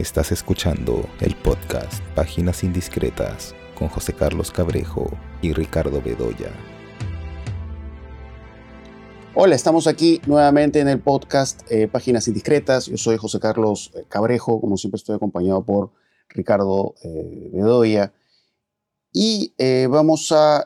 Estás 0.00 0.32
escuchando 0.32 1.06
el 1.20 1.36
podcast 1.36 2.02
Páginas 2.14 2.64
Indiscretas 2.64 3.54
con 3.74 3.88
José 3.88 4.14
Carlos 4.14 4.50
Cabrejo 4.50 5.10
y 5.42 5.52
Ricardo 5.52 6.00
Bedoya. 6.00 6.50
Hola, 9.34 9.54
estamos 9.54 9.86
aquí 9.86 10.22
nuevamente 10.26 10.80
en 10.80 10.88
el 10.88 11.00
podcast 11.00 11.70
eh, 11.70 11.86
Páginas 11.86 12.28
Indiscretas. 12.28 12.86
Yo 12.86 12.96
soy 12.96 13.18
José 13.18 13.40
Carlos 13.40 13.92
eh, 13.94 14.06
Cabrejo, 14.08 14.58
como 14.58 14.78
siempre 14.78 14.96
estoy 14.96 15.16
acompañado 15.16 15.66
por 15.66 15.92
Ricardo 16.30 16.94
eh, 17.04 17.50
Bedoya. 17.52 18.14
Y 19.12 19.52
vamos 19.88 20.32
a 20.32 20.64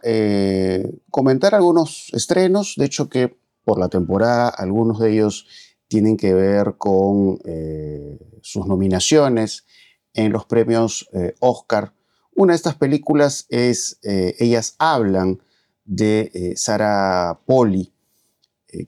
comentar 1.10 1.56
algunos 1.56 2.12
estrenos, 2.12 2.74
de 2.76 2.84
hecho 2.84 3.08
que 3.08 3.36
por 3.64 3.80
la 3.80 3.88
temporada 3.88 4.48
algunos 4.48 5.00
de 5.00 5.12
ellos 5.12 5.73
tienen 5.94 6.16
que 6.16 6.34
ver 6.34 6.74
con 6.76 7.38
eh, 7.44 8.18
sus 8.42 8.66
nominaciones 8.66 9.64
en 10.12 10.32
los 10.32 10.44
premios 10.44 11.08
eh, 11.12 11.36
Oscar. 11.38 11.94
Una 12.34 12.52
de 12.52 12.56
estas 12.56 12.74
películas 12.74 13.46
es 13.48 14.00
eh, 14.02 14.34
Ellas 14.40 14.74
hablan 14.80 15.38
de 15.84 16.54
Sara 16.56 17.38
Poli. 17.46 17.92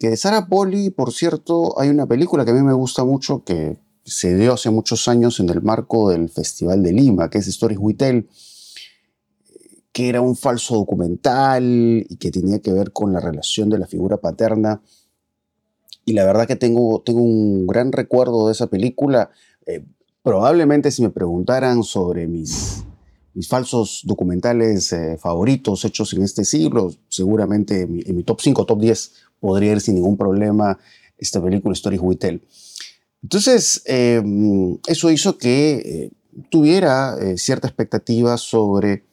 que 0.01 0.11
de 0.11 0.17
Sara 0.17 0.49
Poli, 0.49 0.91
por 0.91 1.13
cierto, 1.13 1.79
hay 1.79 1.91
una 1.91 2.09
película 2.09 2.45
que 2.45 2.51
a 2.51 2.55
mí 2.55 2.63
me 2.63 2.73
gusta 2.73 3.05
mucho 3.05 3.45
que 3.45 3.79
se 4.05 4.35
dio 4.35 4.55
hace 4.55 4.71
muchos 4.71 5.07
años 5.07 5.39
en 5.39 5.49
el 5.51 5.63
marco 5.63 6.11
del 6.11 6.29
Festival 6.29 6.83
de 6.83 6.93
Lima, 6.93 7.31
que 7.31 7.39
es 7.39 7.47
Stories 7.47 7.79
Tell, 7.97 8.29
que 9.93 10.09
era 10.09 10.21
un 10.21 10.35
falso 10.35 10.75
documental 10.75 12.05
y 12.09 12.17
que 12.17 12.33
tenía 12.33 12.59
que 12.59 12.73
ver 12.73 12.91
con 12.91 13.13
la 13.13 13.21
relación 13.21 13.71
de 13.71 13.79
la 13.79 13.87
figura 13.87 14.17
paterna 14.17 14.83
y 16.07 16.13
la 16.13 16.25
verdad 16.25 16.47
que 16.47 16.55
tengo, 16.55 17.03
tengo 17.05 17.21
un 17.21 17.67
gran 17.67 17.91
recuerdo 17.91 18.47
de 18.47 18.53
esa 18.53 18.69
película. 18.69 19.31
Eh, 19.67 19.85
probablemente 20.23 20.93
si 20.93 21.03
me 21.03 21.11
preguntaran 21.11 21.83
sobre 21.83 22.29
mis, 22.29 22.85
mis 23.35 23.49
falsos 23.49 24.03
documentales 24.05 24.93
eh, 24.93 25.19
favoritos 25.19 25.85
hechos 25.85 26.13
en 26.15 26.23
este 26.23 26.45
siglo, 26.45 26.93
seguramente 27.09 27.83
en 27.83 28.17
mi, 28.17 28.23
top 28.23 28.41
5, 28.41 28.65
top 28.65 28.81
10 28.81 29.13
podría 29.41 29.73
ir 29.73 29.81
sin 29.81 29.97
ningún 29.97 30.17
problema 30.17 30.79
esta 31.19 31.43
película 31.43 31.73
Stories 31.73 32.01
We 32.01 32.15
Tell. 32.15 32.41
Entonces, 33.21 33.83
em, 33.87 34.79
eso 34.87 35.11
hizo 35.11 35.37
que 35.39 35.73
eh, 35.75 36.11
tuviera 36.51 37.17
cierta 37.37 37.67
expectativa 37.67 38.37
sobre 38.37 39.07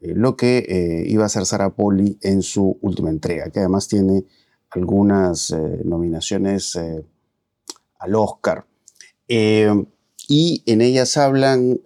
lo 0.00 0.36
que 0.36 1.04
iba 1.08 1.24
a 1.24 1.26
hacer 1.26 1.44
Sarah 1.44 1.74
Poli 1.74 2.16
en 2.22 2.40
su 2.40 2.78
última 2.80 3.10
entrega, 3.10 3.50
que 3.50 3.58
además 3.58 3.88
tiene 3.88 4.24
algunas 4.70 5.50
eh, 5.50 5.80
nominaciones 5.84 6.76
eh, 6.76 7.04
al 7.98 8.14
Oscar. 8.14 8.66
Eh, 9.26 9.84
y 10.28 10.62
en 10.66 10.82
ellas 10.82 11.16
hablan, 11.16 11.80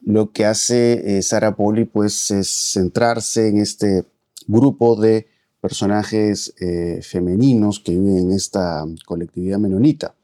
lo 0.00 0.30
que 0.30 0.44
hace 0.44 1.20
Sara 1.22 1.56
Poli 1.56 1.86
pues 1.86 2.30
es 2.30 2.72
centrarse 2.72 3.48
en 3.48 3.58
este 3.58 4.04
grupo 4.46 4.94
de 4.94 5.26
personajes 5.60 6.54
femeninos 7.02 7.80
que 7.80 7.92
viven 7.98 8.18
en 8.18 8.30
esta 8.30 8.84
colectividad 9.06 9.58
menonita. 9.58 10.14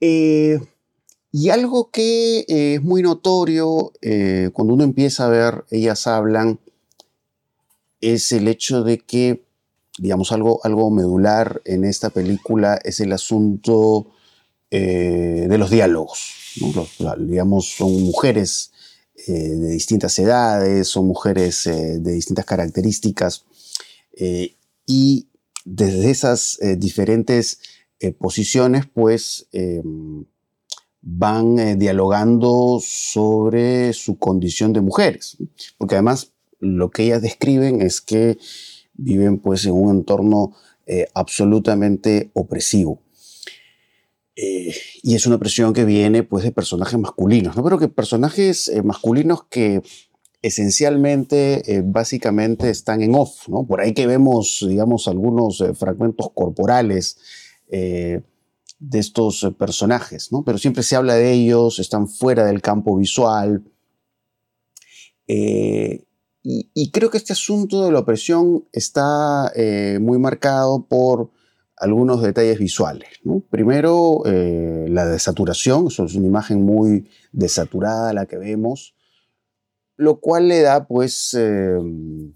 y 0.00 1.48
algo 1.50 1.90
que 1.90 2.46
es 2.48 2.82
muy 2.82 3.02
notorio 3.02 3.92
cuando 4.54 4.72
uno 4.72 4.84
empieza 4.84 5.26
a 5.26 5.28
ver, 5.28 5.64
ellas 5.70 6.06
hablan, 6.06 6.58
es 8.00 8.32
el 8.32 8.48
hecho 8.48 8.82
de 8.82 8.96
que 8.96 9.47
digamos, 9.98 10.32
algo, 10.32 10.60
algo 10.64 10.90
medular 10.90 11.60
en 11.64 11.84
esta 11.84 12.10
película 12.10 12.78
es 12.84 13.00
el 13.00 13.12
asunto 13.12 14.12
eh, 14.70 15.46
de 15.48 15.58
los 15.58 15.70
diálogos. 15.70 16.34
digamos, 17.18 17.70
son 17.74 18.02
mujeres 18.02 18.70
eh, 19.26 19.32
de 19.32 19.70
distintas 19.70 20.18
edades, 20.18 20.88
son 20.88 21.06
mujeres 21.06 21.66
eh, 21.66 21.98
de 21.98 22.12
distintas 22.12 22.44
características, 22.44 23.44
y 24.84 25.28
desde 25.64 26.10
esas 26.10 26.58
diferentes 26.78 27.60
posiciones, 28.18 28.84
pues, 28.92 29.46
van 31.02 31.78
dialogando 31.78 32.80
sobre 32.82 33.92
su 33.92 34.18
condición 34.18 34.72
de 34.72 34.80
mujeres. 34.80 35.36
Porque 35.78 35.94
además 35.94 36.32
lo 36.58 36.90
que 36.90 37.04
ellas 37.04 37.22
describen 37.22 37.80
es 37.80 38.00
que 38.00 38.38
viven 38.98 39.38
pues 39.38 39.64
en 39.64 39.72
un 39.72 39.96
entorno 39.96 40.52
eh, 40.86 41.06
absolutamente 41.14 42.30
opresivo. 42.34 43.00
Eh, 44.36 44.74
y 45.02 45.14
es 45.14 45.26
una 45.26 45.36
opresión 45.36 45.72
que 45.72 45.84
viene 45.84 46.22
pues 46.22 46.44
de 46.44 46.52
personajes 46.52 46.98
masculinos, 46.98 47.56
¿no? 47.56 47.64
Pero 47.64 47.78
que 47.78 47.88
personajes 47.88 48.68
eh, 48.68 48.82
masculinos 48.82 49.44
que 49.44 49.82
esencialmente, 50.40 51.82
básicamente 51.84 52.70
están 52.70 53.02
en 53.02 53.14
off, 53.16 53.48
¿no? 53.48 53.66
Por 53.66 53.80
ahí 53.80 53.92
que 53.92 54.06
vemos, 54.06 54.64
digamos, 54.68 55.08
algunos 55.08 55.64
fragmentos 55.74 56.30
corporales 56.32 57.18
de 57.66 58.22
estos 58.92 59.52
personajes, 59.58 60.30
¿no? 60.30 60.44
Pero 60.44 60.58
siempre 60.58 60.84
se 60.84 60.94
habla 60.94 61.16
de 61.16 61.32
ellos, 61.32 61.80
están 61.80 62.06
fuera 62.06 62.44
del 62.44 62.62
campo 62.62 62.96
visual. 62.96 63.64
Y, 66.50 66.90
creo 66.92 67.10
que 67.10 67.18
este 67.18 67.34
asunto 67.34 67.84
de 67.84 67.92
la 67.92 67.98
opresión 67.98 68.64
está 68.72 69.52
eh, 69.54 69.98
muy 70.00 70.18
marcado 70.18 70.86
por 70.86 71.30
algunos 71.76 72.22
detalles 72.22 72.58
visuales. 72.58 73.10
Primero, 73.50 74.22
eh, 74.24 74.86
la 74.88 75.04
desaturación, 75.06 75.88
eso 75.88 76.06
es 76.06 76.14
una 76.14 76.26
imagen 76.26 76.64
muy 76.64 77.06
desaturada 77.32 78.14
la 78.14 78.24
que 78.24 78.38
vemos, 78.38 78.94
lo 79.96 80.20
cual 80.20 80.48
le 80.48 80.62
da 80.62 80.86
pues 80.86 81.34
em, 81.34 82.32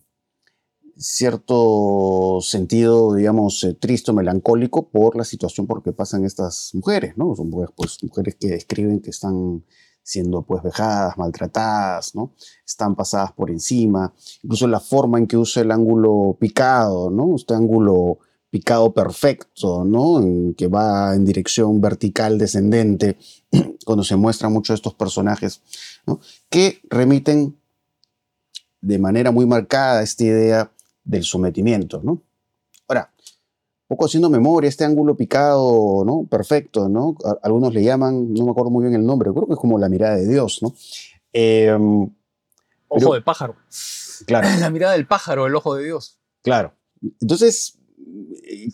cierto 0.94 2.40
sentido, 2.42 3.14
digamos, 3.14 3.64
eh, 3.64 3.72
triste 3.72 4.12
melancólico 4.12 4.90
por 4.90 5.16
la 5.16 5.24
situación 5.24 5.66
por 5.66 5.82
que 5.82 5.92
pasan 5.94 6.26
estas 6.26 6.72
mujeres, 6.74 7.16
¿no? 7.16 7.34
Son 7.34 7.50
pues, 7.50 7.96
mujeres 8.02 8.36
que 8.38 8.48
describen 8.48 9.00
que 9.00 9.08
están 9.08 9.64
siendo 10.02 10.42
pues 10.42 10.62
vejadas, 10.62 11.16
maltratadas, 11.16 12.14
¿no? 12.14 12.32
Están 12.66 12.94
pasadas 12.94 13.32
por 13.32 13.50
encima, 13.50 14.12
incluso 14.42 14.66
la 14.66 14.80
forma 14.80 15.18
en 15.18 15.26
que 15.26 15.36
usa 15.36 15.62
el 15.62 15.70
ángulo 15.70 16.36
picado, 16.38 17.10
¿no? 17.10 17.36
Este 17.36 17.54
ángulo 17.54 18.18
picado 18.50 18.92
perfecto, 18.92 19.84
¿no? 19.84 20.20
Que 20.56 20.68
va 20.68 21.14
en 21.14 21.24
dirección 21.24 21.80
vertical 21.80 22.36
descendente, 22.36 23.16
cuando 23.86 24.04
se 24.04 24.16
muestran 24.16 24.52
muchos 24.52 24.74
de 24.74 24.76
estos 24.76 24.94
personajes. 24.94 25.62
Que 26.50 26.80
remiten 26.90 27.56
de 28.82 28.98
manera 28.98 29.30
muy 29.30 29.46
marcada 29.46 30.02
esta 30.02 30.24
idea 30.24 30.72
del 31.04 31.24
sometimiento, 31.24 32.00
¿no? 32.02 32.20
Ahora, 33.92 33.96
poco 33.96 34.06
haciendo 34.06 34.30
memoria, 34.30 34.68
este 34.68 34.84
ángulo 34.84 35.16
picado, 35.16 36.02
¿no? 36.06 36.26
Perfecto, 36.26 36.88
¿no? 36.88 37.14
Algunos 37.42 37.74
le 37.74 37.82
llaman, 37.82 38.32
no 38.32 38.46
me 38.46 38.50
acuerdo 38.52 38.70
muy 38.70 38.84
bien 38.84 38.94
el 38.94 39.04
nombre, 39.04 39.30
creo 39.32 39.46
que 39.46 39.52
es 39.52 39.58
como 39.58 39.78
la 39.78 39.88
mirada 39.88 40.16
de 40.16 40.26
Dios, 40.26 40.60
¿no? 40.62 40.72
Em, 41.32 42.10
ojo 42.88 43.14
de 43.14 43.20
pájaro. 43.20 43.56
Claro. 44.26 44.48
La 44.60 44.70
mirada 44.70 44.92
del 44.92 45.06
pájaro, 45.06 45.46
el 45.46 45.54
ojo 45.56 45.74
de 45.74 45.84
Dios. 45.84 46.20
Claro. 46.42 46.74
Entonces. 47.20 47.78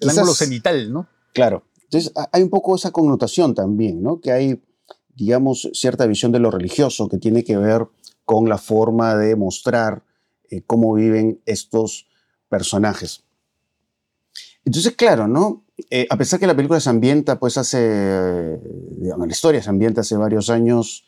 El 0.00 0.08
ángulo 0.08 0.34
cenital, 0.34 0.92
¿no? 0.92 1.08
Claro. 1.32 1.64
Entonces 1.84 2.12
hay 2.32 2.42
un 2.42 2.50
poco 2.50 2.76
esa 2.76 2.90
connotación 2.90 3.54
también, 3.54 4.02
¿no? 4.02 4.20
Que 4.20 4.30
hay, 4.30 4.62
digamos, 5.14 5.70
cierta 5.72 6.06
visión 6.06 6.32
de 6.32 6.38
lo 6.38 6.50
religioso 6.50 7.08
que 7.08 7.18
tiene 7.18 7.44
que 7.44 7.56
ver 7.56 7.86
con 8.24 8.48
la 8.48 8.58
forma 8.58 9.16
de 9.16 9.36
mostrar 9.36 10.04
eh, 10.50 10.62
cómo 10.66 10.92
viven 10.92 11.40
estos 11.46 12.06
personajes. 12.48 13.24
Entonces, 14.64 14.94
claro, 14.96 15.28
¿no? 15.28 15.64
Eh, 15.90 16.06
a 16.10 16.16
pesar 16.16 16.40
que 16.40 16.46
la 16.46 16.56
película 16.56 16.80
se 16.80 16.90
ambienta, 16.90 17.38
pues 17.38 17.56
hace, 17.56 18.58
digamos, 18.98 19.26
la 19.26 19.32
historia 19.32 19.62
se 19.62 19.70
ambienta 19.70 20.00
hace 20.00 20.16
varios 20.16 20.50
años, 20.50 21.04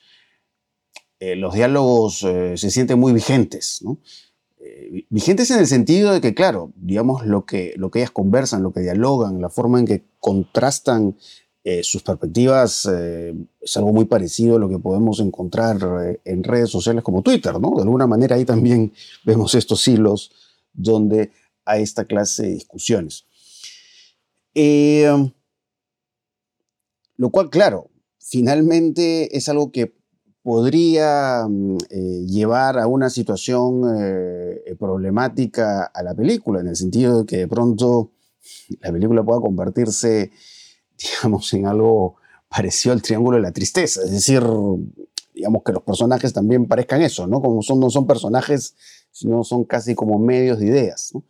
eh, 1.19 1.35
los 1.37 1.55
diálogos 1.55 2.23
eh, 2.23 2.57
se 2.57 2.71
sienten 2.71 2.99
muy 2.99 3.13
vigentes, 3.13 3.85
vigentes 5.11 5.51
en 5.51 5.59
el 5.59 5.67
sentido 5.67 6.13
de 6.13 6.21
que, 6.21 6.35
claro, 6.35 6.73
digamos, 6.77 7.27
lo 7.27 7.45
que, 7.45 7.75
lo 7.77 7.91
que 7.91 8.01
ellas 8.01 8.13
conversan, 8.13 8.63
lo 8.63 8.73
que 8.73 8.81
dialogan, 8.81 9.41
la 9.41 9.51
forma 9.51 9.81
en 9.81 9.87
que 9.87 10.05
contrastan 10.19 11.17
sus 11.83 12.03
perspectivas 12.03 12.87
es 12.87 13.77
algo 13.77 13.93
muy 13.93 14.07
parecido 14.07 14.57
a 14.57 14.59
lo 14.59 14.69
que 14.69 14.79
podemos 14.79 15.21
encontrar 15.21 16.19
en 16.25 16.43
redes 16.43 16.71
sociales 16.71 17.05
como 17.05 17.23
Twitter, 17.23 17.61
¿no? 17.61 17.73
De 17.77 17.83
alguna 17.83 18.07
manera 18.07 18.37
ahí 18.37 18.45
también 18.45 18.93
vemos 19.25 19.55
estos 19.55 19.87
hilos 19.87 20.33
donde 20.73 21.31
hay 21.65 21.83
esta 21.83 22.05
clase 22.05 22.45
de 22.45 22.51
discusiones. 22.51 23.27
Eh, 24.55 25.33
lo 27.17 27.31
cual, 27.31 27.51
claro, 27.51 27.91
finalmente 28.19 29.37
es 29.37 29.49
algo 29.49 29.71
que 29.71 29.95
podría 30.43 31.47
mm, 31.49 31.77
eh, 31.91 32.25
llevar 32.27 32.79
a 32.79 32.87
una 32.87 33.11
situación 33.11 33.83
eh, 33.95 34.75
problemática 34.79 35.85
a 35.85 36.03
la 36.03 36.15
película, 36.15 36.61
en 36.61 36.69
el 36.69 36.77
sentido 36.77 37.21
de 37.21 37.27
que 37.27 37.37
de 37.39 37.49
pronto 37.49 38.13
la 38.81 38.91
película 38.93 39.23
pueda 39.23 39.41
convertirse, 39.41 40.31
digamos, 40.99 41.53
en 41.53 41.67
algo 41.67 42.17
pareció 42.49 42.93
el 42.93 43.03
Triángulo 43.03 43.37
de 43.37 43.43
la 43.43 43.53
Tristeza. 43.53 44.03
Es 44.03 44.11
decir, 44.11 44.43
digamos 45.35 45.63
que 45.65 45.73
los 45.73 45.83
personajes 45.83 46.33
también 46.33 46.67
parezcan 46.67 47.03
eso, 47.03 47.27
¿no? 47.27 47.41
Como 47.41 47.63
son, 47.63 47.81
no 47.81 47.91
son 47.91 48.07
personajes, 48.07 48.75
sino 49.13 49.45
son 49.45 49.65
casi 49.65 49.95
como 49.95 50.19
medios 50.19 50.59
de 50.59 50.67
ideas, 50.67 51.11
¿no? 51.15 51.23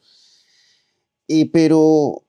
Y, 1.27 1.47
pero 1.47 2.25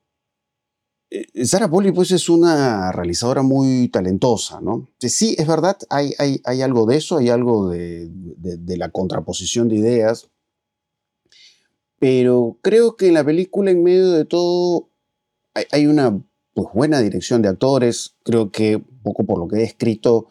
Sara 1.44 1.68
Poli 1.68 1.92
pues 1.92 2.10
es 2.10 2.28
una 2.28 2.92
realizadora 2.92 3.42
muy 3.42 3.88
talentosa, 3.88 4.60
¿no? 4.60 4.88
Sí, 4.98 5.34
es 5.38 5.46
verdad, 5.46 5.76
hay, 5.90 6.14
hay, 6.18 6.62
algo 6.62 6.86
de 6.86 6.96
eso, 6.96 7.18
hay 7.18 7.28
algo 7.28 7.68
de, 7.68 8.08
de, 8.10 8.76
la 8.76 8.90
contraposición 8.90 9.68
de 9.68 9.76
ideas, 9.76 10.30
pero 11.98 12.58
creo 12.62 12.96
que 12.96 13.08
en 13.08 13.14
la 13.14 13.24
película, 13.24 13.70
en 13.70 13.82
medio 13.82 14.10
de 14.12 14.24
todo, 14.24 14.88
hay, 15.54 15.64
hay 15.70 15.86
una 15.86 16.18
pues, 16.54 16.68
buena 16.72 17.00
dirección 17.00 17.42
de 17.42 17.48
actores, 17.48 18.14
creo 18.22 18.50
que 18.50 18.82
poco 19.02 19.24
por 19.24 19.38
lo 19.38 19.48
que 19.48 19.58
he 19.58 19.64
escrito 19.64 20.28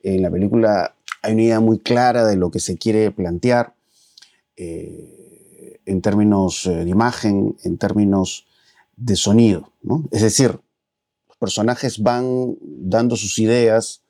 en 0.00 0.22
la 0.22 0.30
película 0.30 0.94
hay 1.22 1.32
una 1.32 1.42
idea 1.42 1.60
muy 1.60 1.78
clara 1.78 2.26
de 2.26 2.36
lo 2.36 2.50
que 2.50 2.60
se 2.60 2.76
quiere 2.76 3.10
plantear 3.10 3.74
eh, 4.56 5.80
en 5.86 6.02
términos 6.02 6.66
eh, 6.66 6.84
de 6.84 6.90
imagen, 6.90 7.56
en 7.64 7.78
términos 7.78 8.46
de 8.96 9.16
sonido. 9.16 9.72
Es 10.10 10.22
decir, 10.22 10.58
los 11.28 11.36
personajes 11.38 12.02
van 12.02 12.56
dando 12.60 13.16
sus 13.16 13.38
ideas, 13.38 14.02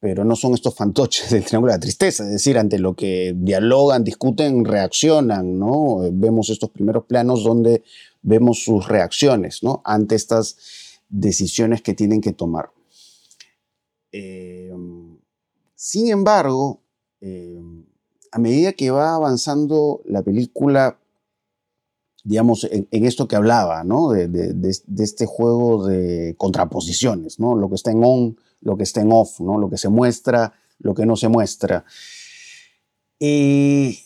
pero 0.00 0.24
no 0.24 0.36
son 0.36 0.54
estos 0.54 0.74
fantoches 0.74 1.30
del 1.30 1.44
Triángulo 1.44 1.72
de 1.72 1.78
la 1.78 1.80
Tristeza, 1.80 2.24
es 2.24 2.30
decir, 2.30 2.58
ante 2.58 2.78
lo 2.78 2.94
que 2.94 3.34
dialogan, 3.36 4.04
discuten, 4.04 4.64
reaccionan, 4.64 5.58
¿no? 5.58 6.00
Vemos 6.12 6.50
estos 6.50 6.70
primeros 6.70 7.04
planos 7.04 7.44
donde 7.44 7.82
vemos 8.22 8.62
sus 8.62 8.86
reacciones, 8.88 9.62
¿no? 9.62 9.82
Ante 9.84 10.14
estas 10.14 10.56
decisiones 11.08 11.82
que 11.82 11.94
tienen 11.94 12.20
que 12.20 12.32
tomar. 12.32 12.70
Eh, 14.12 14.72
sin 15.74 16.08
embargo, 16.08 16.80
eh, 17.20 17.60
a 18.32 18.38
medida 18.38 18.72
que 18.72 18.90
va 18.90 19.14
avanzando 19.14 20.02
la 20.04 20.22
película, 20.22 20.98
digamos, 22.26 22.68
en, 22.70 22.86
esto 23.06 23.28
que 23.28 23.36
hablaba, 23.36 23.84
¿no? 23.84 24.10
De, 24.10 24.58
este 24.98 25.26
juego 25.26 25.86
de 25.86 26.34
contraposiciones, 26.36 27.38
¿no? 27.38 27.54
Lo 27.54 27.68
que 27.68 27.76
está 27.76 27.92
en 27.92 28.02
on, 28.04 28.36
lo 28.60 28.76
que 28.76 28.82
está 28.82 29.00
en 29.00 29.12
off, 29.12 29.40
¿no? 29.40 29.58
Lo 29.58 29.70
que 29.70 29.78
se 29.78 29.88
muestra, 29.88 30.52
lo 30.78 30.94
que 30.94 31.06
no 31.06 31.16
se 31.16 31.28
muestra. 31.28 31.84
Eh, 33.20 33.96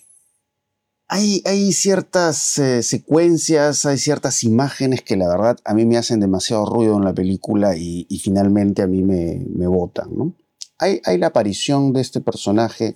hay, 1.09 1.43
hay, 1.47 1.73
ciertas 1.73 2.59
eh, 2.59 2.83
secuencias, 2.83 3.87
hay 3.87 3.99
ciertas 3.99 4.45
imágenes 4.45 5.03
que 5.03 5.17
la 5.17 5.29
verdad 5.29 5.59
a 5.65 5.75
mí 5.75 5.87
me 5.87 5.97
hacen 5.97 6.21
demasiado 6.21 6.67
ruido 6.67 6.97
en 6.99 7.05
la 7.05 7.15
película 7.15 7.75
y, 7.77 8.07
finalmente 8.23 8.83
a 8.83 8.87
mí 8.87 9.03
me, 9.03 9.45
me 9.49 9.67
botan, 9.67 10.17
¿no? 10.17 10.35
hay, 10.81 11.19
la 11.19 11.29
aparición 11.29 11.93
de 11.93 12.01
este 12.01 12.21
personaje 12.21 12.95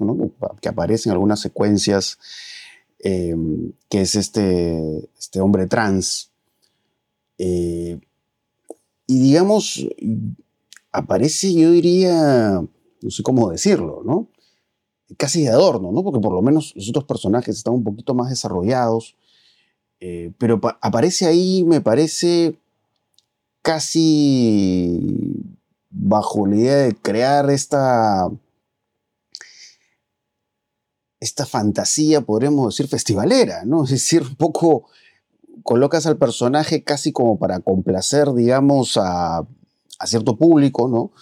que 0.61 0.69
aparece 0.69 1.09
en 1.09 1.13
algunas 1.13 1.41
secuencias, 1.41 2.19
em, 2.99 3.73
que 3.89 4.03
es 4.03 4.15
este, 4.15 5.09
este 5.19 5.41
hombre 5.41 5.67
trans. 5.67 6.31
Eh, 7.39 8.01
y 9.07 9.21
digamos, 9.21 9.87
aparece, 10.93 11.53
yo 11.53 11.71
diría, 11.73 12.63
no 13.03 13.11
sé 13.11 13.23
cómo 13.23 13.51
decirlo, 13.51 14.03
¿no? 14.05 14.29
Casi 15.17 15.43
de 15.43 15.51
adorno, 15.51 15.93
¿no? 15.93 16.03
Porque 16.03 16.21
por 16.21 16.33
lo 16.33 16.43
menos 16.43 16.73
los 16.75 16.89
otros 16.89 17.05
personajes 17.05 17.57
están 17.57 17.75
un 17.75 17.85
poquito 17.85 18.15
más 18.15 18.31
desarrollados. 18.31 19.17
Eh, 20.01 20.33
pero 20.39 20.61
aparece 20.81 21.27
ahí, 21.27 21.65
me 21.65 21.81
parece, 21.81 22.59
casi 23.63 25.01
bajo 25.91 26.47
la 26.47 26.57
idea 26.57 26.77
de 26.77 26.95
crear 26.95 27.51
esta, 27.51 28.31
esta 31.25 31.47
fantasía, 31.47 32.21
podríamos 32.21 32.75
decir, 32.75 32.87
festivalera, 32.87 33.65
¿no? 33.65 33.85
Es 33.85 33.91
decir, 33.91 34.23
un 34.23 34.37
poco 34.37 34.85
colocas 35.63 36.07
al 36.07 36.19
personaje 36.19 36.85
casi 36.85 37.13
como 37.13 37.39
para 37.39 37.61
complacer, 37.61 38.33
digamos, 38.35 38.99
a, 39.01 39.47
cierto 40.05 40.37
público, 40.37 40.87
¿no? 40.87 41.13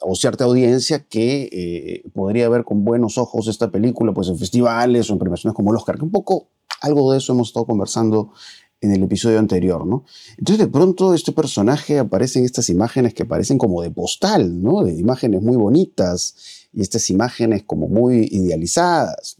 O 0.00 0.14
cierta 0.14 0.44
audiencia 0.44 1.04
que 1.04 1.50
eh, 1.52 2.08
podría 2.14 2.48
ver 2.48 2.64
con 2.64 2.84
buenos 2.84 3.18
ojos 3.18 3.48
esta 3.48 3.70
película, 3.70 4.14
pues 4.14 4.28
en 4.28 4.38
festivales 4.38 5.10
o 5.10 5.12
en 5.12 5.18
premiaciones 5.18 5.54
como 5.54 5.70
el 5.70 5.76
Oscar, 5.76 5.98
que 5.98 6.04
un 6.04 6.10
poco 6.10 6.48
algo 6.80 7.12
de 7.12 7.18
eso 7.18 7.34
hemos 7.34 7.48
estado 7.48 7.66
conversando 7.66 8.32
en 8.80 8.92
el 8.92 9.02
episodio 9.02 9.38
anterior, 9.38 9.86
¿no? 9.86 10.04
Entonces 10.38 10.66
de 10.66 10.72
pronto 10.72 11.12
este 11.12 11.32
personaje 11.32 11.98
aparece 11.98 12.38
en 12.38 12.46
estas 12.46 12.70
imágenes 12.70 13.12
que 13.12 13.26
parecen 13.26 13.58
como 13.58 13.82
de 13.82 13.90
postal, 13.90 14.62
¿no? 14.62 14.82
De 14.82 14.94
imágenes 14.94 15.42
muy 15.42 15.56
bonitas 15.56 16.63
y 16.74 16.82
estas 16.82 17.08
imágenes 17.10 17.62
como 17.64 17.88
muy 17.88 18.28
idealizadas. 18.30 19.36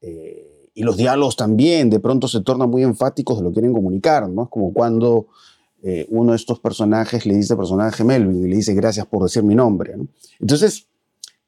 Eh, 0.00 0.70
y 0.74 0.82
los 0.82 0.96
diálogos 0.96 1.36
también 1.36 1.90
de 1.90 1.98
pronto 1.98 2.28
se 2.28 2.40
tornan 2.40 2.70
muy 2.70 2.82
enfáticos 2.82 3.38
de 3.38 3.44
lo 3.44 3.50
que 3.50 3.54
quieren 3.54 3.72
comunicar, 3.72 4.28
¿no? 4.28 4.44
Es 4.44 4.48
como 4.48 4.72
cuando 4.72 5.26
eh, 5.82 6.06
uno 6.10 6.32
de 6.32 6.36
estos 6.36 6.60
personajes 6.60 7.26
le 7.26 7.34
dice 7.34 7.54
al 7.54 7.58
personaje 7.58 8.04
Melvin 8.04 8.44
y 8.44 8.48
le 8.48 8.56
dice 8.56 8.74
gracias 8.74 9.06
por 9.06 9.22
decir 9.22 9.42
mi 9.42 9.54
nombre, 9.54 9.96
¿no? 9.96 10.06
Entonces, 10.40 10.86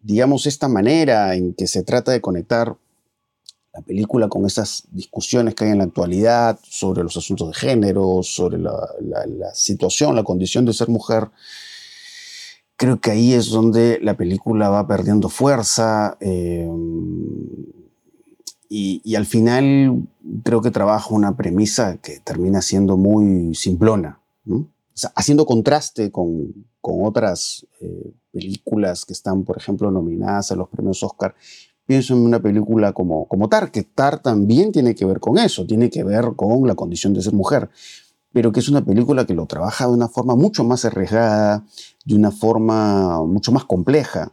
digamos, 0.02 0.46
esta 0.46 0.68
manera 0.68 1.34
en 1.34 1.54
que 1.54 1.66
se 1.66 1.82
trata 1.82 2.12
de 2.12 2.20
conectar 2.20 2.76
la 3.72 3.82
película 3.82 4.28
con 4.28 4.46
esas 4.46 4.84
discusiones 4.90 5.54
que 5.54 5.64
hay 5.64 5.70
en 5.70 5.78
la 5.78 5.84
actualidad 5.84 6.58
sobre 6.68 7.02
los 7.02 7.16
asuntos 7.16 7.48
de 7.48 7.54
género, 7.54 8.20
sobre 8.22 8.58
la, 8.58 8.74
situación, 9.54 10.16
la 10.16 10.24
condición 10.24 10.64
de 10.64 10.72
ser 10.72 10.88
mujer, 10.88 11.28
creo 12.80 12.98
que 12.98 13.10
ahí 13.10 13.34
es 13.34 13.50
donde 13.50 13.98
la 14.00 14.16
película 14.16 14.70
va 14.70 14.86
perdiendo 14.86 15.28
fuerza 15.28 16.16
eh, 16.18 16.66
y, 18.70 19.14
al 19.14 19.26
final 19.26 20.08
creo 20.42 20.62
que 20.62 20.70
trabaja 20.70 21.14
una 21.14 21.36
premisa 21.36 21.98
que 21.98 22.20
termina 22.20 22.62
siendo 22.62 22.96
muy 22.96 23.54
simplona, 23.54 24.20
haciendo 25.14 25.44
contraste 25.44 26.10
con, 26.10 26.54
otras 26.80 27.66
eh, 27.82 28.14
películas 28.32 29.04
que 29.04 29.12
están, 29.12 29.44
por 29.44 29.58
ejemplo, 29.58 29.90
nominadas 29.90 30.50
a 30.50 30.56
los 30.56 30.70
premios 30.70 31.02
Oscar. 31.02 31.34
Pienso 31.84 32.14
en 32.14 32.20
una 32.20 32.40
película 32.40 32.94
como, 32.94 33.28
como 33.28 33.50
Tar, 33.50 33.70
que 33.70 33.82
Tar 33.82 34.22
también 34.22 34.72
tiene 34.72 34.94
que 34.94 35.04
ver 35.04 35.20
con 35.20 35.36
eso, 35.36 35.66
tiene 35.66 35.90
que 35.90 36.02
ver 36.02 36.32
con 36.34 36.66
la 36.66 36.74
condición 36.74 37.12
de 37.12 37.20
ser 37.20 37.34
mujer, 37.34 37.68
pero 38.32 38.52
que 38.52 38.60
es 38.60 38.68
una 38.68 38.84
película 38.84 39.26
que 39.26 39.34
lo 39.34 39.46
trabaja 39.46 39.86
de 39.86 39.92
una 39.92 40.08
forma 40.08 40.36
mucho 40.36 40.62
más 40.64 40.84
arriesgada, 40.84 41.64
de 42.04 42.14
una 42.14 42.30
forma 42.30 43.22
mucho 43.24 43.52
más 43.52 43.64
compleja. 43.64 44.32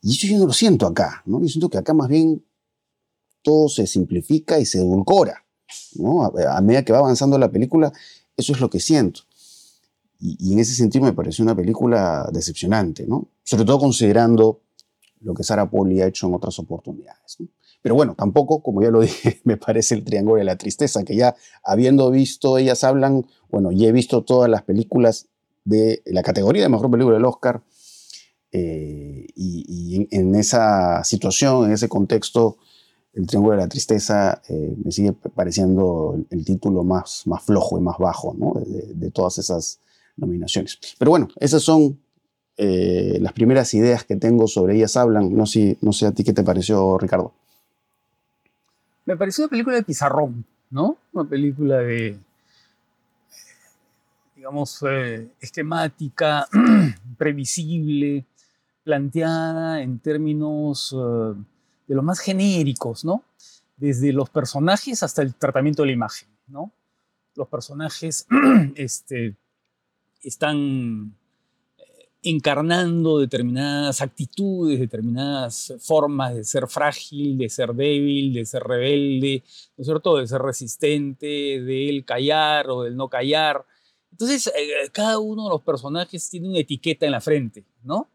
Y 0.00 0.12
eso 0.12 0.26
yo 0.26 0.38
no 0.38 0.46
lo 0.46 0.52
siento 0.52 0.86
acá, 0.86 1.22
¿no? 1.26 1.40
Yo 1.40 1.48
siento 1.48 1.68
que 1.68 1.78
acá 1.78 1.92
más 1.92 2.08
bien 2.08 2.44
todo 3.42 3.68
se 3.68 3.86
simplifica 3.86 4.58
y 4.58 4.64
se 4.64 4.78
edulcora, 4.78 5.44
¿no? 5.96 6.24
A, 6.24 6.60
medida 6.60 6.84
que 6.84 6.92
va 6.92 6.98
avanzando 6.98 7.38
la 7.38 7.50
película, 7.50 7.92
eso 8.36 8.52
es 8.52 8.60
lo 8.60 8.70
que 8.70 8.80
siento. 8.80 9.20
Y, 10.18 10.36
y 10.40 10.52
en 10.54 10.60
ese 10.60 10.74
sentido 10.74 11.04
me 11.04 11.12
pareció 11.12 11.44
una 11.44 11.54
película 11.54 12.28
decepcionante, 12.32 13.06
¿no? 13.06 13.28
Sobre 13.44 13.64
todo 13.64 13.78
considerando 13.78 14.62
lo 15.20 15.34
que 15.34 15.42
Sara 15.42 15.68
Poli 15.68 16.00
ha 16.00 16.06
hecho 16.06 16.26
en 16.26 16.34
otras 16.34 16.58
oportunidades. 16.58 17.38
Pero 17.86 17.94
bueno, 17.94 18.16
tampoco, 18.16 18.64
como 18.64 18.82
ya 18.82 18.90
lo 18.90 19.00
dije, 19.02 19.40
me 19.44 19.56
parece 19.56 19.94
el 19.94 20.02
Triángulo 20.02 20.38
de 20.38 20.44
la 20.44 20.56
Tristeza, 20.56 21.04
que 21.04 21.14
ya 21.14 21.36
habiendo 21.62 22.10
visto, 22.10 22.58
ellas 22.58 22.82
hablan, 22.82 23.24
bueno, 23.48 23.70
ya 23.70 23.86
he 23.86 23.92
visto 23.92 24.24
todas 24.24 24.50
las 24.50 24.64
películas 24.64 25.28
de 25.64 26.02
la 26.04 26.24
categoría 26.24 26.64
de 26.64 26.68
Mejor 26.68 26.90
Película 26.90 27.14
del 27.14 27.24
Oscar, 27.24 27.62
eh, 28.50 29.28
y, 29.36 30.08
en, 30.10 30.34
esa 30.34 31.04
situación, 31.04 31.66
en 31.66 31.70
ese 31.74 31.88
contexto, 31.88 32.56
el 33.14 33.24
Triángulo 33.28 33.54
de 33.54 33.62
la 33.62 33.68
Tristeza 33.68 34.42
eh, 34.48 34.74
me 34.82 34.90
sigue 34.90 35.12
pareciendo 35.12 36.18
el, 36.30 36.44
título 36.44 36.82
más, 36.82 37.22
más 37.26 37.44
flojo 37.44 37.78
y 37.78 37.82
más 37.82 37.98
bajo 37.98 38.34
de, 38.66 38.94
de 38.94 39.10
todas 39.12 39.38
esas 39.38 39.78
nominaciones. 40.16 40.80
Pero 40.98 41.12
bueno, 41.12 41.28
esas 41.38 41.62
son 41.62 42.00
eh, 42.56 43.18
las 43.20 43.32
primeras 43.32 43.72
ideas 43.74 44.02
que 44.02 44.16
tengo 44.16 44.48
sobre 44.48 44.74
ellas 44.74 44.96
hablan. 44.96 45.36
No 45.36 45.46
sé, 45.46 45.78
no 45.82 45.92
sé 45.92 46.06
a 46.06 46.10
ti 46.10 46.24
qué 46.24 46.32
te 46.32 46.42
pareció, 46.42 46.98
Ricardo. 46.98 47.32
Me 49.06 49.16
pareció 49.16 49.44
una 49.44 49.50
película 49.50 49.76
de 49.76 49.82
pizarrón, 49.84 50.44
¿no? 50.68 50.98
Una 51.12 51.28
película 51.28 51.78
de, 51.78 52.18
digamos, 54.34 54.84
eh, 54.88 55.28
esquemática, 55.40 56.48
previsible, 57.16 58.26
planteada 58.82 59.80
en 59.80 60.00
términos 60.00 60.92
eh, 60.92 61.34
de 61.86 61.94
lo 61.94 62.02
más 62.02 62.18
genéricos, 62.18 63.04
¿no? 63.04 63.22
Desde 63.76 64.12
los 64.12 64.28
personajes 64.28 65.04
hasta 65.04 65.22
el 65.22 65.36
tratamiento 65.36 65.82
de 65.82 65.86
la 65.86 65.92
imagen, 65.92 66.28
¿no? 66.48 66.72
Los 67.36 67.46
personajes 67.46 68.26
este, 68.74 69.36
están 70.20 71.14
encarnando 72.28 73.20
determinadas 73.20 74.02
actitudes, 74.02 74.80
determinadas 74.80 75.72
formas 75.78 76.34
de 76.34 76.42
ser 76.42 76.66
frágil, 76.66 77.38
de 77.38 77.48
ser 77.48 77.72
débil, 77.72 78.34
de 78.34 78.44
ser 78.44 78.64
rebelde, 78.64 79.44
¿no 79.76 79.82
es 79.82 79.86
cierto? 79.86 80.16
De 80.16 80.26
ser 80.26 80.42
resistente, 80.42 81.62
del 81.62 82.04
callar 82.04 82.68
o 82.68 82.82
del 82.82 82.96
no 82.96 83.08
callar. 83.08 83.64
Entonces, 84.10 84.48
eh, 84.48 84.90
cada 84.90 85.20
uno 85.20 85.44
de 85.44 85.50
los 85.50 85.62
personajes 85.62 86.28
tiene 86.28 86.48
una 86.48 86.58
etiqueta 86.58 87.06
en 87.06 87.12
la 87.12 87.20
frente, 87.20 87.64
¿no? 87.84 88.10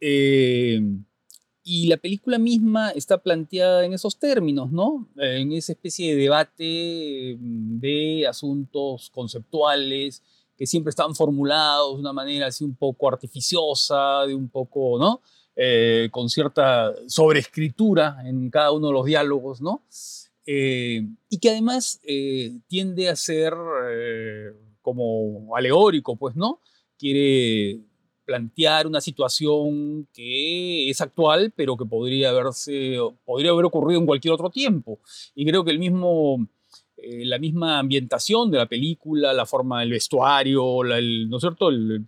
Eh, 0.00 0.80
y 1.62 1.86
la 1.86 1.98
película 1.98 2.38
misma 2.38 2.90
está 2.90 3.18
planteada 3.18 3.84
en 3.84 3.92
esos 3.92 4.18
términos, 4.18 4.72
¿no? 4.72 5.08
En 5.16 5.52
esa 5.52 5.70
especie 5.70 6.16
de 6.16 6.20
debate 6.20 7.36
mm, 7.38 7.78
de 7.78 8.26
asuntos 8.26 9.08
conceptuales 9.10 10.24
que 10.56 10.66
siempre 10.66 10.90
están 10.90 11.14
formulados 11.14 11.94
de 11.94 12.00
una 12.00 12.12
manera 12.12 12.46
así 12.46 12.64
un 12.64 12.74
poco 12.74 13.08
artificiosa, 13.08 14.24
de 14.26 14.34
un 14.34 14.48
poco, 14.48 14.98
¿no? 14.98 15.20
Eh, 15.54 16.08
con 16.10 16.28
cierta 16.28 16.94
sobreescritura 17.06 18.18
en 18.24 18.50
cada 18.50 18.72
uno 18.72 18.88
de 18.88 18.92
los 18.92 19.04
diálogos, 19.06 19.60
¿no? 19.60 19.82
y 20.48 21.38
que 21.40 21.50
además 21.50 22.00
tiende 22.68 23.08
a 23.08 23.16
ser 23.16 23.52
como 24.80 25.56
alegórico, 25.56 26.14
pues, 26.14 26.36
¿no? 26.36 26.60
Quiere 26.96 27.80
plantear 28.26 28.86
una 28.86 29.00
situación 29.00 30.06
que 30.12 30.90
es 30.90 31.00
actual, 31.00 31.52
pero 31.56 31.76
que 31.76 31.86
podría 31.86 32.30
haberse, 32.30 32.98
podría 33.24 33.52
haber 33.52 33.64
ocurrido 33.64 34.00
en 34.00 34.06
cualquier 34.06 34.34
otro 34.34 34.50
tiempo. 34.50 35.00
Y 35.34 35.46
creo 35.46 35.64
que 35.64 35.70
el 35.70 35.78
mismo, 35.78 36.46
eh, 36.96 37.24
la 37.26 37.38
misma 37.38 37.78
ambientación 37.78 38.50
de 38.50 38.58
la 38.58 38.66
película, 38.66 39.32
la 39.32 39.44
forma 39.44 39.80
del 39.80 39.90
vestuario, 39.90 40.82
¿no 40.82 41.36
es 41.36 41.40
cierto? 41.40 41.70
E, 41.70 42.02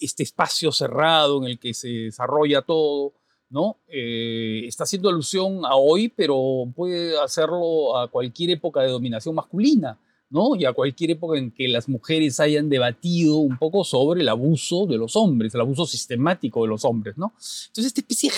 este 0.00 0.22
espacio 0.22 0.70
cerrado 0.72 1.42
en 1.42 1.50
el 1.50 1.58
que 1.58 1.72
se 1.72 1.88
desarrolla 1.88 2.62
todo, 2.62 3.14
¿no? 3.48 3.78
Eh, 3.88 4.62
está 4.66 4.84
haciendo 4.84 5.08
alusión 5.08 5.64
a 5.64 5.74
hoy, 5.76 6.08
pero 6.08 6.70
puede 6.76 7.18
hacerlo 7.18 7.96
a 7.96 8.08
cualquier 8.08 8.50
época 8.50 8.82
de 8.82 8.88
dominación 8.88 9.34
masculina. 9.34 9.98
¿no? 10.32 10.54
y 10.54 10.64
a 10.64 10.72
cualquier 10.72 11.10
época 11.10 11.36
en 11.36 11.50
que 11.50 11.66
las 11.66 11.88
mujeres 11.88 12.38
hayan 12.38 12.68
debatido 12.68 13.38
un 13.38 13.58
poco 13.58 13.82
sobre 13.82 14.20
el 14.20 14.28
abuso 14.28 14.86
de 14.86 14.96
los 14.96 15.16
hombres, 15.16 15.52
el 15.56 15.60
abuso 15.60 15.86
sistemático 15.86 16.62
de 16.62 16.68
los 16.68 16.84
hombres. 16.84 17.18
¿no? 17.18 17.32
Entonces, 17.66 17.86
esta 17.86 18.00
especie 18.00 18.30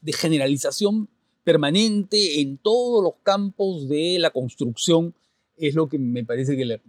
de 0.00 0.12
generalización 0.14 1.06
permanente 1.44 2.40
en 2.40 2.56
todos 2.56 3.04
los 3.04 3.12
campos 3.22 3.86
de 3.88 4.16
la 4.18 4.30
construcción 4.30 5.14
es 5.56 5.74
lo 5.74 5.88
que 5.88 5.98
me 5.98 6.24
parece 6.24 6.56
que 6.56 6.80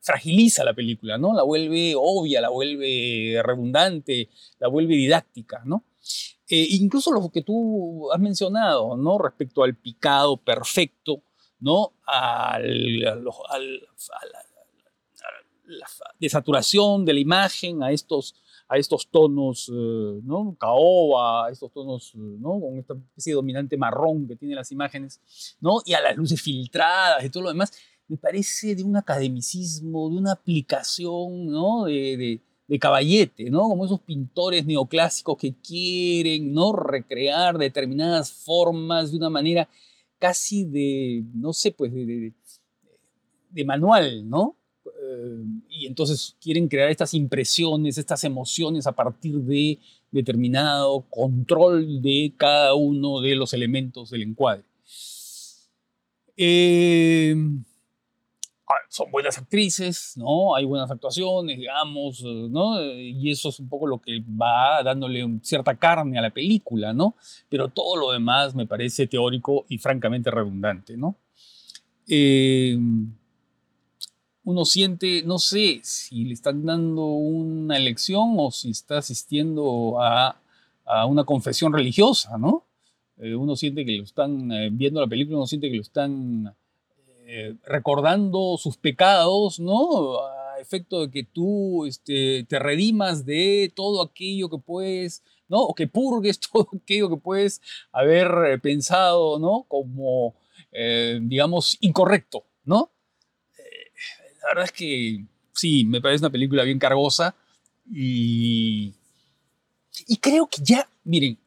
fragiliza 0.00 0.64
la 0.64 0.74
película, 0.74 1.16
¿no? 1.16 1.34
La 1.34 1.42
vuelve 1.42 1.94
obvia, 1.96 2.40
la 2.40 2.50
vuelve 2.50 3.40
redundante, 3.42 4.28
la 4.58 4.68
vuelve 4.68 4.94
didáctica, 4.94 5.62
¿no? 5.64 5.84
Eh, 6.48 6.66
incluso 6.70 7.10
lo 7.10 7.30
que 7.30 7.42
tú 7.42 8.12
has 8.12 8.20
mencionado, 8.20 8.96
¿no? 8.96 9.18
Respecto 9.18 9.62
al 9.62 9.76
picado 9.76 10.36
perfecto 10.36 11.22
¿no? 11.64 11.94
a 12.06 12.58
la 12.58 13.16
desaturación 16.20 17.04
de 17.06 17.14
la 17.14 17.20
imagen, 17.20 17.82
a 17.82 17.90
estos, 17.90 18.34
a 18.68 18.78
estos 18.78 19.08
tonos, 19.08 19.68
eh, 19.68 20.20
¿no? 20.22 20.56
Caoba, 20.58 21.50
estos 21.50 21.72
tonos, 21.72 22.14
eh, 22.14 22.18
¿no? 22.18 22.60
Con 22.60 22.78
esta 22.78 22.94
especie 22.94 23.32
de 23.32 23.36
dominante 23.36 23.76
marrón 23.76 24.26
que 24.26 24.36
tienen 24.36 24.56
las 24.56 24.72
imágenes, 24.72 25.56
¿no? 25.60 25.80
Y 25.84 25.94
a 25.94 26.00
las 26.00 26.16
luces 26.16 26.40
filtradas 26.40 27.24
y 27.24 27.30
todo 27.30 27.44
lo 27.44 27.48
demás, 27.50 27.72
me 28.08 28.16
parece 28.16 28.74
de 28.74 28.82
un 28.82 28.96
academicismo, 28.96 30.10
de 30.10 30.16
una 30.16 30.32
aplicación, 30.32 31.46
¿no? 31.46 31.84
De, 31.84 32.40
de, 32.66 32.78
caballete, 32.78 33.50
¿no? 33.50 33.68
Como 33.68 33.84
esos 33.84 34.00
pintores 34.00 34.66
neoclásicos 34.66 35.36
que 35.38 35.54
quieren, 35.54 36.52
¿no? 36.52 36.72
Recrear 36.72 37.56
determinadas 37.56 38.32
formas 38.32 39.12
de 39.12 39.18
una 39.18 39.30
manera 39.30 39.68
casi 40.18 40.64
de, 40.64 41.24
no 41.34 41.52
sé, 41.52 41.70
pues 41.70 41.92
de, 41.92 42.32
de, 43.50 43.64
manual, 43.64 44.28
¿no? 44.28 44.56
Y 45.68 45.86
entonces 45.86 46.36
quieren 46.40 46.68
crear 46.68 46.90
estas 46.90 47.14
impresiones, 47.14 47.98
estas 47.98 48.24
emociones 48.24 48.86
a 48.86 48.92
partir 48.92 49.36
de 49.36 49.78
determinado 50.10 51.04
control 51.10 52.00
de 52.02 52.32
cada 52.36 52.74
uno 52.74 53.20
de 53.20 53.34
los 53.34 53.52
elementos 53.52 54.10
del 54.10 54.22
encuadre. 54.22 54.64
Eh, 56.36 57.34
Ah, 58.66 58.80
son 58.88 59.10
buenas 59.10 59.36
actrices, 59.36 60.14
¿no? 60.16 60.56
Hay 60.56 60.64
buenas 60.64 60.90
actuaciones, 60.90 61.58
digamos, 61.58 62.22
¿no? 62.22 62.82
Y 62.82 63.30
eso 63.30 63.50
es 63.50 63.60
un 63.60 63.68
poco 63.68 63.86
lo 63.86 63.98
que 63.98 64.20
va 64.20 64.82
dándole 64.82 65.38
cierta 65.42 65.76
carne 65.76 66.18
a 66.18 66.22
la 66.22 66.30
película, 66.30 66.94
¿no? 66.94 67.14
Pero 67.50 67.68
todo 67.68 67.96
lo 67.96 68.12
demás 68.12 68.54
me 68.54 68.66
parece 68.66 69.06
teórico 69.06 69.66
y 69.68 69.76
francamente 69.76 70.30
redundante, 70.30 70.96
¿no? 70.96 71.14
Eh, 72.08 72.78
uno 74.44 74.64
siente, 74.64 75.22
no 75.24 75.38
sé 75.38 75.80
si 75.82 76.24
le 76.24 76.34
están 76.34 76.64
dando 76.64 77.06
una 77.06 77.78
lección 77.78 78.34
o 78.38 78.50
si 78.50 78.70
está 78.70 78.98
asistiendo 78.98 80.00
a, 80.00 80.40
a 80.84 81.06
una 81.06 81.24
confesión 81.24 81.72
religiosa, 81.72 82.36
¿no? 82.38 82.64
Eh, 83.18 83.34
uno 83.34 83.56
siente 83.56 83.84
que 83.84 83.96
lo 83.96 84.04
están 84.04 84.48
viendo 84.72 85.00
la 85.00 85.06
película, 85.06 85.38
uno 85.38 85.46
siente 85.46 85.70
que 85.70 85.76
lo 85.76 85.82
están 85.82 86.54
eh, 87.26 87.56
recordando 87.64 88.58
sus 88.58 88.76
pecados, 88.76 89.58
¿no? 89.58 90.18
A 90.18 90.60
efecto 90.60 91.00
de 91.00 91.10
que 91.10 91.24
tú 91.24 91.86
este, 91.86 92.44
te 92.44 92.58
redimas 92.58 93.24
de 93.24 93.72
todo 93.74 94.02
aquello 94.02 94.50
que 94.50 94.58
puedes, 94.58 95.22
¿no? 95.48 95.62
O 95.62 95.74
que 95.74 95.86
purgues 95.86 96.38
todo 96.52 96.68
aquello 96.76 97.08
que 97.08 97.16
puedes 97.16 97.62
haber 97.92 98.28
eh, 98.50 98.58
pensado, 98.58 99.38
¿no? 99.38 99.64
Como, 99.68 100.34
eh, 100.70 101.18
digamos, 101.22 101.78
incorrecto, 101.80 102.44
¿no? 102.64 102.90
La 104.44 104.48
verdad 104.50 104.64
es 104.64 104.72
que 104.72 105.24
sí, 105.52 105.84
me 105.84 106.00
parece 106.00 106.22
una 106.22 106.30
película 106.30 106.62
bien 106.64 106.78
cargosa 106.78 107.34
y, 107.90 108.92
y 110.06 110.16
creo 110.18 110.46
que 110.46 110.62
ya, 110.62 110.88
miren, 111.04 111.38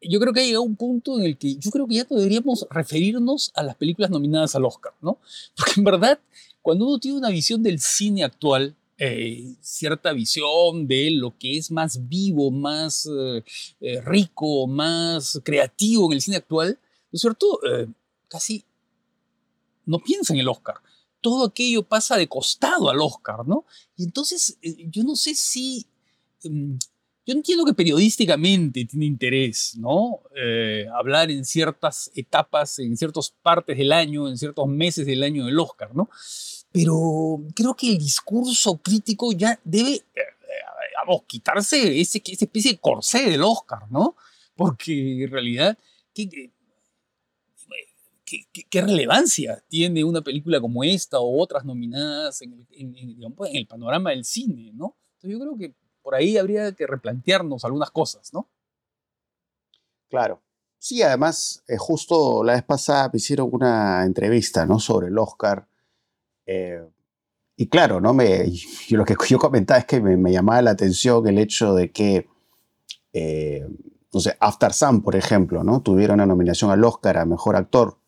yo 0.00 0.20
creo 0.20 0.32
que 0.32 0.40
ha 0.40 0.44
llegado 0.44 0.62
un 0.62 0.76
punto 0.76 1.18
en 1.18 1.26
el 1.26 1.36
que 1.36 1.56
yo 1.56 1.70
creo 1.70 1.86
que 1.86 1.96
ya 1.96 2.04
deberíamos 2.04 2.66
referirnos 2.70 3.52
a 3.54 3.62
las 3.62 3.76
películas 3.76 4.10
nominadas 4.10 4.54
al 4.54 4.64
Oscar, 4.64 4.92
¿no? 5.00 5.18
Porque 5.56 5.72
en 5.76 5.84
verdad, 5.84 6.18
cuando 6.62 6.86
uno 6.86 6.98
tiene 6.98 7.18
una 7.18 7.30
visión 7.30 7.62
del 7.62 7.80
cine 7.80 8.24
actual, 8.24 8.74
eh, 8.96 9.54
cierta 9.60 10.12
visión 10.12 10.88
de 10.88 11.10
lo 11.12 11.36
que 11.38 11.56
es 11.56 11.70
más 11.70 12.08
vivo, 12.08 12.50
más 12.50 13.06
eh, 13.06 13.44
eh, 13.80 14.00
rico, 14.00 14.66
más 14.66 15.40
creativo 15.44 16.06
en 16.06 16.14
el 16.14 16.20
cine 16.20 16.38
actual, 16.38 16.78
¿no 17.10 17.16
es 17.16 17.20
cierto? 17.20 17.60
casi 18.28 18.64
no 19.86 19.98
piensa 20.00 20.34
en 20.34 20.40
el 20.40 20.48
Oscar. 20.48 20.76
Todo 21.20 21.46
aquello 21.46 21.82
pasa 21.82 22.16
de 22.16 22.28
costado 22.28 22.90
al 22.90 23.00
Oscar, 23.00 23.46
¿no? 23.46 23.64
Y 23.96 24.04
entonces, 24.04 24.58
yo 24.62 25.02
no 25.04 25.16
sé 25.16 25.34
si 25.34 25.86
em, 26.44 26.78
yo 27.28 27.34
entiendo 27.34 27.66
que 27.66 27.74
periodísticamente 27.74 28.86
tiene 28.86 29.04
interés, 29.04 29.74
¿no? 29.76 30.22
Eh, 30.34 30.86
hablar 30.98 31.30
en 31.30 31.44
ciertas 31.44 32.10
etapas, 32.14 32.78
en 32.78 32.96
ciertas 32.96 33.34
partes 33.42 33.76
del 33.76 33.92
año, 33.92 34.30
en 34.30 34.38
ciertos 34.38 34.66
meses 34.66 35.04
del 35.04 35.22
año 35.22 35.44
del 35.44 35.60
Oscar, 35.60 35.94
¿no? 35.94 36.08
Pero 36.72 37.42
creo 37.54 37.74
que 37.74 37.92
el 37.92 37.98
discurso 37.98 38.78
crítico 38.78 39.30
ya 39.32 39.60
debe, 39.62 39.96
eh, 39.96 40.22
vamos, 41.04 41.24
quitarse 41.26 42.00
ese, 42.00 42.22
esa 42.24 42.46
especie 42.46 42.72
de 42.72 42.78
corsé 42.78 43.30
del 43.30 43.42
Oscar, 43.42 43.82
¿no? 43.90 44.16
Porque 44.56 45.24
en 45.24 45.30
realidad, 45.30 45.76
¿qué, 46.14 46.50
qué, 48.70 48.80
relevancia 48.80 49.62
tiene 49.68 50.04
una 50.04 50.22
película 50.22 50.60
como 50.60 50.84
esta 50.84 51.18
o 51.18 51.42
otras 51.42 51.64
nominadas 51.64 52.42
en 52.42 52.66
en 52.70 53.56
el 53.56 53.66
panorama 53.66 54.10
del 54.10 54.24
cine, 54.24 54.72
¿no? 54.74 54.96
Entonces 55.14 55.30
yo 55.30 55.40
creo 55.40 55.56
que 55.56 55.74
por 56.02 56.14
ahí 56.14 56.38
habría 56.38 56.72
que 56.72 56.86
replantearnos 56.86 57.64
algunas 57.64 57.90
cosas, 57.90 58.32
¿no? 58.32 58.48
Claro. 60.08 60.42
Sí, 60.78 61.02
además, 61.02 61.64
eh, 61.66 61.76
justo 61.76 62.44
la 62.44 62.54
vez 62.54 62.62
pasada 62.62 63.10
me 63.12 63.16
hicieron 63.16 63.50
una 63.52 64.04
entrevista, 64.04 64.64
¿no? 64.64 64.78
Sobre 64.78 65.08
el 65.08 65.18
Oscar. 65.18 65.66
Eh, 66.46 66.82
y 67.56 67.68
claro, 67.68 68.00
¿no? 68.00 68.12
Lo 68.12 69.04
que 69.04 69.16
yo 69.28 69.38
comentaba 69.38 69.80
es 69.80 69.86
que 69.86 70.00
me, 70.00 70.32
llamaba 70.32 70.62
la 70.62 70.70
atención 70.70 71.26
el 71.26 71.38
hecho 71.38 71.74
de 71.74 71.90
que, 71.90 72.28
eh, 73.12 73.66
no 74.12 74.20
sé, 74.20 74.36
After 74.38 74.72
Sun, 74.72 75.02
por 75.02 75.16
ejemplo, 75.16 75.64
¿no? 75.64 75.82
Tuviera 75.82 76.14
una 76.14 76.26
nominación 76.26 76.70
al 76.70 76.84
Oscar 76.84 77.18
a 77.18 77.24
Mejor 77.24 77.56
Actor. 77.56 77.98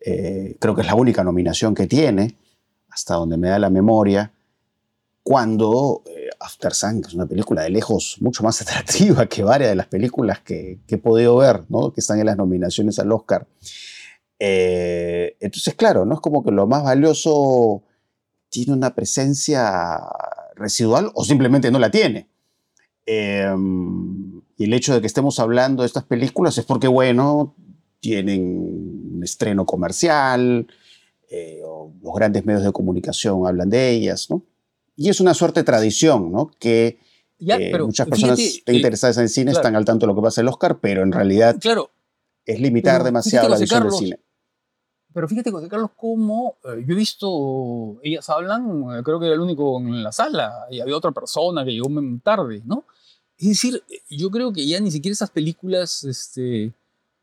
Creo 0.00 0.74
que 0.74 0.80
es 0.80 0.86
la 0.86 0.94
única 0.94 1.24
nominación 1.24 1.74
que 1.74 1.86
tiene, 1.86 2.36
hasta 2.90 3.14
donde 3.14 3.36
me 3.36 3.48
da 3.48 3.58
la 3.58 3.70
memoria 3.70 4.32
cuando 5.28 6.02
eh, 6.06 6.30
After 6.40 6.72
Sun, 6.72 7.02
que 7.02 7.08
es 7.08 7.12
una 7.12 7.26
película 7.26 7.60
de 7.60 7.68
lejos 7.68 8.16
mucho 8.20 8.42
más 8.42 8.62
atractiva 8.62 9.26
que 9.26 9.42
varias 9.42 9.68
de 9.68 9.76
las 9.76 9.86
películas 9.86 10.40
que, 10.40 10.78
he 10.88 10.96
podido 10.96 11.36
ver, 11.36 11.64
¿no? 11.68 11.92
que 11.92 12.00
están 12.00 12.18
en 12.18 12.24
las 12.24 12.38
nominaciones 12.38 12.98
al 12.98 13.12
Oscar. 13.12 13.46
Eh, 14.38 15.36
entonces, 15.40 15.74
claro, 15.74 16.06
no 16.06 16.14
es 16.14 16.20
como 16.20 16.42
que 16.42 16.50
lo 16.50 16.66
más 16.66 16.82
valioso 16.82 17.82
tiene 18.48 18.72
una 18.72 18.94
presencia 18.94 20.00
residual 20.54 21.10
o 21.12 21.22
simplemente 21.24 21.70
no 21.70 21.78
la 21.78 21.90
tiene. 21.90 22.26
Em, 23.04 24.40
y 24.56 24.64
el 24.64 24.72
hecho 24.72 24.94
de 24.94 25.02
que 25.02 25.06
estemos 25.06 25.38
hablando 25.40 25.82
de 25.82 25.88
estas 25.88 26.04
películas 26.04 26.56
es 26.56 26.64
porque, 26.64 26.88
bueno, 26.88 27.54
tienen 28.00 29.07
un 29.18 29.24
estreno 29.24 29.66
comercial, 29.66 30.66
eh, 31.30 31.60
los 31.62 32.14
grandes 32.14 32.46
medios 32.46 32.64
de 32.64 32.72
comunicación 32.72 33.46
hablan 33.46 33.68
de 33.68 33.90
ellas, 33.90 34.30
¿no? 34.30 34.42
Y 34.96 35.10
es 35.10 35.20
una 35.20 35.34
suerte 35.34 35.60
de 35.60 35.64
tradición, 35.64 36.32
¿no? 36.32 36.50
Que 36.58 36.98
eh, 37.38 37.78
muchas 37.80 38.08
personas 38.08 38.40
interesadas 38.66 39.18
en 39.18 39.28
cine 39.28 39.52
están 39.52 39.76
al 39.76 39.84
tanto 39.84 40.06
de 40.06 40.12
lo 40.12 40.16
que 40.16 40.22
pasa 40.22 40.40
en 40.40 40.46
el 40.46 40.52
Oscar, 40.52 40.78
pero 40.80 41.02
en 41.02 41.12
realidad 41.12 41.56
claro, 41.60 41.90
es 42.44 42.60
limitar 42.60 43.04
demasiado 43.04 43.48
la 43.48 43.58
visión 43.58 43.82
del 43.84 43.92
cine. 43.92 44.20
Pero 45.12 45.28
fíjate, 45.28 45.50
José 45.50 45.68
Carlos, 45.68 45.90
cómo 45.96 46.56
yo 46.64 46.70
he 46.70 46.94
visto, 46.94 47.98
ellas 48.02 48.28
hablan, 48.28 49.02
creo 49.04 49.20
que 49.20 49.26
era 49.26 49.34
el 49.34 49.40
único 49.40 49.78
en 49.78 50.02
la 50.02 50.12
sala, 50.12 50.66
y 50.70 50.80
había 50.80 50.96
otra 50.96 51.12
persona 51.12 51.64
que 51.64 51.72
llegó 51.72 51.88
tarde, 52.22 52.62
¿no? 52.64 52.84
Es 53.36 53.48
decir, 53.48 53.82
yo 54.10 54.30
creo 54.30 54.52
que 54.52 54.66
ya 54.66 54.80
ni 54.80 54.90
siquiera 54.90 55.12
esas 55.12 55.30
películas 55.30 56.02
este, 56.04 56.72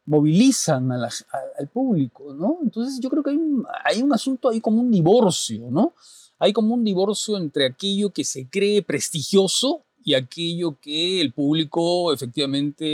movilizan 0.05 0.91
al 0.91 1.67
público, 1.73 2.33
¿no? 2.33 2.59
Entonces 2.61 2.99
yo 3.01 3.09
creo 3.09 3.23
que 3.23 3.31
hay 3.31 3.37
un, 3.37 3.65
hay 3.83 4.01
un 4.01 4.13
asunto 4.13 4.49
ahí 4.49 4.61
como 4.61 4.81
un 4.81 4.91
divorcio, 4.91 5.69
¿no? 5.71 5.95
Hay 6.37 6.53
como 6.53 6.73
un 6.73 6.83
divorcio 6.83 7.37
entre 7.37 7.65
aquello 7.65 8.11
que 8.11 8.23
se 8.23 8.47
cree 8.49 8.83
prestigioso 8.83 9.85
y 10.03 10.13
aquello 10.13 10.77
que 10.79 11.21
el 11.21 11.33
público 11.33 12.13
efectivamente 12.13 12.85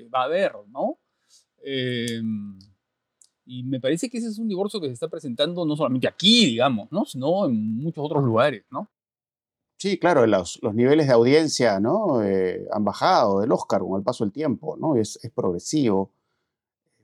eh, 0.00 0.08
va 0.08 0.24
a 0.24 0.28
ver, 0.28 0.52
¿no? 0.68 0.98
Em, 1.62 2.58
y 3.44 3.62
me 3.62 3.80
parece 3.80 4.08
que 4.08 4.18
ese 4.18 4.28
es 4.28 4.38
un 4.38 4.48
divorcio 4.48 4.80
que 4.80 4.88
se 4.88 4.94
está 4.94 5.08
presentando 5.08 5.64
no 5.64 5.76
solamente 5.76 6.08
aquí, 6.08 6.46
digamos, 6.46 6.90
¿no? 6.90 7.04
Sino 7.04 7.46
en 7.46 7.76
muchos 7.76 8.04
otros 8.04 8.24
lugares, 8.24 8.64
¿no? 8.70 8.90
Sí, 9.76 9.98
claro, 9.98 10.26
los, 10.26 10.58
los 10.62 10.74
niveles 10.74 11.06
de 11.06 11.14
audiencia 11.14 11.80
¿no? 11.80 12.22
Eh, 12.22 12.66
han 12.70 12.84
bajado 12.84 13.40
del 13.40 13.50
Oscar 13.50 13.80
con 13.80 13.98
el 13.98 14.04
paso 14.04 14.24
del 14.24 14.32
tiempo, 14.32 14.76
¿no? 14.76 14.96
Es, 14.96 15.18
es 15.22 15.30
progresivo. 15.30 16.12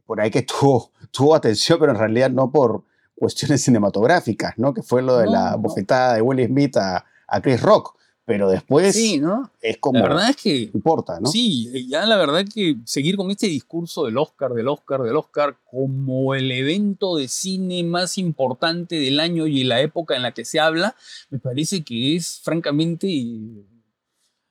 Por 0.07 0.21
ahí 0.21 0.31
que 0.31 0.43
tuvo, 0.43 0.91
tuvo 1.11 1.35
atención, 1.35 1.79
pero 1.79 1.93
en 1.93 1.99
realidad 1.99 2.31
no 2.31 2.51
por 2.51 2.85
cuestiones 3.15 3.63
cinematográficas, 3.63 4.55
¿no? 4.59 4.75
Que 4.75 4.83
fue 4.83 5.03
lo 5.03 5.19
de 5.19 5.27
la 5.27 5.57
bofetada 5.57 6.15
de 6.15 6.23
Will 6.23 6.47
Smith 6.47 6.77
a, 6.77 7.05
a 7.27 7.41
Chris 7.41 7.61
Rock 7.63 7.97
pero 8.27 8.51
después 8.51 8.93
sí, 8.93 9.21
¿no? 9.21 9.53
es 9.63 9.79
como... 9.79 10.01
La 10.01 10.09
verdad 10.09 10.31
es 10.31 10.37
que... 10.37 10.71
Importa, 10.75 11.21
¿no? 11.21 11.29
Sí, 11.29 11.87
ya 11.89 12.05
la 12.07 12.17
verdad 12.17 12.45
que 12.53 12.77
seguir 12.85 13.17
con 13.17 13.31
este 13.31 13.47
discurso 13.47 14.05
del 14.05 14.19
Oscar, 14.19 14.53
del 14.53 14.67
Oscar, 14.67 15.03
del 15.03 15.17
Oscar 15.17 15.57
como 15.71 16.35
el 16.35 16.51
evento 16.51 17.17
de 17.17 17.29
cine 17.29 17.85
más 17.85 18.19
importante 18.19 18.97
del 18.97 19.21
año 19.21 19.47
y 19.47 19.63
la 19.63 19.81
época 19.81 20.17
en 20.17 20.23
la 20.23 20.35
que 20.35 20.45
se 20.45 20.59
habla, 20.59 20.97
me 21.31 21.39
parece 21.39 21.85
que 21.85 22.17
es 22.17 22.41
francamente 22.43 23.09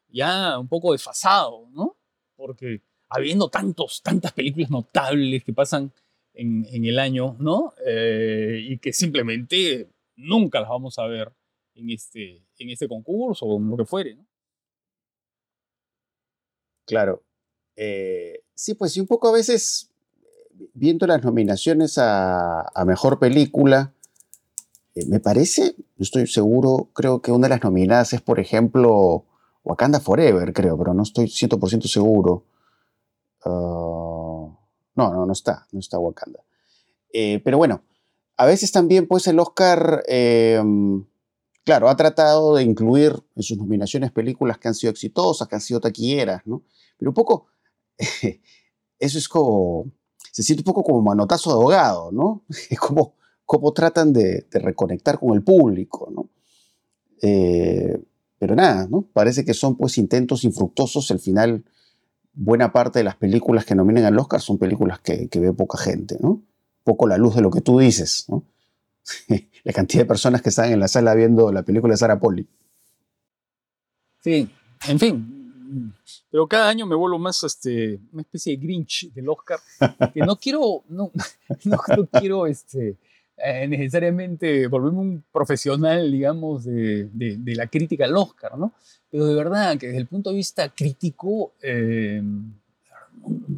ya 0.07 0.57
un 0.57 0.69
poco 0.69 0.93
desfasado, 0.93 1.67
¿no? 1.73 1.97
Porque 2.37 2.81
habiendo 3.15 3.49
tantos, 3.49 4.01
tantas 4.01 4.31
películas 4.33 4.69
notables 4.69 5.43
que 5.43 5.53
pasan 5.53 5.91
en, 6.33 6.85
el 6.85 6.99
año, 6.99 7.35
¿no? 7.39 7.73
Eh, 7.85 8.59
y 8.69 8.77
que 8.77 8.91
simplemente 8.93 9.89
nunca 10.15 10.59
las 10.59 10.69
vamos 10.69 10.99
a 10.99 11.07
ver 11.07 11.31
en 11.75 11.89
este, 11.89 12.43
en 12.57 12.69
este 12.69 12.87
concurso 12.87 13.45
o 13.45 13.57
en 13.57 13.69
lo 13.69 13.77
que 13.77 13.85
fuere. 13.85 14.15
¿no? 14.15 14.25
Claro. 16.85 17.23
Eh, 17.75 18.43
sí, 18.53 18.73
pues 18.75 18.93
sí, 18.93 18.99
un 18.99 19.07
poco 19.07 19.27
a 19.27 19.33
veces, 19.33 19.89
viendo 20.73 21.07
las 21.07 21.23
nominaciones 21.23 21.97
a, 21.97 22.71
Mejor 22.85 23.19
Película, 23.19 23.93
eh, 24.93 25.05
me 25.07 25.19
parece, 25.19 25.75
no 25.97 26.03
estoy 26.03 26.27
seguro, 26.27 26.89
creo 26.93 27.21
que 27.21 27.31
una 27.31 27.47
de 27.47 27.55
las 27.55 27.63
nominadas 27.63 28.13
es, 28.13 28.21
por 28.21 28.39
ejemplo, 28.39 29.25
Wakanda 29.63 29.99
Forever, 29.99 30.53
creo, 30.53 30.77
pero 30.77 30.93
no 30.93 31.03
estoy 31.03 31.25
100% 31.25 31.87
seguro. 31.87 32.45
Ah, 33.45 34.47
no, 34.95 35.13
no, 35.13 35.25
no 35.25 35.33
está, 35.33 35.67
no 35.71 35.79
está 35.79 35.99
Wakanda. 35.99 36.39
Eh, 37.13 37.41
pero 37.43 37.57
bueno, 37.57 37.83
a 38.37 38.45
veces 38.45 38.71
también, 38.71 39.07
pues 39.07 39.27
el 39.27 39.39
Oscar 39.39 40.03
claro, 41.65 41.89
ha 41.89 41.95
tratado 41.97 42.55
de 42.55 42.63
incluir 42.63 43.11
en 43.35 43.43
sus 43.43 43.57
nominaciones 43.57 44.11
películas 44.11 44.59
que 44.59 44.69
han 44.69 44.75
sido 44.75 44.91
exitosas, 44.91 45.47
que 45.47 45.55
han 45.55 45.61
sido 45.61 45.81
taquilleras, 45.81 46.43
¿no? 46.45 46.63
Pero 46.97 47.09
un 47.11 47.15
poco, 47.15 47.47
eso 48.99 49.17
es 49.17 49.27
como, 49.27 49.91
se 50.31 50.43
siente 50.43 50.61
un 50.61 50.65
poco 50.65 50.83
como 50.83 51.01
manotazo 51.01 51.49
de 51.49 51.55
ahogado, 51.55 52.11
¿no? 52.11 52.45
Es 52.69 52.79
como, 52.79 53.15
como 53.45 53.73
tratan 53.73 54.13
de, 54.13 54.45
reconectar 54.51 55.19
con 55.19 55.33
el 55.33 55.43
público, 55.43 56.09
¿no? 56.13 56.29
Eh, 57.21 57.99
pero 58.37 58.55
nada, 58.55 58.87
¿no? 58.87 59.01
Parece 59.13 59.43
que 59.43 59.53
son 59.53 59.75
pues 59.75 59.97
intentos 59.97 60.43
infructuosos. 60.43 61.09
Al 61.09 61.19
final, 61.19 61.65
buena 62.35 62.71
parte 62.71 62.99
de 62.99 63.03
las 63.03 63.15
películas 63.15 63.65
que 63.65 63.75
nominan 63.75 64.05
al 64.05 64.19
Oscar 64.19 64.41
son 64.41 64.57
películas 64.57 64.99
que, 64.99 65.27
que 65.29 65.39
ve 65.39 65.53
poca 65.53 65.77
gente, 65.77 66.17
¿no? 66.19 66.43
Poco 66.83 67.07
la 67.07 67.17
luz 67.17 67.35
de 67.35 67.41
lo 67.41 67.49
que 67.49 67.61
tú 67.61 67.79
dices, 67.79 68.25
¿no? 68.27 68.45
la 69.63 69.73
cantidad 69.73 70.03
de 70.03 70.07
personas 70.07 70.41
que 70.41 70.49
están 70.49 70.71
en 70.71 70.79
la 70.79 70.87
sala 70.87 71.15
viendo 71.15 71.51
la 71.51 71.63
película 71.63 71.93
de 71.93 71.97
Sarah 71.97 72.19
Polly. 72.19 72.47
Sí, 74.19 74.49
en 74.87 74.99
fin. 74.99 75.31
Pero 76.29 76.47
cada 76.47 76.69
año 76.69 76.85
me 76.85 76.95
vuelvo 76.95 77.17
más 77.19 77.43
este, 77.43 77.99
una 78.11 78.21
especie 78.21 78.55
de 78.55 78.63
Grinch 78.63 79.11
del 79.13 79.29
Oscar. 79.29 79.59
Que 80.13 80.21
no 80.21 80.35
quiero, 80.35 80.83
no, 80.89 81.11
no, 81.65 81.79
quiero 82.11 82.47
este, 82.47 82.97
eh, 83.37 83.67
necesariamente 83.67 84.67
volverme 84.67 84.99
un 84.99 85.23
profesional, 85.31 86.11
digamos, 86.11 86.65
de, 86.65 87.09
de, 87.11 87.55
la 87.55 87.67
crítica 87.67 88.05
al 88.05 88.15
Oscar, 88.17 88.57
¿no? 88.57 88.73
Pero 89.15 89.27
de 89.27 89.35
verdad 89.35 89.77
que 89.77 89.87
desde 89.87 90.01
el 90.01 90.07
punto 90.07 90.29
de 90.29 90.35
vista 90.35 90.67
crítico, 90.75 91.53
eh, 91.61 92.21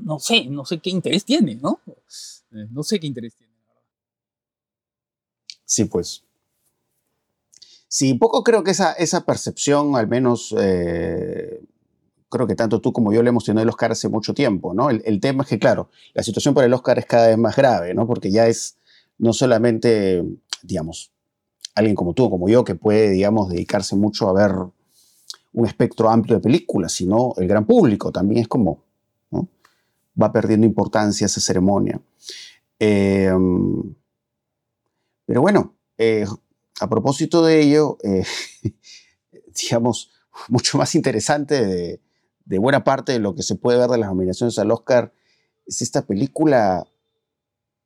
no 0.06 0.20
sé, 0.20 0.46
no 0.46 0.64
sé 0.64 0.78
qué 0.78 0.92
interés 0.92 1.26
tiene, 1.26 1.56
¿no? 1.56 1.80
Eh, 1.88 2.68
no 2.70 2.84
sé 2.84 3.00
qué 3.00 3.08
interés 3.08 3.34
tiene. 3.36 3.52
Sí, 5.66 5.86
pues. 5.86 6.24
Sí, 7.88 8.14
poco 8.14 8.44
creo 8.44 8.64
que 8.64 8.70
esa, 8.70 8.94
esa 8.94 9.26
percepción, 9.26 9.96
al 9.96 10.08
menos, 10.08 10.54
eh, 10.60 11.60
creo 12.30 12.46
que 12.46 12.54
tanto 12.54 12.80
tú 12.80 12.94
como 12.94 13.12
yo 13.12 13.24
le 13.24 13.30
hemos 13.30 13.44
tenido 13.44 13.64
el 13.64 13.70
Oscar 13.70 13.94
hace 13.94 14.10
mucho 14.10 14.36
tiempo, 14.36 14.76
¿no? 14.76 14.92
El, 14.92 15.20
tema 15.20 15.42
es 15.42 15.50
que, 15.50 15.58
claro, 15.58 15.90
la 16.14 16.22
situación 16.22 16.54
para 16.54 16.68
el 16.68 16.74
Oscar 16.76 17.00
es 17.00 17.08
cada 17.08 17.30
vez 17.30 17.38
más 17.40 17.56
grave, 17.56 17.96
¿no? 17.96 18.06
Porque 18.06 18.30
ya 18.30 18.46
es 18.46 18.78
no 19.18 19.34
solamente, 19.34 20.24
digamos, 20.62 21.12
alguien 21.74 21.96
como 21.96 22.14
tú, 22.14 22.30
como 22.30 22.48
yo, 22.48 22.64
que 22.64 22.76
puede, 22.76 23.10
digamos, 23.10 23.50
dedicarse 23.50 23.96
mucho 23.96 24.30
a 24.30 24.34
ver 24.34 24.77
un 25.58 25.66
espectro 25.66 26.08
amplio 26.12 26.36
de 26.36 26.44
películas, 26.44 26.92
sino 26.92 27.34
el 27.38 27.48
gran 27.48 27.66
público 27.66 28.12
también 28.12 28.42
es 28.42 28.48
como. 28.48 28.84
Va 30.20 30.32
perdiendo 30.32 30.68
importancia 30.68 31.26
esa 31.26 31.42
ceremonia. 31.42 32.00
Eh, 32.80 33.32
pero 35.26 35.42
bueno, 35.42 35.76
eh, 35.98 36.26
a 36.80 36.88
propósito 36.88 37.44
de 37.44 37.60
ello, 37.60 37.98
eh, 38.04 38.24
digamos, 39.62 40.12
mucho 40.48 40.78
más 40.78 40.94
interesante 40.94 42.00
de, 42.46 42.60
buena 42.60 42.84
parte 42.84 43.14
de 43.14 43.20
lo 43.20 43.34
que 43.34 43.42
se 43.42 43.56
puede 43.56 43.80
ver 43.80 43.90
de 43.90 43.98
las 43.98 44.10
nominaciones 44.10 44.60
al 44.60 44.72
Oscar 44.72 45.12
es 45.66 45.82
esta 45.82 46.06
película 46.06 46.88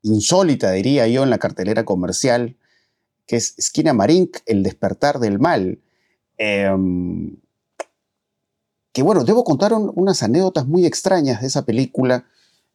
insólita, 0.03 0.71
diría 0.71 1.07
yo, 1.07 1.23
en 1.23 1.29
la 1.29 1.38
cartelera 1.38 1.86
comercial, 1.86 2.57
que 3.25 3.38
es 3.38 3.57
Esquina 3.57 3.93
Marink, 3.93 4.39
El 4.45 4.62
despertar 4.62 5.19
del 5.19 5.39
mal. 5.39 5.79
Em, 6.38 7.38
que 8.93 9.04
bueno, 9.04 9.23
debo 9.23 9.43
contar 9.43 9.73
unas 9.73 10.23
anécdotas 10.23 10.67
muy 10.67 10.86
extrañas 10.86 11.41
de 11.41 11.47
esa 11.47 11.65
película. 11.65 12.25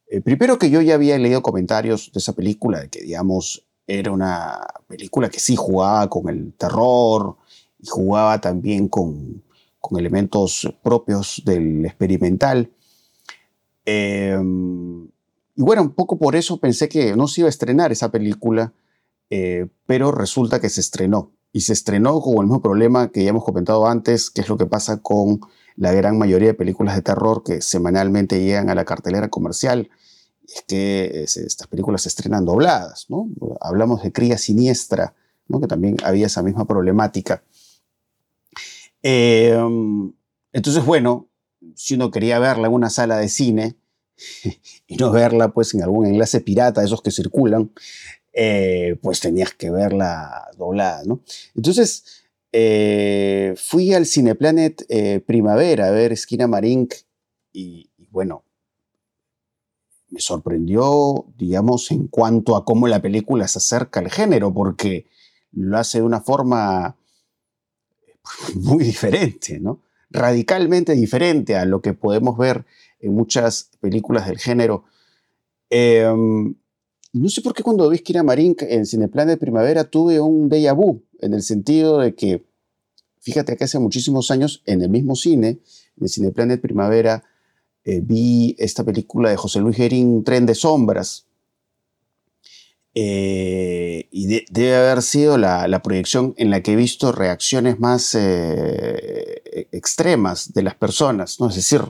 Eh, 0.09 0.21
primero 0.21 0.57
que 0.57 0.69
yo 0.69 0.81
ya 0.81 0.95
había 0.95 1.17
leído 1.17 1.41
comentarios 1.41 2.11
de 2.13 2.19
esa 2.19 2.33
película, 2.33 2.81
de 2.81 2.89
que 2.89 3.01
digamos 3.01 3.67
era 3.87 4.11
una 4.11 4.59
película 4.87 5.29
que 5.29 5.39
sí 5.39 5.55
jugaba 5.55 6.09
con 6.09 6.27
el 6.27 6.53
terror 6.53 7.37
y 7.79 7.87
jugaba 7.87 8.41
también 8.41 8.89
con, 8.89 9.43
elementos 9.97 10.67
propios 10.83 11.41
del 11.45 11.85
experimental. 11.85 12.69
Em, 13.85 15.05
y 15.55 15.61
bueno, 15.61 15.83
un 15.83 15.91
poco 15.91 16.17
por 16.17 16.35
eso 16.35 16.59
pensé 16.59 16.89
que 16.89 17.15
no 17.15 17.29
se 17.29 17.39
iba 17.39 17.47
a 17.47 17.49
estrenar 17.49 17.93
esa 17.93 18.11
película, 18.11 18.73
eh, 19.29 19.67
pero 19.85 20.11
resulta 20.11 20.59
que 20.59 20.67
se 20.67 20.81
estrenó. 20.81 21.31
Y 21.53 21.61
se 21.61 21.71
estrenó 21.71 22.19
con 22.19 22.33
el 22.33 22.43
mismo 22.43 22.61
problema 22.61 23.09
que 23.13 23.23
ya 23.23 23.29
hemos 23.29 23.45
comentado 23.45 23.87
antes, 23.87 24.29
que 24.29 24.41
es 24.41 24.49
lo 24.49 24.57
que 24.57 24.65
pasa 24.65 25.01
con 25.01 25.39
la 25.77 25.93
gran 25.93 26.17
mayoría 26.17 26.49
de 26.49 26.53
películas 26.53 26.95
de 26.95 27.03
terror 27.03 27.43
que 27.43 27.61
semanalmente 27.61 28.43
llegan 28.43 28.69
a 28.69 28.75
la 28.75 28.83
cartelera 28.83 29.29
comercial 29.29 29.89
es 30.47 30.63
que 30.67 31.23
estas 31.23 31.67
películas 31.67 32.01
se 32.01 32.09
estrenan 32.09 32.45
dobladas, 32.45 33.05
¿no? 33.09 33.29
Hablamos 33.61 34.01
de 34.01 34.11
Cría 34.11 34.37
Siniestra, 34.37 35.13
¿no? 35.47 35.59
que 35.59 35.67
también 35.67 35.97
había 36.03 36.27
esa 36.27 36.41
misma 36.41 36.65
problemática. 36.65 37.43
Em, 39.03 40.13
entonces, 40.51 40.83
bueno, 40.85 41.27
si 41.75 41.95
uno 41.95 42.11
quería 42.11 42.39
verla 42.39 42.67
en 42.67 42.73
una 42.73 42.89
sala 42.89 43.17
de 43.17 43.29
cine 43.29 43.75
y 44.87 44.95
no 44.95 45.11
verla 45.11 45.49
pues 45.49 45.73
en 45.73 45.83
algún 45.83 46.07
enlace 46.07 46.41
pirata, 46.41 46.83
esos 46.83 47.01
que 47.01 47.11
circulan, 47.11 47.71
eh, 48.33 48.97
pues 49.01 49.19
tenías 49.19 49.53
que 49.53 49.69
verla 49.69 50.47
doblada, 50.57 51.03
¿no? 51.05 51.21
Entonces, 51.55 52.23
eh, 52.51 53.53
fui 53.57 53.93
al 53.93 54.05
Cineplanet 54.05 54.85
eh, 54.89 55.19
Primavera 55.19 55.87
a 55.87 55.91
ver 55.91 56.13
Esquina 56.13 56.47
Marink 56.47 56.93
y, 57.51 57.89
bueno, 58.09 58.43
me 60.09 60.19
sorprendió, 60.21 61.25
digamos, 61.37 61.91
en 61.91 62.07
cuanto 62.07 62.55
a 62.55 62.63
cómo 62.63 62.87
la 62.87 63.01
película 63.01 63.47
se 63.47 63.59
acerca 63.59 63.99
al 63.99 64.09
género, 64.09 64.53
porque 64.53 65.07
lo 65.51 65.77
hace 65.77 65.99
de 65.99 66.05
una 66.05 66.21
forma 66.21 66.95
muy 68.55 68.83
diferente, 68.83 69.59
¿no? 69.59 69.81
Radicalmente 70.09 70.93
diferente 70.93 71.55
a 71.55 71.65
lo 71.65 71.81
que 71.81 71.93
podemos 71.93 72.37
ver 72.37 72.65
en 72.99 73.13
muchas 73.13 73.71
películas 73.81 74.27
del 74.27 74.39
género. 74.39 74.85
Em, 75.69 76.55
no 77.13 77.29
sé 77.29 77.41
por 77.41 77.53
qué 77.53 77.63
cuando 77.63 77.89
vi 77.89 77.97
Esquina 77.97 78.23
Marín 78.23 78.55
en 78.59 78.85
Cineplan 78.85 79.27
de 79.27 79.37
Primavera 79.37 79.85
tuve 79.85 80.19
un 80.19 80.49
déjà 80.49 80.75
vu, 80.75 81.03
en 81.19 81.33
el 81.33 81.41
sentido 81.41 81.99
de 81.99 82.15
que, 82.15 82.43
fíjate 83.19 83.55
que 83.57 83.63
hace 83.63 83.79
muchísimos 83.79 84.31
años, 84.31 84.61
en 84.65 84.81
el 84.81 84.89
mismo 84.89 85.15
cine, 85.15 85.47
en 85.47 86.03
el 86.03 86.09
Cineplan 86.09 86.49
de 86.49 86.57
Primavera, 86.57 87.23
eh, 87.83 88.01
vi 88.03 88.55
esta 88.59 88.83
película 88.83 89.29
de 89.29 89.37
José 89.37 89.59
Luis 89.59 89.77
Gerín, 89.77 90.23
Tren 90.23 90.45
de 90.45 90.55
Sombras, 90.55 91.25
eh, 92.93 94.07
y 94.11 94.25
debe 94.49 94.75
haber 94.75 95.03
sido 95.03 95.37
la, 95.37 95.81
proyección 95.83 96.33
en 96.37 96.49
la 96.49 96.63
que 96.63 96.73
he 96.73 96.75
visto 96.75 97.11
reacciones 97.11 97.79
más 97.79 98.15
eh, 98.15 99.67
extremas 99.71 100.51
de 100.53 100.63
las 100.63 100.73
personas, 100.75 101.39
¿no? 101.39 101.49
Es 101.49 101.55
decir, 101.55 101.81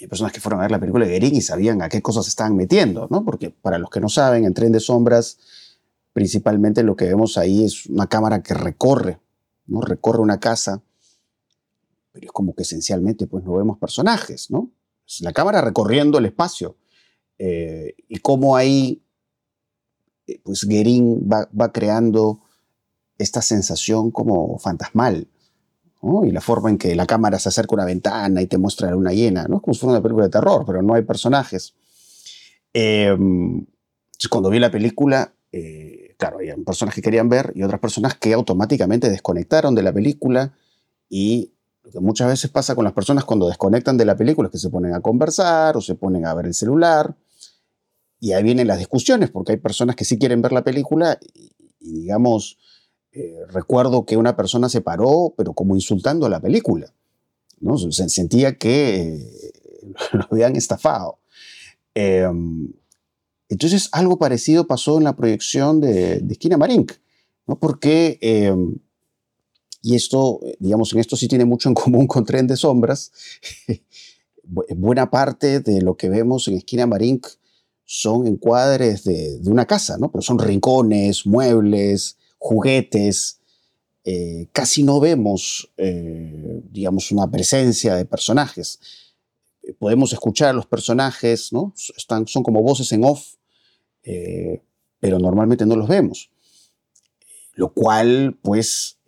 hay 0.00 0.08
personas 0.08 0.32
que 0.32 0.40
fueron 0.40 0.60
a 0.60 0.62
ver 0.62 0.70
la 0.70 0.80
película 0.80 1.06
de 1.06 1.12
Gerín 1.12 1.36
y 1.36 1.40
sabían 1.40 1.82
a 1.82 1.88
qué 1.88 2.00
cosas 2.02 2.24
se 2.24 2.30
estaban 2.30 2.56
metiendo, 2.56 3.06
¿no? 3.10 3.24
Porque 3.24 3.50
para 3.50 3.78
los 3.78 3.90
que 3.90 4.00
no 4.00 4.08
saben, 4.08 4.44
en 4.44 4.54
Tren 4.54 4.72
de 4.72 4.80
Sombras, 4.80 5.38
principalmente 6.12 6.82
lo 6.82 6.96
que 6.96 7.06
vemos 7.06 7.38
ahí 7.38 7.64
es 7.64 7.86
una 7.86 8.06
cámara 8.06 8.42
que 8.42 8.54
recorre, 8.54 9.20
¿no? 9.66 9.80
Recorre 9.80 10.20
una 10.20 10.40
casa 10.40 10.82
pero 12.12 12.26
es 12.26 12.32
como 12.32 12.54
que 12.54 12.62
esencialmente 12.62 13.26
pues 13.26 13.44
no 13.44 13.54
vemos 13.54 13.78
personajes, 13.78 14.50
¿no? 14.50 14.70
Es 15.06 15.20
la 15.20 15.32
cámara 15.32 15.60
recorriendo 15.60 16.18
el 16.18 16.26
espacio 16.26 16.76
eh, 17.38 17.94
y 18.08 18.18
cómo 18.18 18.56
ahí 18.56 19.02
eh, 20.26 20.40
pues 20.42 20.64
Guerin 20.64 21.28
va, 21.28 21.72
creando 21.72 22.40
esta 23.18 23.42
sensación 23.42 24.10
como 24.10 24.58
fantasmal, 24.58 25.28
¿no? 26.02 26.24
Y 26.24 26.30
la 26.30 26.40
forma 26.40 26.70
en 26.70 26.78
que 26.78 26.94
la 26.94 27.06
cámara 27.06 27.38
se 27.38 27.48
acerca 27.48 27.74
a 27.74 27.76
una 27.76 27.84
ventana 27.84 28.42
y 28.42 28.46
te 28.46 28.58
muestra 28.58 28.88
la 28.88 28.94
luna 28.94 29.12
llena, 29.12 29.46
¿no? 29.48 29.56
Es 29.56 29.62
como 29.62 29.74
si 29.74 29.80
fuera 29.80 29.92
una 29.92 30.02
película 30.02 30.26
de 30.26 30.30
terror, 30.30 30.64
pero 30.66 30.82
no 30.82 30.94
hay 30.94 31.02
personajes. 31.02 31.74
Em, 32.72 33.66
cuando 34.30 34.50
vi 34.50 34.58
la 34.58 34.70
película, 34.70 35.32
eh, 35.52 36.14
claro, 36.18 36.38
había 36.38 36.56
personas 36.64 36.94
que 36.94 37.02
querían 37.02 37.28
ver 37.28 37.52
y 37.54 37.62
otras 37.62 37.80
personas 37.80 38.14
que 38.14 38.32
automáticamente 38.32 39.10
desconectaron 39.10 39.74
de 39.74 39.82
la 39.82 39.92
película 39.92 40.52
y 41.08 41.52
lo 41.82 41.90
que 41.90 42.00
muchas 42.00 42.28
veces 42.28 42.50
pasa 42.50 42.74
con 42.74 42.84
las 42.84 42.92
personas 42.92 43.24
cuando 43.24 43.48
desconectan 43.48 43.96
de 43.96 44.04
la 44.04 44.16
película 44.16 44.48
es 44.48 44.52
que 44.52 44.58
se 44.58 44.70
ponen 44.70 44.94
a 44.94 45.00
conversar 45.00 45.76
o 45.76 45.80
se 45.80 45.94
ponen 45.94 46.26
a 46.26 46.34
ver 46.34 46.46
el 46.46 46.54
celular. 46.54 47.16
Y 48.20 48.32
ahí 48.32 48.42
vienen 48.42 48.66
las 48.66 48.78
discusiones, 48.78 49.30
porque 49.30 49.52
hay 49.52 49.58
personas 49.58 49.96
que 49.96 50.04
sí 50.04 50.18
quieren 50.18 50.42
ver 50.42 50.52
la 50.52 50.62
película 50.62 51.18
y, 51.34 51.50
digamos, 51.80 52.58
eh, 53.12 53.40
recuerdo 53.48 54.04
que 54.04 54.16
una 54.16 54.36
persona 54.36 54.68
se 54.68 54.80
paró, 54.80 55.34
pero 55.36 55.52
como 55.52 55.74
insultando 55.74 56.26
a 56.26 56.30
la 56.30 56.40
película. 56.40 56.92
¿no? 57.60 57.76
Se 57.76 58.08
sentía 58.08 58.56
que 58.56 59.16
eh, 59.16 59.52
lo 60.12 60.26
habían 60.30 60.56
estafado. 60.56 61.18
Em, 61.94 62.72
entonces, 63.48 63.88
algo 63.92 64.18
parecido 64.18 64.66
pasó 64.66 64.98
en 64.98 65.04
la 65.04 65.16
proyección 65.16 65.80
de, 65.80 66.20
de 66.20 66.32
Esquina 66.32 66.56
Marink, 66.56 66.92
¿no? 67.46 67.58
porque 67.58 68.18
em, 68.20 68.76
y 69.82 69.94
esto, 69.94 70.40
eh, 70.42 70.56
digamos, 70.58 70.92
en 70.92 70.98
esto 70.98 71.16
sí 71.16 71.28
tiene 71.28 71.44
mucho 71.44 71.68
en 71.68 71.74
común 71.74 72.06
con 72.06 72.24
Tren 72.24 72.46
de 72.46 72.56
Sombras. 72.56 73.12
Buena 74.44 75.10
parte 75.10 75.60
de 75.60 75.80
lo 75.80 75.96
que 75.96 76.08
vemos 76.08 76.48
en 76.48 76.56
Esquina 76.56 76.86
Marink 76.86 77.26
son 77.84 78.26
encuadres 78.26 79.04
de, 79.04 79.40
una 79.46 79.66
casa, 79.66 79.96
¿no? 79.98 80.10
Pero 80.10 80.22
son 80.22 80.38
rincones, 80.38 81.26
muebles, 81.26 82.16
juguetes. 82.40 83.38
Eh, 84.02 84.48
casi 84.52 84.82
no 84.82 84.98
vemos, 84.98 85.70
eh, 85.76 86.62
digamos, 86.70 87.12
una 87.12 87.30
presencia 87.30 87.94
de 87.94 88.06
personajes. 88.06 88.80
Podemos 89.78 90.12
escuchar 90.12 90.48
a 90.48 90.52
los 90.54 90.66
personajes, 90.66 91.52
¿no? 91.52 91.72
Están, 91.96 92.26
son 92.26 92.42
como 92.42 92.62
voces 92.62 92.90
en 92.90 93.04
off, 93.04 93.34
pero 94.02 95.18
normalmente 95.18 95.66
no 95.66 95.76
los 95.76 95.86
vemos. 95.86 96.30
Lo 97.54 97.72
cual, 97.72 98.38
pues, 98.42 98.98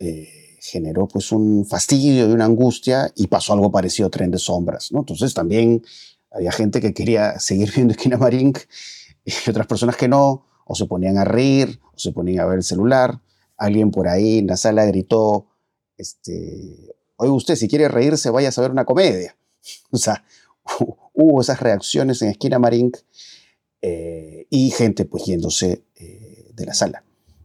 generó 0.63 1.07
pues 1.07 1.31
un 1.33 1.65
fastidio 1.65 2.29
y 2.29 2.31
una 2.31 2.45
angustia 2.45 3.11
y 3.15 3.27
pasó 3.27 3.51
algo 3.51 3.69
parecido 3.69 4.07
a 4.07 4.11
Tren 4.11 4.31
de 4.31 4.37
Sombras, 4.37 4.93
¿no? 4.93 4.99
Entonces 4.99 5.33
también 5.33 5.83
había 6.31 6.51
gente 6.51 6.79
que 6.79 6.93
quería 6.93 7.37
seguir 7.39 7.71
viendo 7.75 7.93
Esquina 7.93 8.17
Marink 8.17 8.59
y 9.25 9.49
otras 9.49 9.67
personas 9.67 9.97
que 9.97 10.07
no, 10.07 10.45
o 10.65 10.75
se 10.75 10.85
ponían 10.85 11.17
a 11.17 11.25
reír, 11.25 11.79
se 11.95 12.11
ponían 12.11 12.43
a 12.43 12.47
ver 12.47 12.57
el 12.57 12.63
celular. 12.63 13.19
Alguien 13.57 13.91
por 13.91 14.07
ahí 14.07 14.39
en 14.39 14.47
la 14.47 14.57
sala 14.57 14.85
gritó, 14.85 15.47
este, 15.97 16.95
oye 17.17 17.31
usted, 17.31 17.55
si 17.55 17.67
quiere 17.67 17.87
reírse, 17.87 18.29
vaya 18.29 18.49
a 18.55 18.61
ver 18.61 18.71
una 18.71 18.85
comedia. 18.85 19.35
O 19.91 19.97
sea, 19.97 20.25
hubo 21.13 21.41
esas 21.41 21.59
reacciones 21.61 22.21
en 22.21 22.29
Esquina 22.29 22.59
Marink 22.59 22.97
eh, 23.81 24.47
y 24.49 24.71
gente 24.71 25.05
pues 25.05 25.25
yéndose 25.25 25.83
eh, 25.95 26.51
de 26.53 26.65
la 26.65 26.73
sala. 26.73 27.03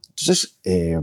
Entonces, 0.09 0.57
eh, 0.65 1.01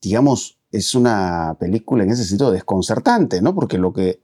digamos, 0.00 0.58
es 0.70 0.94
una 0.94 1.56
película 1.58 2.04
en 2.04 2.10
ese 2.10 2.24
sentido 2.24 2.50
desconcertante, 2.50 3.42
¿no? 3.42 3.54
Porque 3.54 3.78
lo 3.78 3.92
que, 3.92 4.20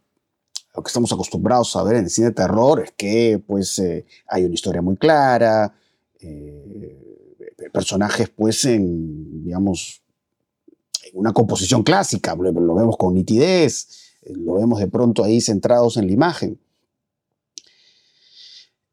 lo 0.74 0.82
que 0.82 0.88
estamos 0.88 1.12
acostumbrados 1.12 1.76
a 1.76 1.82
ver 1.82 1.96
en 1.96 2.04
el 2.04 2.10
cine 2.10 2.28
de 2.28 2.34
terror 2.34 2.82
es 2.82 2.92
que 2.92 3.42
pues 3.46 3.82
hay 4.28 4.44
una 4.44 4.54
historia 4.54 4.82
muy 4.82 4.96
clara, 4.96 5.74
personajes 7.68 8.30
pues 8.30 8.64
en, 8.64 9.44
digamos, 9.44 10.02
en 11.04 11.18
una 11.18 11.32
composición 11.32 11.82
clásica, 11.82 12.34
lo, 12.34 12.74
vemos 12.74 12.96
con 12.96 13.14
nitidez, 13.14 14.16
eh, 14.22 14.32
lo 14.34 14.54
vemos 14.54 14.78
de 14.78 14.86
pronto 14.88 15.22
ahí 15.22 15.40
centrados 15.40 15.96
en 15.96 16.06
la 16.06 16.12
imagen. 16.12 16.58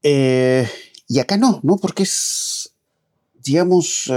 y 0.03 1.19
acá 1.19 1.37
no, 1.37 1.61
¿no? 1.63 1.77
Porque 1.77 2.03
es, 2.03 2.73
digamos, 3.43 4.09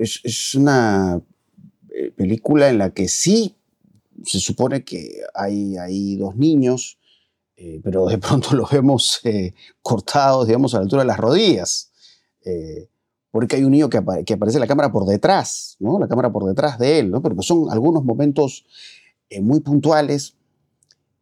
es, 0.00 0.54
una 0.54 1.20
eh, 1.90 2.10
película 2.10 2.68
en 2.68 2.78
la 2.78 2.90
que 2.90 3.08
sí 3.08 3.56
se 4.24 4.40
supone 4.40 4.84
que 4.84 5.22
hay, 5.34 5.76
hay 5.76 6.16
dos 6.16 6.36
niños, 6.36 6.98
eh, 7.56 7.80
pero 7.82 8.06
de 8.06 8.18
pronto 8.18 8.54
los 8.54 8.70
vemos 8.70 9.20
eh, 9.24 9.54
cortados, 9.82 10.46
digamos, 10.46 10.74
a 10.74 10.78
la 10.78 10.82
altura 10.84 11.02
de 11.02 11.08
las 11.08 11.18
rodillas. 11.18 11.89
Porque 13.30 13.56
hay 13.56 13.64
un 13.64 13.72
niño 13.72 13.88
que, 13.88 13.98
aparece 13.98 14.56
en 14.56 14.60
la 14.60 14.66
cámara 14.66 14.90
por 14.90 15.06
detrás, 15.06 15.76
¿no? 15.78 15.98
La 15.98 16.08
cámara 16.08 16.32
por 16.32 16.44
detrás 16.44 16.78
de 16.78 16.98
él, 16.98 17.10
¿no? 17.10 17.22
Pero 17.22 17.40
son 17.42 17.70
algunos 17.70 18.04
momentos 18.04 18.64
muy 19.40 19.60
puntuales 19.60 20.34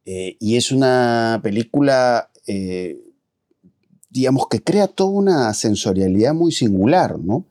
y 0.05 0.57
es 0.57 0.73
una 0.73 1.41
película, 1.43 2.31
digamos, 4.11 4.49
que 4.49 4.63
crea 4.63 4.87
toda 4.89 5.11
una 5.11 5.55
sensorialidad 5.55 6.35
muy 6.35 6.53
singular, 6.53 7.19
¿no? 7.19 7.45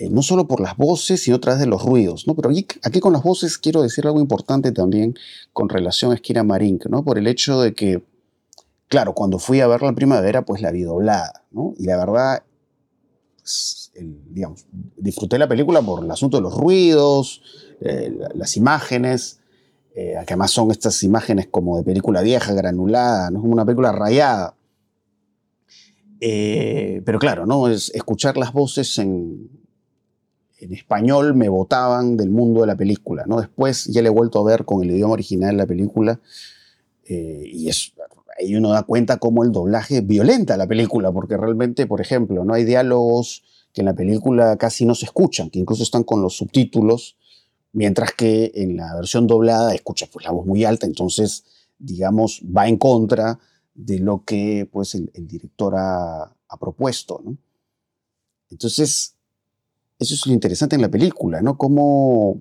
Eh, 0.00 0.08
no 0.08 0.22
solo 0.22 0.48
por 0.48 0.62
las 0.62 0.78
voces, 0.78 1.22
sino 1.22 1.36
a 1.36 1.40
través 1.40 1.60
de 1.60 1.66
los 1.66 1.84
ruidos. 1.84 2.26
¿no? 2.26 2.34
Pero 2.34 2.48
aquí, 2.48 3.00
con 3.00 3.12
las 3.12 3.22
voces 3.22 3.58
quiero 3.58 3.82
decir 3.82 4.06
algo 4.06 4.18
importante 4.18 4.72
también 4.72 5.14
con 5.52 5.68
relación 5.68 6.10
a 6.10 6.14
Esquina 6.14 6.42
Marink, 6.42 6.86
¿no? 6.86 7.04
por 7.04 7.18
el 7.18 7.26
hecho 7.26 7.60
de 7.60 7.74
que, 7.74 8.02
claro, 8.88 9.12
cuando 9.12 9.38
fui 9.38 9.60
a 9.60 9.66
verla 9.66 9.90
en 9.90 9.94
primavera, 9.94 10.42
pues 10.46 10.62
la 10.62 10.70
vi 10.70 10.84
doblada. 10.84 11.44
¿no? 11.50 11.74
Y 11.76 11.84
la 11.84 11.98
verdad, 11.98 12.42
disfruté 14.96 15.38
la 15.38 15.48
película 15.48 15.82
por 15.82 16.04
el 16.04 16.10
asunto 16.10 16.36
de 16.36 16.42
los 16.42 16.54
ruidos, 16.54 17.42
eh, 17.80 18.16
las 18.34 18.56
imágenes, 18.56 19.40
eh, 19.94 20.12
que 20.26 20.34
además 20.34 20.50
son 20.50 20.70
estas 20.70 21.02
imágenes 21.02 21.48
como 21.50 21.78
de 21.78 21.84
película 21.84 22.22
vieja, 22.22 22.52
granulada, 22.52 23.30
¿no? 23.30 23.40
como 23.40 23.52
una 23.52 23.64
película 23.64 23.92
rayada. 23.92 24.54
pero 26.20 27.18
claro, 27.18 27.46
¿no? 27.46 27.68
Es 27.68 27.90
escuchar 27.94 28.36
las 28.36 28.52
voces 28.52 28.98
en, 28.98 29.48
español 30.58 31.34
me 31.34 31.48
votaban 31.48 32.18
del 32.18 32.28
mundo 32.28 32.60
de 32.60 32.66
la 32.66 32.76
película, 32.76 33.24
¿no? 33.26 33.40
Después 33.40 33.86
ya 33.86 34.02
le 34.02 34.08
he 34.08 34.12
vuelto 34.12 34.40
a 34.40 34.44
ver 34.44 34.66
con 34.66 34.84
el 34.84 34.90
idioma 34.90 35.14
original 35.14 35.56
la 35.56 35.66
película 35.66 36.20
eh, 37.10 37.42
y 37.44 37.68
es, 37.68 37.92
ahí 38.40 38.54
uno 38.56 38.70
da 38.70 38.82
cuenta 38.82 39.18
cómo 39.18 39.44
el 39.44 39.52
doblaje 39.52 40.00
violenta 40.00 40.56
la 40.56 40.66
película, 40.66 41.12
porque 41.12 41.36
realmente, 41.36 41.86
por 41.86 42.00
ejemplo, 42.00 42.44
no 42.44 42.54
hay 42.54 42.64
diálogos 42.64 43.42
que 43.72 43.82
en 43.82 43.86
la 43.86 43.94
película 43.94 44.56
casi 44.56 44.84
no 44.84 44.94
se 44.94 45.06
escuchan, 45.06 45.50
que 45.50 45.58
incluso 45.58 45.82
están 45.82 46.04
con 46.04 46.22
los 46.22 46.36
subtítulos, 46.36 47.16
mientras 47.72 48.12
que 48.12 48.50
en 48.54 48.76
la 48.76 48.94
versión 48.96 49.26
doblada 49.26 49.74
escucha 49.74 50.06
pues, 50.12 50.24
la 50.24 50.32
voz 50.32 50.46
muy 50.46 50.64
alta, 50.64 50.86
entonces, 50.86 51.44
digamos, 51.78 52.42
va 52.44 52.68
en 52.68 52.78
contra 52.78 53.38
de 53.74 53.98
lo 53.98 54.24
que 54.24 54.68
pues, 54.70 54.94
el, 54.94 55.10
director 55.14 55.74
ha, 55.76 56.34
propuesto. 56.58 57.22
Entonces, 58.50 59.14
eso 59.98 60.14
es 60.14 60.26
lo 60.26 60.32
interesante 60.32 60.74
en 60.74 60.82
la 60.82 60.88
película, 60.88 61.40
¿no? 61.40 61.56
Cómo 61.56 62.40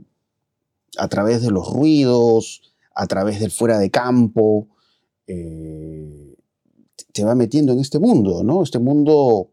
a 0.98 1.08
través 1.08 1.44
de 1.44 1.52
los 1.52 1.72
ruidos, 1.72 2.74
a 2.96 3.06
través 3.06 3.40
del 3.40 3.52
fuera 3.52 3.78
de 3.78 3.92
campo, 3.92 4.68
eh, 5.30 6.36
te 7.14 7.24
va 7.24 7.36
metiendo 7.36 7.72
en 7.72 7.80
este 7.80 8.00
mundo, 8.00 8.44
¿no? 8.44 8.64
Este 8.64 8.80
mundo, 8.80 9.52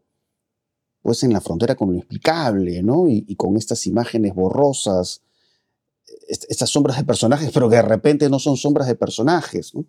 pues 1.03 1.21
en 1.23 1.31
la 1.31 1.39
frontera 1.39 1.75
con 1.75 1.89
lo 1.89 1.93
inexplicable, 1.93 2.81
¿no? 2.81 3.07
Y, 3.07 3.35
con 3.35 3.57
estas 3.57 3.85
imágenes 3.85 4.33
borrosas, 4.33 5.21
estas 6.27 6.69
sombras 6.69 6.97
de 6.97 7.03
personajes, 7.03 7.51
pero 7.53 7.69
que 7.69 7.75
de 7.75 7.83
repente 7.83 8.27
no 8.27 8.39
son 8.39 8.57
sombras 8.57 8.87
de 8.87 8.95
personajes, 8.95 9.75
¿no? 9.75 9.85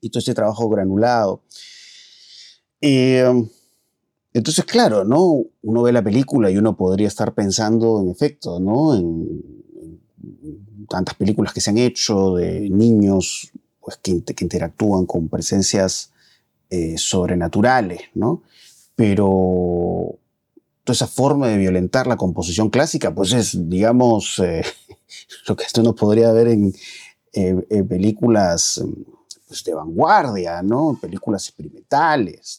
Y 0.00 0.10
todo 0.10 0.20
este 0.20 0.34
trabajo 0.34 0.68
granulado. 0.68 1.42
Eh, 2.80 3.24
entonces, 4.32 4.64
claro, 4.66 5.04
¿no? 5.04 5.42
Uno 5.62 5.82
ve 5.82 5.92
la 5.92 6.04
película 6.04 6.48
y 6.50 6.58
uno 6.58 6.76
podría 6.76 7.08
estar 7.08 7.34
pensando, 7.34 8.00
en 8.00 8.10
efecto, 8.10 8.60
¿no? 8.60 8.94
En, 8.94 9.56
tantas 10.88 11.16
películas 11.16 11.52
que 11.52 11.60
se 11.60 11.70
han 11.70 11.78
hecho 11.78 12.34
de 12.36 12.70
niños 12.70 13.50
pues, 13.86 13.98
que, 13.98 14.44
interactúan 14.44 15.06
con 15.06 15.28
presencias 15.28 16.10
eh, 16.70 16.98
sobrenaturales, 16.98 18.00
¿no? 18.14 18.42
Pero 18.96 20.18
toda 20.82 20.92
esa 20.92 21.06
forma 21.06 21.46
de 21.46 21.56
violentar 21.56 22.08
la 22.08 22.16
composición 22.16 22.68
clásica, 22.68 23.14
pues 23.14 23.32
es, 23.32 23.70
digamos, 23.70 24.40
eh, 24.40 24.64
lo 25.46 25.54
que 25.54 25.62
esto 25.62 25.82
uno 25.82 25.94
podría 25.94 26.32
ver 26.32 26.48
en, 26.48 26.74
películas 27.88 28.82
pues, 29.46 29.62
de 29.62 29.74
vanguardia, 29.74 30.62
¿no? 30.62 30.98
Películas 31.00 31.46
experimentales. 31.46 32.58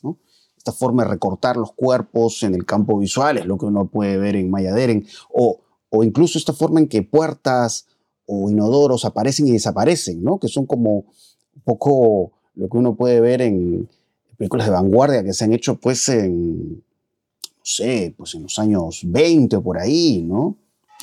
Esta 0.55 0.71
forma 0.71 1.03
de 1.03 1.09
recortar 1.09 1.57
los 1.57 1.73
cuerpos 1.73 2.41
en 2.43 2.55
el 2.55 2.65
campo 2.65 2.97
visual 2.97 3.37
es 3.37 3.45
lo 3.45 3.57
que 3.57 3.65
uno 3.65 3.87
puede 3.87 4.17
ver 4.17 4.37
en 4.37 4.49
Maya 4.49 4.73
Deren, 4.73 5.05
o 5.33 5.59
incluso 6.03 6.37
esta 6.37 6.53
forma 6.53 6.79
en 6.79 6.87
que 6.87 7.03
puertas 7.03 7.85
o 8.27 8.49
inodoros 8.49 9.05
aparecen 9.05 9.47
y 9.47 9.51
desaparecen, 9.51 10.23
¿no? 10.23 10.37
Que 10.37 10.49
son 10.49 10.65
como 10.65 10.97
un 11.55 11.61
poco 11.63 12.33
lo 12.55 12.69
que 12.69 12.77
uno 12.77 12.95
puede 12.95 13.21
ver 13.21 13.41
en 13.41 13.89
películas 14.37 14.67
de 14.67 14.73
vanguardia 14.73 15.23
que 15.23 15.33
se 15.33 15.45
han 15.45 15.53
hecho 15.53 15.79
pues 15.79 16.07
en, 16.09 16.75
no 16.75 17.63
sé, 17.63 18.13
pues 18.17 18.35
en 18.35 18.43
los 18.43 18.59
años 18.59 19.01
20 19.05 19.55
o 19.55 19.63
por 19.63 19.79
ahí, 19.79 20.21
¿no? 20.21 20.57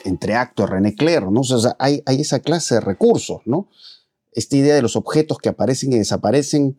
Entre 0.05 0.35
actos 0.35 0.69
René 0.69 0.95
Clair, 0.95 1.23
¿no? 1.31 1.41
O 1.41 1.45
sea, 1.45 1.77
hay, 1.79 2.03
esa 2.07 2.41
clase 2.41 2.77
de 2.77 2.81
recursos, 2.81 3.41
¿no? 3.47 3.69
Esta 4.33 4.57
idea 4.57 4.75
de 4.75 4.83
los 4.83 4.97
objetos 4.97 5.39
que 5.39 5.49
aparecen 5.49 5.93
y 5.93 5.99
desaparecen 5.99 6.79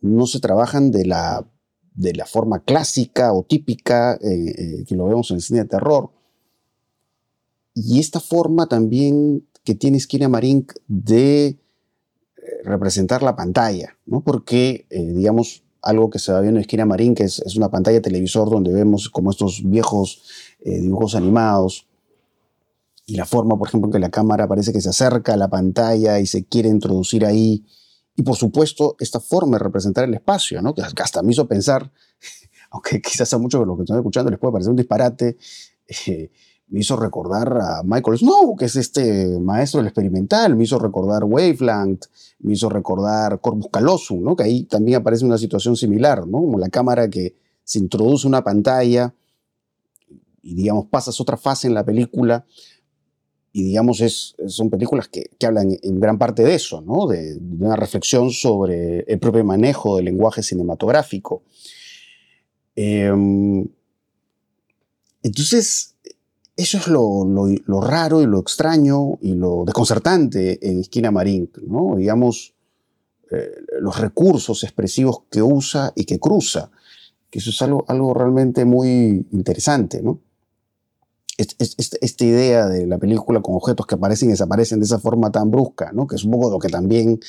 no 0.00 0.26
se 0.26 0.40
trabajan 0.40 0.90
de 0.90 1.06
la, 1.06 1.46
de 1.94 2.14
la 2.14 2.26
forma 2.26 2.64
clásica 2.64 3.32
o 3.32 3.44
típica 3.44 4.14
eh, 4.14 4.54
eh, 4.58 4.84
que 4.86 4.96
lo 4.96 5.04
vemos 5.06 5.30
en 5.30 5.36
el 5.36 5.42
cine 5.42 5.60
de 5.60 5.68
terror. 5.68 6.10
Y 7.74 8.00
esta 8.00 8.20
forma 8.20 8.66
también 8.66 9.46
que 9.64 9.74
tiene 9.74 9.96
Esquina 9.96 10.28
Marink 10.28 10.72
de 10.88 11.46
eh, 11.46 11.58
representar 12.64 13.22
la 13.22 13.36
pantalla, 13.36 13.96
¿no? 14.06 14.22
Porque, 14.22 14.86
eh, 14.90 15.12
digamos, 15.14 15.62
algo 15.82 16.10
que 16.10 16.18
se 16.18 16.32
va 16.32 16.40
viendo 16.40 16.58
en 16.58 16.62
Esquina 16.62 16.86
Marín, 16.86 17.14
que 17.14 17.24
es, 17.24 17.56
una 17.56 17.70
pantalla 17.70 17.96
de 17.96 18.02
televisor 18.02 18.48
donde 18.48 18.72
vemos 18.72 19.08
como 19.10 19.30
estos 19.30 19.62
viejos 19.64 20.22
eh, 20.60 20.80
dibujos 20.80 21.14
animados, 21.14 21.86
y 23.04 23.16
la 23.16 23.26
forma, 23.26 23.58
por 23.58 23.68
ejemplo, 23.68 23.90
que 23.90 23.98
la 23.98 24.10
cámara 24.10 24.46
parece 24.46 24.72
que 24.72 24.80
se 24.80 24.88
acerca 24.88 25.34
a 25.34 25.36
la 25.36 25.48
pantalla 25.48 26.20
y 26.20 26.26
se 26.26 26.44
quiere 26.44 26.68
introducir 26.68 27.26
ahí. 27.26 27.64
Y 28.14 28.22
por 28.22 28.36
supuesto, 28.36 28.94
esta 29.00 29.18
forma 29.18 29.58
de 29.58 29.64
representar 29.64 30.04
el 30.04 30.14
espacio, 30.14 30.62
¿no? 30.62 30.74
que 30.74 30.82
hasta 30.82 31.22
me 31.22 31.32
hizo 31.32 31.48
pensar, 31.48 31.90
aunque 32.70 33.02
quizás 33.02 33.32
a 33.34 33.38
muchos 33.38 33.60
de 33.60 33.66
los 33.66 33.76
que 33.76 33.82
están 33.82 33.98
escuchando 33.98 34.30
les 34.30 34.38
puede 34.38 34.52
parecer 34.52 34.70
un 34.70 34.76
disparate, 34.76 35.36
me 36.72 36.80
hizo 36.80 36.96
recordar 36.96 37.58
a 37.60 37.82
Michael 37.84 38.16
Snow, 38.16 38.56
que 38.56 38.64
es 38.64 38.76
este 38.76 39.38
maestro 39.38 39.78
del 39.78 39.88
experimental, 39.88 40.56
me 40.56 40.64
hizo 40.64 40.78
recordar 40.78 41.22
Wavelength, 41.22 42.06
me 42.38 42.54
hizo 42.54 42.70
recordar 42.70 43.40
Corpus 43.42 43.68
Callosum, 43.70 44.22
¿no? 44.22 44.34
que 44.34 44.44
ahí 44.44 44.62
también 44.64 45.02
aparece 45.02 45.26
una 45.26 45.36
situación 45.36 45.76
similar, 45.76 46.26
¿no? 46.26 46.38
como 46.38 46.58
la 46.58 46.70
cámara 46.70 47.10
que 47.10 47.34
se 47.62 47.78
introduce 47.78 48.26
una 48.26 48.42
pantalla 48.42 49.14
y 50.40 50.54
digamos 50.54 50.86
pasas 50.86 51.20
otra 51.20 51.36
fase 51.36 51.66
en 51.68 51.74
la 51.74 51.84
película 51.84 52.46
y 53.52 53.64
digamos 53.64 54.00
es, 54.00 54.34
son 54.46 54.70
películas 54.70 55.08
que, 55.08 55.28
hablan 55.46 55.76
en 55.82 56.00
gran 56.00 56.16
parte 56.16 56.42
de 56.42 56.54
eso, 56.54 56.80
¿no? 56.80 57.06
de, 57.06 57.38
una 57.60 57.76
reflexión 57.76 58.30
sobre 58.30 59.00
el 59.00 59.18
propio 59.18 59.44
manejo 59.44 59.96
del 59.96 60.06
lenguaje 60.06 60.42
cinematográfico. 60.42 61.42
Em, 62.74 63.68
entonces, 65.22 65.91
eso 66.56 66.78
es 66.78 66.88
lo, 66.88 67.80
raro 67.80 68.20
y 68.22 68.26
lo 68.26 68.38
extraño 68.38 69.18
y 69.20 69.34
lo 69.34 69.64
desconcertante 69.64 70.68
en 70.68 70.80
Esquina 70.80 71.10
Marín, 71.10 71.50
¿no? 71.66 71.96
Digamos, 71.96 72.54
eh, 73.30 73.50
los 73.80 73.98
recursos 73.98 74.62
expresivos 74.62 75.22
que 75.30 75.42
usa 75.42 75.92
y 75.96 76.04
que 76.04 76.18
cruza, 76.18 76.70
que 77.30 77.38
eso 77.38 77.50
es 77.50 77.62
algo, 77.62 77.84
algo 77.88 78.12
realmente 78.12 78.64
muy 78.64 79.26
interesante, 79.32 80.02
¿no? 80.02 80.20
esta 81.38 82.24
idea 82.24 82.68
de 82.68 82.86
la 82.86 82.98
película 82.98 83.40
con 83.40 83.54
objetos 83.54 83.86
que 83.86 83.94
aparecen 83.94 84.28
y 84.28 84.32
desaparecen 84.32 84.78
de 84.80 84.84
esa 84.84 84.98
forma 84.98 85.32
tan 85.32 85.50
brusca, 85.50 85.90
¿no? 85.92 86.06
que 86.06 86.16
es 86.16 86.24
un 86.24 86.32
poco 86.32 86.50
lo 86.50 86.58
que 86.58 86.68
también 86.68 87.20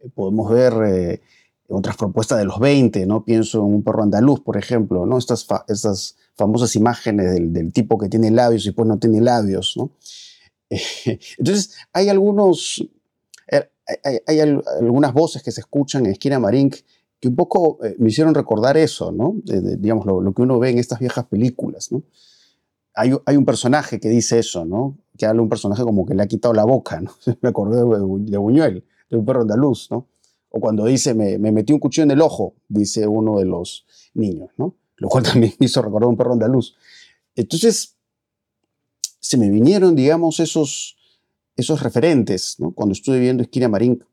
eh, 0.00 0.08
podemos 0.14 0.50
ver 0.50 0.72
eh, 0.84 1.20
en 1.68 1.76
otras 1.76 1.96
propuestas 1.96 2.38
de 2.38 2.44
los 2.44 2.58
20, 2.58 3.06
¿no? 3.06 3.24
pienso 3.24 3.58
en 3.58 3.74
un 3.74 3.82
perro 3.82 4.02
andaluz, 4.02 4.40
por 4.40 4.56
ejemplo, 4.56 5.06
¿no? 5.06 5.16
estas, 5.16 5.46
estas 5.68 6.16
famosas 6.36 6.74
imágenes 6.76 7.52
del, 7.52 7.72
tipo 7.72 7.98
que 7.98 8.08
tiene 8.08 8.30
labios 8.30 8.66
y 8.66 8.72
pues 8.72 8.88
no 8.88 8.98
tiene 8.98 9.20
labios, 9.20 9.74
¿no? 9.76 9.90
entonces, 11.38 11.76
hay 11.92 12.08
algunos, 12.08 12.84
eh, 13.50 13.68
hay, 14.26 14.40
algunas 14.40 15.12
voces 15.12 15.42
que 15.42 15.50
se 15.50 15.60
escuchan 15.60 16.06
en 16.06 16.12
Esquina 16.12 16.38
Marín 16.38 16.70
que 16.70 17.28
un 17.28 17.36
poco 17.36 17.78
eh, 17.84 17.94
me 17.98 18.08
hicieron 18.08 18.34
recordar 18.34 18.76
eso, 18.76 19.12
¿no? 19.12 19.36
digamos, 19.44 20.06
lo, 20.06 20.32
que 20.32 20.42
uno 20.42 20.58
ve 20.58 20.70
en 20.70 20.78
estas 20.78 20.98
viejas 20.98 21.26
películas, 21.26 21.92
¿no? 21.92 22.02
Hay, 22.94 23.36
un 23.36 23.46
personaje 23.46 23.98
que 24.00 24.10
dice 24.10 24.38
eso, 24.38 24.66
¿no? 24.66 24.98
Que 25.16 25.24
habla 25.24 25.40
un 25.40 25.48
personaje 25.48 25.82
como 25.82 26.04
que 26.04 26.14
le 26.14 26.24
ha 26.24 26.26
quitado 26.26 26.52
la 26.52 26.64
boca, 26.64 27.00
¿no? 27.00 27.10
Me 27.40 27.48
acordé 27.48 27.76
de, 27.78 28.36
Buñuel, 28.36 28.84
de 29.08 29.16
un 29.16 29.24
perro 29.24 29.42
andaluz, 29.42 29.90
¿no? 29.90 30.08
O 30.50 30.60
cuando 30.60 30.84
dice, 30.84 31.14
me, 31.14 31.38
me 31.38 31.50
metí 31.50 31.72
un 31.72 31.78
cuchillo 31.78 32.02
en 32.02 32.10
el 32.10 32.20
ojo, 32.20 32.54
dice 32.68 33.06
uno 33.06 33.38
de 33.38 33.46
los 33.46 33.86
niños, 34.12 34.50
¿no? 34.58 34.74
Lo 35.02 35.08
cual 35.08 35.24
también 35.30 35.54
me 35.58 35.66
hizo 35.66 35.82
recordar 35.82 36.08
un 36.08 36.16
perro 36.16 36.32
andaluz. 36.32 36.76
Entonces, 37.34 37.96
se 39.18 39.36
me 39.36 39.50
vinieron, 39.50 39.96
digamos, 39.96 40.40
esos, 40.40 40.96
esos 41.56 41.82
referentes, 41.82 42.56
¿no? 42.58 42.72
Cuando 42.72 42.92
estuve 42.92 43.18
viendo 43.18 43.42
Esquina 43.42 43.68
Marín. 43.68 44.04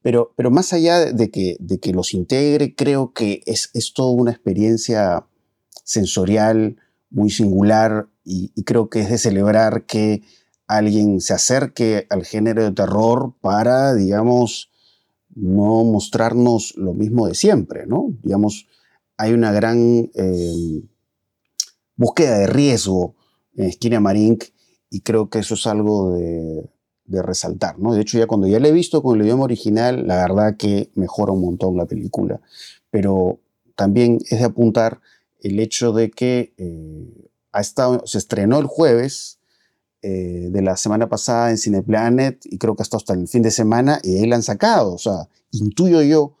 Pero, 0.00 0.32
pero 0.36 0.50
más 0.50 0.72
allá 0.72 1.12
de 1.12 1.30
que, 1.30 1.56
de 1.60 1.78
que 1.78 1.92
los 1.92 2.14
integre, 2.14 2.74
creo 2.74 3.12
que 3.12 3.42
es, 3.46 3.70
es 3.74 3.92
toda 3.92 4.12
una 4.12 4.32
experiencia 4.32 5.26
sensorial 5.84 6.76
muy 7.10 7.30
singular 7.30 8.08
y, 8.24 8.52
y, 8.54 8.62
creo 8.62 8.88
que 8.88 9.00
es 9.00 9.10
de 9.10 9.18
celebrar 9.18 9.84
que 9.86 10.22
alguien 10.66 11.20
se 11.20 11.34
acerque 11.34 12.06
al 12.10 12.24
género 12.24 12.62
de 12.64 12.72
terror 12.72 13.34
para, 13.40 13.94
digamos, 13.94 14.70
no 15.34 15.84
mostrarnos 15.84 16.74
lo 16.76 16.94
mismo 16.94 17.26
de 17.26 17.34
siempre, 17.34 17.86
¿no? 17.86 18.12
Digamos, 18.22 18.66
hay 19.22 19.34
una 19.34 19.52
gran 19.52 20.10
eh, 20.14 20.82
búsqueda 21.94 22.38
de 22.38 22.48
riesgo 22.48 23.14
en 23.54 23.66
Esquina 23.66 24.00
Marink 24.00 24.46
y 24.90 25.02
creo 25.02 25.30
que 25.30 25.38
eso 25.38 25.54
es 25.54 25.64
algo 25.68 26.12
de, 26.14 26.68
resaltar. 27.06 27.78
¿no? 27.78 27.92
De 27.92 28.00
hecho, 28.00 28.18
ya 28.18 28.26
cuando 28.26 28.48
ya 28.48 28.58
la 28.58 28.66
he 28.66 28.72
visto 28.72 29.00
con 29.00 29.20
el 29.20 29.26
idioma 29.26 29.44
original, 29.44 30.08
la 30.08 30.16
verdad 30.16 30.56
que 30.56 30.90
mejora 30.96 31.30
un 31.30 31.42
montón 31.42 31.76
la 31.76 31.86
película. 31.86 32.40
Pero 32.90 33.38
también 33.76 34.18
es 34.28 34.40
de 34.40 34.44
apuntar 34.44 35.00
el 35.40 35.60
hecho 35.60 35.92
de 35.92 36.10
que 36.10 36.52
eh, 36.56 37.28
ha 37.52 37.60
estado, 37.60 38.02
se 38.06 38.18
estrenó 38.18 38.58
el 38.58 38.66
jueves 38.66 39.38
eh, 40.00 40.48
de 40.50 40.62
la 40.62 40.76
semana 40.76 41.08
pasada 41.08 41.50
en 41.50 41.58
Cineplanet 41.58 42.44
y 42.46 42.58
creo 42.58 42.74
que 42.74 42.82
hasta 42.82 42.96
hasta 42.96 43.14
el 43.14 43.28
fin 43.28 43.42
de 43.42 43.52
semana 43.52 44.00
y 44.02 44.16
ahí 44.16 44.26
la 44.26 44.34
han 44.34 44.42
sacado. 44.42 44.94
O 44.94 44.98
sea, 44.98 45.28
intuyo 45.52 46.02
yo 46.02 46.34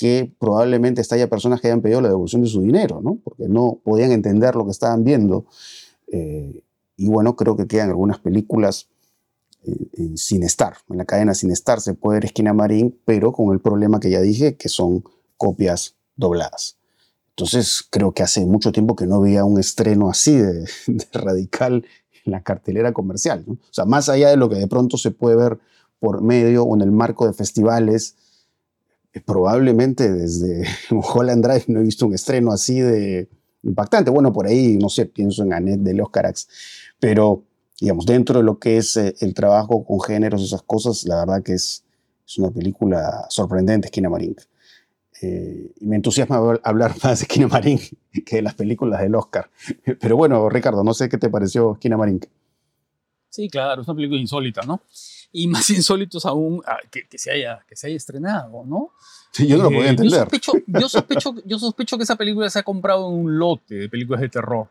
que 0.00 0.32
probablemente 0.38 1.02
haya 1.10 1.28
personas 1.28 1.60
que 1.60 1.66
hayan 1.66 1.82
pedido 1.82 2.00
la 2.00 2.08
devolución 2.08 2.40
de 2.40 2.48
su 2.48 2.62
dinero, 2.62 3.02
¿no? 3.02 3.18
porque 3.22 3.48
no 3.48 3.80
podían 3.84 4.12
entender 4.12 4.54
lo 4.56 4.64
que 4.64 4.70
estaban 4.70 5.04
viendo. 5.04 5.44
Eh, 6.10 6.62
y 6.96 7.06
bueno, 7.08 7.36
creo 7.36 7.54
que 7.54 7.66
quedan 7.66 7.90
algunas 7.90 8.18
películas 8.18 8.88
eh, 9.62 10.12
sin 10.14 10.42
estar, 10.42 10.78
en 10.88 10.96
la 10.96 11.04
cadena 11.04 11.34
sin 11.34 11.50
estar 11.50 11.82
se 11.82 11.92
puede 11.92 12.16
ver 12.16 12.24
Esquina 12.24 12.54
Marín, 12.54 12.98
pero 13.04 13.32
con 13.32 13.52
el 13.52 13.60
problema 13.60 14.00
que 14.00 14.08
ya 14.08 14.22
dije, 14.22 14.56
que 14.56 14.70
son 14.70 15.04
copias 15.36 15.96
dobladas. 16.16 16.78
Entonces 17.36 17.84
creo 17.90 18.12
que 18.12 18.22
hace 18.22 18.46
mucho 18.46 18.72
tiempo 18.72 18.96
que 18.96 19.06
no 19.06 19.20
veía 19.20 19.44
un 19.44 19.60
estreno 19.60 20.08
así 20.08 20.34
de, 20.34 20.66
radical 21.12 21.84
en 22.24 22.32
la 22.32 22.42
cartelera 22.42 22.94
comercial. 22.94 23.44
O 23.46 23.58
sea, 23.70 23.84
más 23.84 24.08
allá 24.08 24.30
de 24.30 24.38
lo 24.38 24.48
que 24.48 24.56
de 24.56 24.66
pronto 24.66 24.96
se 24.96 25.10
puede 25.10 25.36
ver 25.36 25.58
por 25.98 26.22
medio 26.22 26.64
o 26.64 26.74
en 26.74 26.80
el 26.80 26.90
marco 26.90 27.26
de 27.26 27.34
festivales, 27.34 28.16
probablemente 29.24 30.10
desde 30.12 30.66
Holland 30.90 31.44
Drive 31.44 31.64
no 31.68 31.80
he 31.80 31.82
visto 31.84 32.06
un 32.06 32.14
estreno 32.14 32.52
así 32.52 32.80
de 32.80 33.28
impactante. 33.62 34.10
Bueno, 34.10 34.32
por 34.32 34.46
ahí, 34.46 34.76
no 34.78 34.88
sé, 34.88 35.06
pienso 35.06 35.42
en 35.42 35.52
Annette 35.52 35.80
de 35.80 35.94
Los 35.94 36.10
Carax, 36.10 36.48
pero 36.98 37.44
digamos, 37.80 38.06
dentro 38.06 38.38
de 38.38 38.44
lo 38.44 38.58
que 38.58 38.76
es 38.76 38.96
eh, 38.96 39.14
el 39.20 39.34
trabajo 39.34 39.84
con 39.84 40.00
géneros, 40.00 40.42
esas 40.42 40.62
cosas, 40.62 41.04
la 41.04 41.16
verdad 41.24 41.42
que 41.42 41.54
es, 41.54 41.84
es 42.26 42.38
una 42.38 42.50
película 42.50 43.26
sorprendente, 43.30 43.86
Esquina 43.88 44.08
Marín. 44.10 44.36
eh, 45.22 45.72
y 45.80 45.86
me 45.86 45.96
entusiasma 45.96 46.36
hablar 46.62 46.94
más 47.02 47.18
de 47.20 47.24
Esquina 47.24 47.48
Marín 47.48 47.78
que 48.26 48.36
de 48.36 48.42
las 48.42 48.54
películas 48.54 49.00
del 49.00 49.14
Oscar. 49.14 49.50
Pero 50.00 50.16
bueno, 50.16 50.48
Ricardo, 50.48 50.84
no 50.84 50.94
sé 50.94 51.08
qué 51.08 51.18
te 51.18 51.28
pareció 51.30 51.72
Esquina 51.72 51.96
Marín. 51.96 52.20
Sí, 53.28 53.48
claro, 53.48 53.82
es 53.82 53.88
una 53.88 53.94
película 53.94 54.20
insólita, 54.20 54.62
¿no? 54.62 54.82
Y 55.32 55.46
más 55.46 55.68
insólitos 55.70 56.26
aún 56.26 56.62
ah, 56.66 56.78
que, 56.90 57.06
se, 57.18 57.30
haya, 57.30 57.64
que 57.68 57.76
se 57.76 57.86
haya 57.86 57.96
estrenado, 57.96 58.64
¿no? 58.64 58.92
Sí, 59.32 59.46
yo 59.46 59.56
no 59.56 59.64
lo 59.64 59.70
podía 59.70 59.86
eh, 59.86 59.90
entender. 59.90 60.12
Yo 60.12 60.18
sospecho, 60.88 61.34
yo, 61.44 61.58
sospecho, 61.58 61.96
que 61.96 62.02
esa 62.02 62.16
película 62.16 62.50
se 62.50 62.58
ha 62.58 62.62
comprado 62.62 63.08
en 63.08 63.14
un 63.14 63.38
lote 63.38 63.76
de 63.76 63.88
películas 63.88 64.20
de 64.20 64.28
terror, 64.28 64.68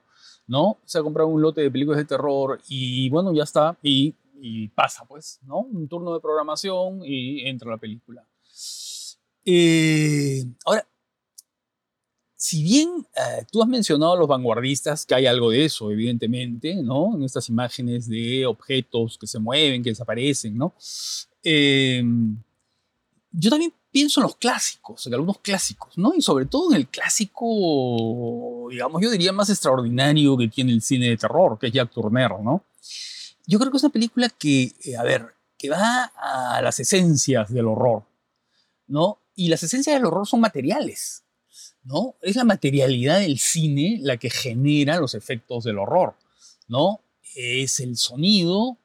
¿no? 0.48 0.78
Se 0.86 1.00
ha 1.00 1.02
comprado 1.02 1.30
un 1.30 1.42
lote 1.42 1.62
de 1.62 1.72
películas 1.72 1.98
de 1.98 2.06
terror 2.06 2.60
y 2.68 3.10
bueno, 3.10 3.34
ya 3.34 3.44
está. 3.44 3.78
Y, 3.82 4.16
y 4.42 4.68
pasa, 4.70 5.06
pues, 5.06 5.40
¿no? 5.44 5.60
Un 5.60 5.88
turno 5.88 6.14
de 6.14 6.20
programación 6.20 7.02
y 7.04 7.48
entra 7.48 7.70
la 7.70 7.78
película. 7.78 8.26
Eh, 9.46 10.46
ahora, 10.66 10.86
si 12.40 12.64
bien 12.64 13.06
eh, 13.18 13.46
tú 13.52 13.62
has 13.62 13.68
mencionado 13.68 14.14
a 14.14 14.18
los 14.18 14.26
vanguardistas, 14.26 15.06
que 15.06 15.14
hay 15.14 15.26
algo 15.26 15.52
de 15.52 15.66
eso, 15.66 15.92
evidentemente, 15.92 16.74
¿no? 16.82 17.14
En 17.14 17.24
estas 17.24 17.50
imágenes 17.50 18.08
de 18.08 18.46
objetos 18.46 19.18
que 19.18 19.28
se 19.28 19.40
mueven, 19.40 19.84
que 19.84 19.90
desaparecen, 19.90 20.58
¿no? 20.58 20.74
Eh, 21.44 22.02
yo 23.34 23.50
también 23.50 23.74
pienso 23.92 24.22
en 24.22 24.24
los 24.24 24.38
clásicos, 24.38 25.06
en 25.06 25.16
algunos 25.16 25.40
clásicos, 25.40 25.98
¿no? 25.98 26.14
Y 26.16 26.22
sobre 26.22 26.46
todo 26.46 26.72
en 26.72 26.78
el 26.78 26.88
clásico, 26.88 28.70
digamos, 28.72 29.02
yo 29.02 29.12
diría 29.12 29.34
más 29.34 29.50
extraordinario 29.50 30.38
que 30.38 30.48
tiene 30.48 30.72
el 30.72 30.82
cine 30.82 31.10
de 31.10 31.18
terror, 31.18 31.60
que 31.60 31.68
es 31.68 31.74
Jack 31.74 31.92
Turner, 31.92 32.32
¿no? 32.42 32.64
Yo 33.48 33.60
creo 33.60 33.70
que 33.70 33.78
es 33.78 33.84
una 33.84 33.92
película 33.92 34.30
que, 34.30 34.72
a 34.98 35.04
ver, 35.04 35.36
que 35.58 35.70
va 35.70 36.06
a 36.16 36.62
las 36.62 36.80
esencias 36.80 37.52
del 37.52 37.68
horror, 37.68 38.04
¿no? 38.88 39.20
y 39.40 39.48
las 39.48 39.64
esencias 39.64 39.96
del 39.96 40.06
horror 40.06 40.28
son 40.28 40.42
materiales, 40.42 41.24
¿no? 41.90 42.16
Es 42.22 42.36
la 42.36 42.44
materialidad 42.44 43.20
del 43.20 43.40
cine 43.40 43.98
la 44.02 44.18
que 44.18 44.30
genera 44.30 45.00
los 45.00 45.16
efectos 45.16 45.64
del 45.64 45.80
horror, 45.80 46.14
¿no? 46.68 47.02
Es 47.36 47.80
el 47.80 47.98
sonido, 47.98 48.78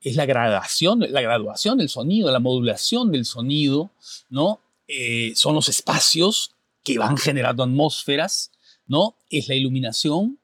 es 0.00 0.14
la 0.14 0.24
gradación, 0.24 1.00
la 1.00 1.20
graduación 1.20 1.78
del 1.78 1.88
sonido, 1.88 2.30
la 2.30 2.38
modulación 2.38 3.10
del 3.10 3.24
sonido, 3.24 3.90
¿no? 4.30 4.60
Eh, 4.86 5.32
son 5.34 5.56
los 5.56 5.68
espacios 5.68 6.52
que 6.84 6.96
van 6.96 7.16
generando 7.16 7.64
atmósferas, 7.64 8.52
¿no? 8.86 9.16
Es 9.30 9.48
la 9.48 9.56
iluminación, 9.56 10.38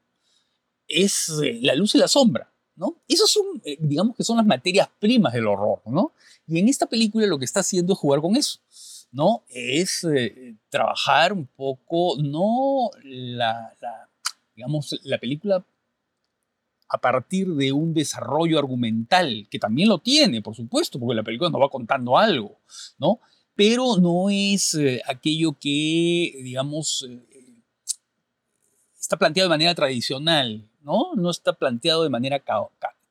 es 0.89 1.29
eh, 1.41 1.59
la 1.61 1.75
luz 1.75 1.95
y 1.95 1.97
la 1.97 2.09
sombra, 2.09 2.51
¿no? 2.75 2.97
Esos 3.07 3.31
son, 3.31 3.45
eh, 3.63 3.77
digamos 3.79 4.17
que 4.17 4.25
son 4.25 4.35
las 4.35 4.45
materias 4.45 4.89
primas 4.99 5.31
del 5.31 5.47
horror, 5.47 5.81
¿no? 5.85 6.11
Y 6.45 6.59
en 6.59 6.67
esta 6.67 6.87
película 6.87 7.25
lo 7.25 7.39
que 7.39 7.45
está 7.45 7.61
haciendo 7.61 7.93
es 7.93 7.99
jugar 7.99 8.19
con 8.19 8.35
eso. 8.35 8.59
¿No? 9.11 9.43
Es 9.49 10.03
eh, 10.03 10.55
trabajar 10.69 11.33
un 11.33 11.45
poco, 11.47 12.15
no 12.21 12.89
la, 13.03 13.75
digamos, 14.55 14.99
la 15.03 15.17
película 15.17 15.65
a 16.93 16.97
partir 16.97 17.47
de 17.47 17.71
un 17.71 17.93
desarrollo 17.93 18.59
argumental, 18.59 19.47
que 19.49 19.59
también 19.59 19.87
lo 19.87 19.99
tiene, 19.99 20.41
por 20.41 20.55
supuesto, 20.55 20.99
porque 20.99 21.15
la 21.15 21.23
película 21.23 21.49
nos 21.49 21.61
va 21.61 21.69
contando 21.69 22.17
algo, 22.17 22.59
¿no? 22.97 23.21
Pero 23.55 23.97
no 23.97 24.29
es 24.29 24.73
eh, 24.73 25.01
aquello 25.05 25.53
que, 25.53 26.33
digamos, 26.43 27.07
eh, 27.09 27.55
está 28.99 29.17
planteado 29.17 29.47
de 29.47 29.53
manera 29.53 29.73
tradicional, 29.73 30.69
¿no? 30.81 31.13
No 31.15 31.29
está 31.29 31.53
planteado 31.53 32.03
de 32.03 32.09
manera 32.09 32.43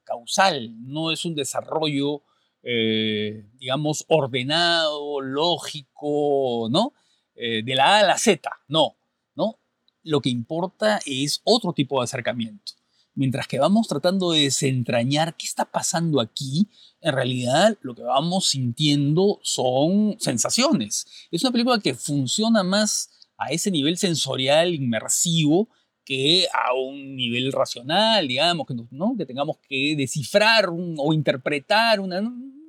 causal, 0.04 0.74
no 0.86 1.10
es 1.10 1.24
un 1.24 1.34
desarrollo 1.34 2.22
eh, 2.62 3.46
digamos, 3.58 4.04
ordenado, 4.08 5.20
lógico, 5.20 6.68
¿no? 6.70 6.94
Eh, 7.34 7.62
de 7.62 7.74
la 7.74 7.96
A 7.96 8.00
a 8.00 8.06
la 8.06 8.18
Z, 8.18 8.50
no, 8.68 8.96
¿no? 9.34 9.58
Lo 10.02 10.20
que 10.20 10.28
importa 10.28 11.00
es 11.06 11.40
otro 11.44 11.72
tipo 11.72 12.00
de 12.00 12.04
acercamiento. 12.04 12.72
Mientras 13.14 13.48
que 13.48 13.58
vamos 13.58 13.88
tratando 13.88 14.32
de 14.32 14.42
desentrañar 14.42 15.36
qué 15.36 15.46
está 15.46 15.64
pasando 15.64 16.20
aquí, 16.20 16.68
en 17.00 17.14
realidad 17.14 17.76
lo 17.82 17.94
que 17.94 18.02
vamos 18.02 18.48
sintiendo 18.48 19.40
son 19.42 20.16
sensaciones. 20.20 21.06
Es 21.30 21.42
una 21.42 21.52
película 21.52 21.80
que 21.80 21.94
funciona 21.94 22.62
más 22.62 23.10
a 23.36 23.48
ese 23.48 23.70
nivel 23.70 23.96
sensorial, 23.96 24.74
inmersivo, 24.74 25.68
que 26.04 26.46
a 26.52 26.74
un 26.74 27.16
nivel 27.16 27.52
racional, 27.52 28.26
digamos, 28.26 28.66
que, 28.66 28.74
¿no? 28.90 29.14
que 29.16 29.26
tengamos 29.26 29.58
que 29.68 29.94
descifrar 29.96 30.68
o 30.70 31.12
interpretar 31.12 32.00
una... 32.00 32.18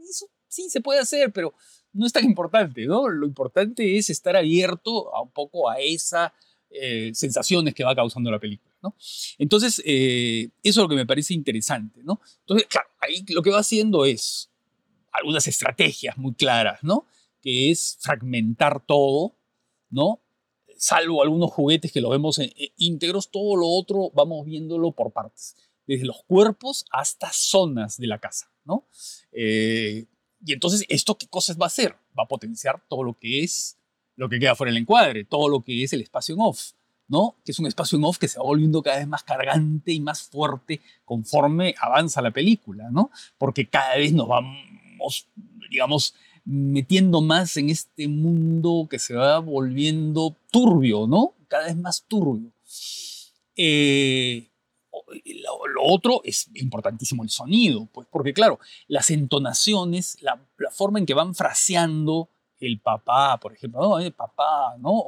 Eso 0.10 0.28
sí 0.48 0.70
se 0.70 0.82
puede 0.82 1.00
hacer, 1.00 1.32
pero 1.32 1.54
no 1.94 2.06
es 2.06 2.14
tan 2.14 2.26
importante, 2.26 2.86
¿no? 2.86 3.10
Lo 3.10 3.26
importante 3.26 3.98
es 3.98 4.10
estar 4.10 4.36
abierto 4.36 5.14
a 5.16 5.22
un 5.22 5.32
poco 5.32 5.70
a 5.70 5.80
esas 5.80 6.32
eh, 6.70 7.12
sensaciones 7.14 7.74
que 7.74 7.84
va 7.84 7.96
causando 7.96 8.32
la 8.32 8.40
película, 8.40 8.74
¿no? 8.82 8.96
Entonces, 9.38 9.82
eh, 9.86 10.50
eso 10.64 10.82
es 10.82 10.84
lo 10.84 10.90
que 10.90 10.96
me 10.96 11.06
parece 11.06 11.34
interesante, 11.34 12.02
¿no? 12.04 12.22
Entonces, 12.42 12.68
claro, 12.68 12.88
ahí 13.00 13.26
lo 13.30 13.42
que 13.42 13.50
va 13.50 13.60
haciendo 13.60 14.06
es 14.06 14.50
algunas 15.12 15.48
estrategias 15.48 16.18
muy 16.18 16.34
claras, 16.34 16.82
¿no? 16.84 17.06
Que 17.42 17.72
es 17.72 17.98
fragmentar 18.00 18.86
todo, 18.86 19.36
¿no? 19.90 20.22
Salvo 20.82 21.22
algunos 21.22 21.52
juguetes 21.52 21.92
que 21.92 22.02
lo 22.02 22.10
vemos 22.10 22.40
en, 22.40 22.52
íntegros, 22.78 23.30
todo 23.30 23.56
lo 23.56 23.68
otro 23.68 24.10
vamos 24.16 24.44
viéndolo 24.46 24.92
por 24.92 25.12
partes, 25.12 25.56
desde 25.86 26.06
los 26.06 26.24
cuerpos 26.24 26.86
hasta 26.92 27.30
zonas 27.32 27.98
de 28.00 28.08
la 28.08 28.18
casa, 28.18 28.52
¿no? 28.66 28.88
Eh, 29.32 30.08
y 30.44 30.54
entonces, 30.54 30.84
¿esto 30.90 31.20
qué 31.20 31.28
cosas 31.28 31.60
va 31.60 31.66
a 31.66 31.68
hacer? 31.68 31.96
Va 32.18 32.24
a 32.24 32.28
potenciar 32.28 32.84
todo 32.90 33.04
lo 33.04 33.14
que 33.14 33.44
es 33.44 33.78
lo 34.16 34.28
que 34.28 34.40
queda 34.40 34.56
fuera 34.56 34.72
del 34.72 34.82
encuadre, 34.82 35.24
todo 35.24 35.50
lo 35.50 35.64
que 35.64 35.84
es 35.84 35.94
el 35.94 36.02
espacio 36.02 36.34
en 36.34 36.42
off, 36.42 36.72
¿no? 37.08 37.38
Que 37.46 37.52
es 37.52 37.60
un 37.60 37.68
espacio 37.68 38.00
en 38.00 38.06
off 38.06 38.18
que 38.18 38.28
se 38.28 38.40
va 38.40 38.46
volviendo 38.46 38.82
cada 38.82 38.98
vez 38.98 39.08
más 39.08 39.24
cargante 39.24 39.92
y 39.92 40.00
más 40.00 40.24
fuerte 40.24 40.82
conforme 41.06 41.76
avanza 41.80 42.24
la 42.24 42.32
película, 42.32 42.90
¿no? 42.90 43.12
Porque 43.38 43.70
cada 43.70 43.98
vez 43.98 44.14
nos 44.14 44.28
vamos, 44.28 45.28
digamos, 45.70 46.16
metiendo 46.46 47.22
más 47.22 47.58
en 47.58 47.70
este 47.70 48.08
mundo 48.08 48.88
que 48.90 49.00
se 49.00 49.14
va 49.14 49.40
volviendo 49.40 50.36
turbio, 50.52 51.08
¿no? 51.08 51.34
Cada 51.48 51.66
vez 51.66 51.78
más 51.78 52.04
turbio. 52.08 52.52
Eh, 53.56 54.50
lo, 55.44 55.84
otro 55.84 56.22
es 56.24 56.50
importantísimo 56.56 57.24
el 57.24 57.30
sonido, 57.30 57.88
pues 57.92 58.08
porque 58.10 58.34
claro, 58.34 58.60
las 58.88 59.10
entonaciones, 59.10 60.18
la, 60.22 60.40
forma 60.72 61.00
en 61.00 61.06
que 61.06 61.14
van 61.14 61.36
fraseando 61.36 62.30
el 62.60 62.80
papá, 62.80 63.40
por 63.40 63.54
ejemplo, 63.54 63.82
¿no? 63.82 64.00
Eh, 64.00 64.12
papá, 64.12 64.78
¿no? 64.80 65.04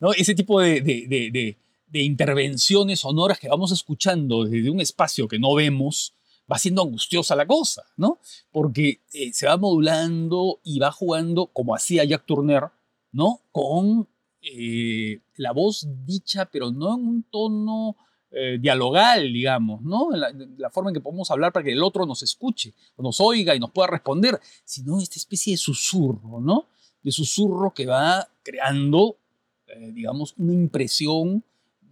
¿no? 0.00 0.12
Ese 0.12 0.34
tipo 0.34 0.60
de, 0.60 1.56
de 1.86 2.02
intervenciones 2.02 3.00
sonoras 3.00 3.38
que 3.38 3.48
vamos 3.48 3.72
escuchando 3.72 4.44
desde 4.44 4.70
un 4.70 4.80
espacio 4.80 5.28
que 5.28 5.38
no 5.38 5.54
vemos, 5.54 6.14
va 6.50 6.58
siendo 6.58 6.82
angustiosa 6.82 7.34
la 7.34 7.46
cosa, 7.46 7.84
¿no? 7.96 8.18
Porque 8.52 9.00
eh, 9.12 9.32
se 9.32 9.46
va 9.46 9.56
modulando 9.56 10.60
y 10.62 10.78
va 10.78 10.92
jugando, 10.92 11.46
como 11.48 11.74
hacía 11.74 12.04
Jack 12.04 12.24
Turner, 12.24 12.64
¿no? 13.12 13.40
Con 13.50 14.08
eh, 14.40 15.20
la 15.36 15.52
voz 15.52 15.86
dicha, 16.04 16.46
pero 16.46 16.70
no 16.70 16.94
en 16.94 17.06
un 17.06 17.22
tono 17.24 17.96
eh, 18.30 18.58
dialogal, 18.60 19.32
digamos, 19.32 19.82
¿no? 19.82 20.10
La, 20.10 20.32
la, 20.56 20.70
forma 20.70 20.90
en 20.90 20.94
que 20.94 21.00
podemos 21.00 21.30
hablar 21.30 21.52
para 21.52 21.64
que 21.64 21.72
el 21.72 21.82
otro 21.82 22.06
nos 22.06 22.22
escuche, 22.22 22.74
o 22.96 23.02
nos 23.02 23.20
oiga 23.20 23.54
y 23.54 23.60
nos 23.60 23.70
pueda 23.70 23.88
responder, 23.88 24.40
sino 24.64 25.00
esta 25.00 25.16
especie 25.16 25.54
de 25.54 25.58
susurro, 25.58 26.40
¿no? 26.40 26.66
De 27.02 27.10
susurro 27.10 27.72
que 27.72 27.86
va 27.86 28.28
creando, 28.42 29.16
digamos, 29.92 30.34
una 30.38 30.54
impresión 30.54 31.44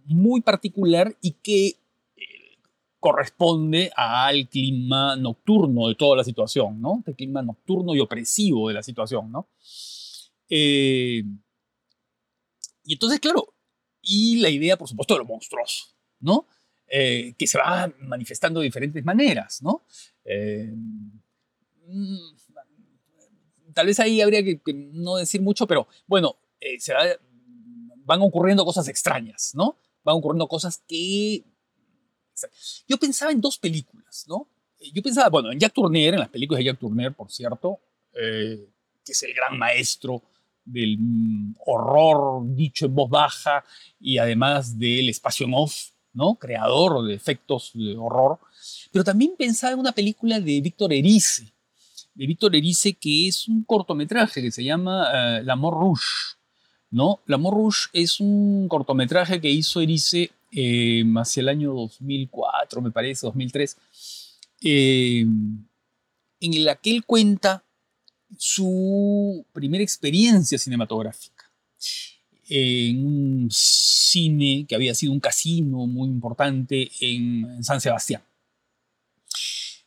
muy 0.05 0.41
particular 0.41 1.15
y 1.21 1.31
que 1.31 1.77
corresponde 3.05 3.91
al 3.95 4.49
clima 4.49 5.15
nocturno 5.15 5.89
de 5.89 5.93
toda 5.93 6.17
la 6.17 6.23
situación, 6.23 6.81
¿no? 6.81 7.03
El 7.05 7.15
clima 7.15 7.43
nocturno 7.43 7.93
y 7.93 7.99
opresivo 7.99 8.67
de 8.67 8.73
la 8.73 8.81
situación, 8.81 9.31
¿no? 9.31 9.47
Eh, 10.49 11.23
y 12.83 12.93
entonces, 12.93 13.19
claro, 13.19 13.53
y 14.01 14.37
la 14.37 14.49
idea, 14.49 14.75
por 14.75 14.87
supuesto, 14.87 15.13
de 15.13 15.19
lo 15.19 15.25
monstruoso, 15.25 15.95
¿no? 16.19 16.47
Eh, 16.87 17.35
que 17.37 17.45
se 17.45 17.59
va 17.59 17.93
manifestando 17.99 18.59
de 18.59 18.65
diferentes 18.65 19.05
maneras, 19.05 19.61
¿no? 19.61 19.85
Eh, 20.23 20.73
mm, 21.85 22.17
tal 23.75 23.85
vez 23.85 23.99
ahí 23.99 24.19
habría 24.19 24.43
que, 24.43 24.59
no 24.73 25.17
decir 25.17 25.43
mucho, 25.43 25.67
pero 25.67 25.87
bueno, 26.07 26.39
se 26.79 26.91
van 28.03 28.21
ocurriendo 28.23 28.65
cosas 28.65 28.87
extrañas, 28.87 29.51
¿no? 29.53 29.77
Van 30.03 30.15
ocurriendo 30.15 30.47
cosas 30.47 30.83
que 30.87 31.45
yo 32.87 32.97
pensaba 32.97 33.31
en 33.31 33.41
dos 33.41 33.57
películas, 33.57 34.25
¿no? 34.27 34.47
Yo 34.93 35.01
pensaba, 35.01 35.29
bueno, 35.29 35.51
en 35.51 35.59
Jack 35.59 35.73
Turner, 35.73 36.13
en 36.13 36.19
las 36.19 36.29
películas 36.29 36.59
de 36.59 36.65
Jack 36.65 36.79
Turner, 36.79 37.13
por 37.13 37.31
cierto, 37.31 37.79
eh, 38.13 38.69
que 39.03 39.11
es 39.11 39.23
el 39.23 39.33
gran 39.33 39.57
maestro 39.57 40.21
del 40.63 40.97
mm, 40.99 41.55
horror 41.65 42.43
dicho 42.55 42.85
en 42.85 42.95
voz 42.95 43.09
baja 43.09 43.63
y 43.99 44.17
además 44.17 44.77
del 44.77 45.09
espacio 45.09 45.45
en 45.45 45.53
off, 45.53 45.89
¿no? 46.13 46.35
Creador 46.35 47.05
de 47.07 47.13
efectos 47.13 47.71
de 47.73 47.95
horror. 47.97 48.39
Pero 48.91 49.03
también 49.03 49.33
pensaba 49.37 49.73
en 49.73 49.79
una 49.79 49.91
película 49.91 50.39
de 50.39 50.61
Víctor 50.61 50.93
Erice, 50.93 51.51
de 52.13 52.27
Víctor 52.27 52.55
Erice, 52.55 52.93
que 52.93 53.27
es 53.27 53.47
un 53.47 53.63
cortometraje 53.63 54.41
que 54.41 54.51
se 54.51 54.63
llama 54.63 55.39
uh, 55.39 55.43
L'Amour 55.43 55.73
Rouge, 55.73 56.35
¿no? 56.95 57.19
L'amour 57.25 57.53
rouge 57.53 57.89
es 57.91 58.21
un 58.21 58.67
cortometraje 58.69 59.41
que 59.41 59.49
hizo 59.49 59.81
Erice 59.81 60.31
eh, 60.55 61.03
hacia 61.17 61.41
el 61.41 61.49
año 61.49 61.73
2004, 61.73 62.81
me 62.81 62.91
parece, 62.91 63.25
2003, 63.27 63.77
eh, 64.61 65.25
en 66.39 66.53
el 66.53 66.69
que 66.81 66.91
él 66.91 67.05
cuenta 67.05 67.63
su 68.37 69.45
primera 69.51 69.83
experiencia 69.83 70.57
cinematográfica 70.57 71.51
en 72.47 73.05
un 73.05 73.47
cine 73.51 74.65
que 74.67 74.75
había 74.75 74.95
sido 74.95 75.11
un 75.11 75.19
casino 75.19 75.87
muy 75.87 76.07
importante 76.07 76.89
en 77.01 77.63
San 77.63 77.81
Sebastián. 77.81 78.21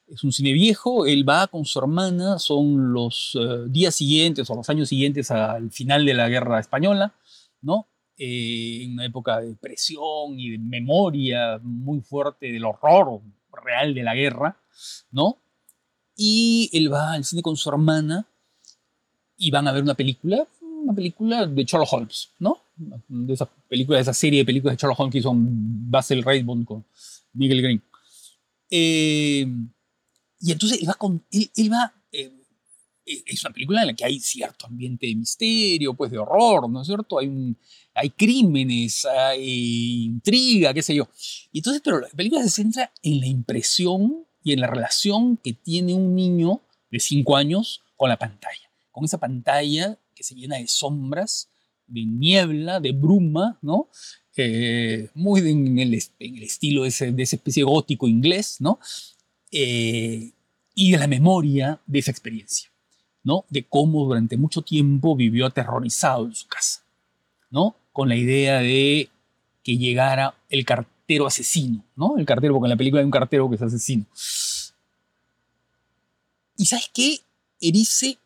Es 0.06 0.24
un 0.24 0.32
cine 0.32 0.52
viejo, 0.52 1.06
él 1.06 1.28
va 1.28 1.46
con 1.46 1.64
su 1.64 1.78
hermana, 1.78 2.38
son 2.38 2.92
los 2.92 3.36
eh, 3.40 3.66
días 3.68 3.94
siguientes 3.94 4.48
o 4.48 4.54
los 4.54 4.68
años 4.70 4.88
siguientes 4.88 5.30
al 5.30 5.70
final 5.70 6.04
de 6.04 6.14
la 6.14 6.28
guerra 6.28 6.60
española, 6.60 7.14
¿no? 7.60 7.86
Eh, 8.20 8.82
en 8.82 8.94
una 8.94 9.06
época 9.06 9.40
de 9.40 9.54
presión 9.54 10.38
y 10.38 10.50
de 10.50 10.58
memoria 10.58 11.60
muy 11.62 12.00
fuerte 12.00 12.50
del 12.50 12.64
horror 12.64 13.20
real 13.64 13.94
de 13.94 14.02
la 14.02 14.16
guerra, 14.16 14.56
¿no? 15.12 15.38
Y 16.16 16.68
él 16.72 16.92
va 16.92 17.12
al 17.12 17.24
cine 17.24 17.42
con 17.42 17.56
su 17.56 17.68
hermana 17.68 18.26
y 19.36 19.52
van 19.52 19.68
a 19.68 19.72
ver 19.72 19.84
una 19.84 19.94
película, 19.94 20.44
una 20.60 20.92
película 20.92 21.46
de 21.46 21.62
Sherlock 21.62 21.92
Holmes, 21.92 22.30
¿no? 22.40 22.58
De 22.76 23.34
esa 23.34 23.46
película, 23.68 23.98
de 23.98 24.02
esa 24.02 24.14
serie 24.14 24.40
de 24.40 24.46
películas 24.46 24.76
de 24.76 24.80
Sherlock 24.80 24.98
Holmes 24.98 25.12
que 25.12 25.18
hizo 25.18 25.32
Basil 25.32 26.24
Rathbone 26.24 26.64
con 26.64 26.84
Miguel 27.34 27.62
Green. 27.62 27.82
Eh, 28.68 29.46
y 30.40 30.52
entonces 30.52 30.80
él 30.82 30.88
va 30.88 30.94
con. 30.94 31.24
Él, 31.30 31.72
va, 31.72 31.86
eh, 31.86 31.94
e, 31.94 31.97
es 33.26 33.44
una 33.44 33.52
película 33.52 33.80
en 33.82 33.88
la 33.88 33.94
que 33.94 34.04
hay 34.04 34.20
cierto 34.20 34.66
ambiente 34.66 35.06
de 35.06 35.14
misterio, 35.14 35.94
pues 35.94 36.10
de 36.10 36.18
horror, 36.18 36.68
¿no 36.68 36.82
es 36.82 36.86
cierto? 36.86 37.18
Hay, 37.18 37.28
un, 37.28 37.56
hay 37.94 38.10
crímenes, 38.10 39.04
hay 39.04 40.04
intriga, 40.04 40.74
qué 40.74 40.82
sé 40.82 40.94
yo. 40.94 41.08
Y 41.52 41.58
entonces, 41.58 41.82
pero 41.84 42.00
la 42.00 42.08
película 42.08 42.42
se 42.42 42.50
centra 42.50 42.92
en 43.02 43.20
la 43.20 43.26
impresión 43.26 44.26
y 44.42 44.52
en 44.52 44.60
la 44.60 44.66
relación 44.66 45.36
que 45.36 45.52
tiene 45.52 45.94
un 45.94 46.14
niño 46.14 46.62
de 46.90 47.00
5 47.00 47.36
años 47.36 47.82
con 47.96 48.08
la 48.08 48.18
pantalla. 48.18 48.70
Con 48.90 49.04
esa 49.04 49.18
pantalla 49.18 49.98
que 50.14 50.22
se 50.22 50.34
llena 50.34 50.56
de 50.56 50.66
sombras, 50.66 51.50
de 51.86 52.04
niebla, 52.04 52.80
de 52.80 52.92
bruma, 52.92 53.58
¿no? 53.62 53.88
Eh, 54.36 55.10
muy 55.14 55.40
en 55.40 55.78
el, 55.78 55.94
en 55.94 56.36
el 56.36 56.42
estilo 56.44 56.82
de, 56.82 56.90
ese, 56.90 57.10
de 57.10 57.22
esa 57.22 57.36
especie 57.36 57.64
gótico 57.64 58.06
inglés, 58.06 58.56
¿no? 58.60 58.78
Eh, 59.50 60.32
y 60.74 60.92
de 60.92 60.98
la 60.98 61.08
memoria 61.08 61.80
de 61.86 61.98
esa 61.98 62.12
experiencia, 62.12 62.70
¿no? 63.28 63.44
De 63.50 63.62
cómo 63.62 64.06
durante 64.06 64.38
mucho 64.38 64.62
tiempo 64.62 65.14
vivió 65.14 65.44
aterrorizado 65.44 66.24
en 66.24 66.34
su 66.34 66.48
casa, 66.48 66.82
¿no? 67.50 67.76
Con 67.92 68.08
la 68.08 68.16
idea 68.16 68.60
de 68.60 69.10
que 69.62 69.76
llegara 69.76 70.34
el 70.48 70.64
cartero 70.64 71.26
asesino, 71.26 71.84
¿no? 71.94 72.16
El 72.16 72.24
cartero, 72.24 72.54
porque 72.54 72.68
en 72.68 72.70
la 72.70 72.76
película 72.78 73.00
hay 73.00 73.04
un 73.04 73.10
cartero 73.10 73.50
que 73.50 73.56
es 73.56 73.60
asesino. 73.62 74.06
¿Y 76.56 76.64
sabes 76.64 76.90
qué? 76.94 77.18
Erice 77.60 78.16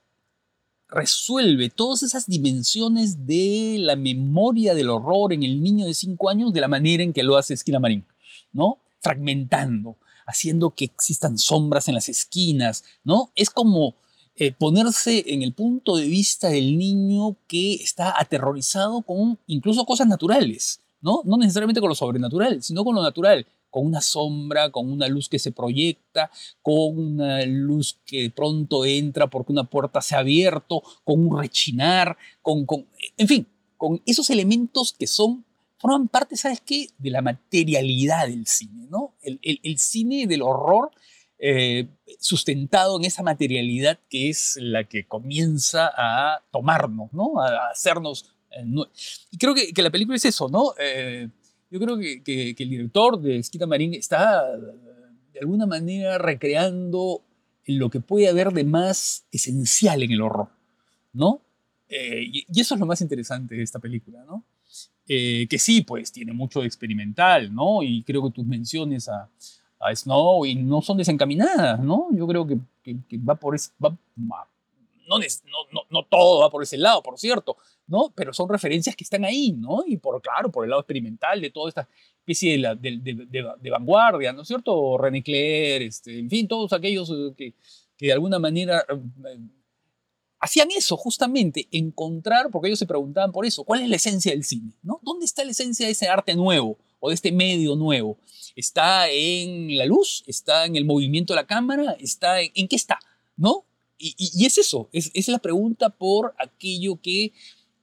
resuelve 0.88 1.68
todas 1.68 2.04
esas 2.04 2.28
dimensiones 2.28 3.26
de 3.26 3.78
la 3.80 3.96
memoria 3.96 4.72
del 4.72 4.88
horror 4.88 5.32
en 5.32 5.42
el 5.42 5.60
niño 5.60 5.84
de 5.84 5.94
5 5.94 6.30
años 6.30 6.52
de 6.52 6.60
la 6.60 6.68
manera 6.68 7.02
en 7.02 7.12
que 7.12 7.24
lo 7.24 7.36
hace 7.36 7.54
Esquina 7.54 7.80
Marín, 7.80 8.04
¿no? 8.52 8.78
Fragmentando, 9.00 9.96
haciendo 10.26 10.70
que 10.70 10.84
existan 10.84 11.38
sombras 11.38 11.88
en 11.88 11.94
las 11.94 12.08
esquinas, 12.08 12.84
¿no? 13.02 13.32
Es 13.34 13.50
como 13.50 13.96
eh, 14.36 14.52
ponerse 14.52 15.24
en 15.26 15.42
el 15.42 15.52
punto 15.52 15.96
de 15.96 16.06
vista 16.06 16.48
del 16.48 16.78
niño 16.78 17.36
que 17.46 17.74
está 17.74 18.18
aterrorizado 18.18 19.02
con 19.02 19.38
incluso 19.46 19.84
cosas 19.84 20.06
naturales, 20.06 20.80
¿no? 21.00 21.22
No 21.24 21.36
necesariamente 21.36 21.80
con 21.80 21.88
lo 21.88 21.94
sobrenatural, 21.94 22.62
sino 22.62 22.84
con 22.84 22.94
lo 22.94 23.02
natural, 23.02 23.46
con 23.70 23.86
una 23.86 24.00
sombra, 24.00 24.70
con 24.70 24.90
una 24.90 25.08
luz 25.08 25.28
que 25.28 25.38
se 25.38 25.52
proyecta, 25.52 26.30
con 26.62 26.98
una 26.98 27.44
luz 27.46 27.98
que 28.04 28.30
pronto 28.30 28.84
entra 28.84 29.28
porque 29.28 29.52
una 29.52 29.64
puerta 29.64 30.00
se 30.00 30.14
ha 30.14 30.18
abierto, 30.18 30.82
con 31.04 31.26
un 31.26 31.38
rechinar, 31.38 32.16
con, 32.40 32.66
con 32.66 32.86
en 33.16 33.28
fin, 33.28 33.46
con 33.76 34.00
esos 34.06 34.30
elementos 34.30 34.94
que 34.98 35.06
son 35.06 35.44
forman 35.82 36.06
parte, 36.06 36.36
¿sabes 36.36 36.60
qué?, 36.60 36.86
de 36.96 37.10
la 37.10 37.22
materialidad 37.22 38.28
del 38.28 38.46
cine, 38.46 38.86
¿no? 38.88 39.14
El, 39.20 39.78
cine 39.78 40.28
del 40.28 40.42
horror 40.42 40.92
eh, 41.44 41.88
sustentado 42.20 42.96
en 42.96 43.04
esa 43.04 43.24
materialidad 43.24 43.98
que 44.08 44.28
es 44.28 44.56
la 44.60 44.84
que 44.84 45.08
comienza 45.08 45.90
a 45.92 46.40
tomarnos, 46.52 47.12
¿no? 47.12 47.40
A, 47.40 47.70
hacernos... 47.72 48.32
Eh, 48.52 48.64
y 49.32 49.38
creo 49.38 49.52
que, 49.52 49.82
la 49.82 49.90
película 49.90 50.14
es 50.14 50.24
eso, 50.24 50.48
¿no? 50.48 50.72
Eh, 50.78 51.28
yo 51.68 51.80
creo 51.80 51.98
que, 51.98 52.54
el 52.56 52.70
director 52.70 53.20
de 53.20 53.38
Esquita 53.38 53.66
Marín 53.66 53.92
está 53.94 54.56
de 55.32 55.40
alguna 55.40 55.66
manera 55.66 56.16
recreando 56.16 57.24
lo 57.66 57.90
que 57.90 57.98
puede 57.98 58.28
haber 58.28 58.52
de 58.52 58.62
más 58.62 59.24
esencial 59.32 60.04
en 60.04 60.12
el 60.12 60.22
horror, 60.22 60.50
¿no? 61.12 61.42
y, 61.88 62.46
y, 62.48 62.60
eso 62.60 62.74
es 62.74 62.80
lo 62.80 62.86
más 62.86 63.00
interesante 63.00 63.56
de 63.56 63.64
esta 63.64 63.80
película, 63.80 64.24
¿no? 64.24 64.44
Que 65.04 65.56
sí, 65.58 65.80
pues 65.82 66.12
tiene 66.12 66.32
mucho 66.32 66.60
de 66.60 66.66
experimental, 66.68 67.52
¿no? 67.52 67.82
Y 67.82 68.04
creo 68.04 68.22
que 68.22 68.30
tus 68.30 68.46
menciones 68.46 69.08
a, 69.08 69.28
a 69.82 69.94
Snow 69.94 70.46
y 70.46 70.54
no 70.54 70.80
son 70.80 70.96
desencaminadas, 70.96 71.80
¿no? 71.80 72.08
Yo 72.12 72.26
creo 72.26 72.46
que, 72.46 72.58
va 73.18 73.34
por 73.34 73.54
ese... 73.54 73.70
Va, 73.84 73.96
no, 75.08 75.18
no, 75.72 75.82
no, 75.90 76.04
todo 76.04 76.40
va 76.40 76.50
por 76.50 76.62
ese 76.62 76.78
lado, 76.78 77.02
por 77.02 77.18
cierto, 77.18 77.56
¿no? 77.86 78.12
Pero 78.14 78.32
son 78.32 78.48
referencias 78.48 78.96
que 78.96 79.04
están 79.04 79.24
ahí, 79.24 79.52
¿no? 79.52 79.82
Y 79.86 79.96
por, 79.98 80.22
claro, 80.22 80.50
por 80.50 80.64
el 80.64 80.70
lado 80.70 80.80
experimental 80.80 81.40
de 81.40 81.50
toda 81.50 81.68
esta 81.68 81.88
especie 82.18 82.56
de, 82.56 83.70
vanguardia, 83.70 84.32
¿no 84.32 84.42
es 84.42 84.48
cierto? 84.48 84.96
René 84.96 85.22
Clair, 85.22 85.82
este, 85.82 86.18
en 86.18 86.30
fin, 86.30 86.48
todos 86.48 86.72
aquellos 86.72 87.10
eh, 87.10 87.34
que, 87.36 87.52
que 87.96 88.06
de 88.06 88.12
alguna 88.12 88.38
manera 88.38 88.86
eh, 88.88 89.38
hacían 90.38 90.70
eso 90.70 90.96
justamente, 90.96 91.68
encontrar, 91.72 92.50
porque 92.50 92.68
ellos 92.68 92.78
se 92.78 92.86
preguntaban 92.86 93.32
por 93.32 93.44
eso, 93.44 93.64
¿cuál 93.64 93.82
es 93.82 93.88
la 93.88 93.96
esencia 93.96 94.32
del 94.32 94.44
cine? 94.44 94.72
¿no? 94.82 95.00
¿Dónde 95.02 95.26
está 95.26 95.44
la 95.44 95.50
esencia 95.50 95.86
de 95.86 95.92
ese 95.92 96.08
arte 96.08 96.34
nuevo 96.34 96.78
o 97.02 97.08
de 97.08 97.14
este 97.14 97.32
medio 97.32 97.74
nuevo? 97.74 98.16
¿Está 98.54 99.10
en 99.10 99.76
la 99.76 99.84
luz? 99.84 100.22
¿Está 100.26 100.66
en 100.66 100.76
el 100.76 100.84
movimiento 100.84 101.32
de 101.32 101.40
la 101.40 101.46
cámara? 101.46 101.96
¿Está 101.98 102.40
en, 102.40 102.68
qué 102.68 102.76
está? 102.76 102.98
¿No? 103.36 103.64
Y, 103.98 104.46
es 104.46 104.58
eso, 104.58 104.88
es, 104.92 105.10
es 105.14 105.28
la 105.28 105.38
pregunta 105.38 105.90
por 105.90 106.34
aquello 106.38 107.00
que 107.00 107.32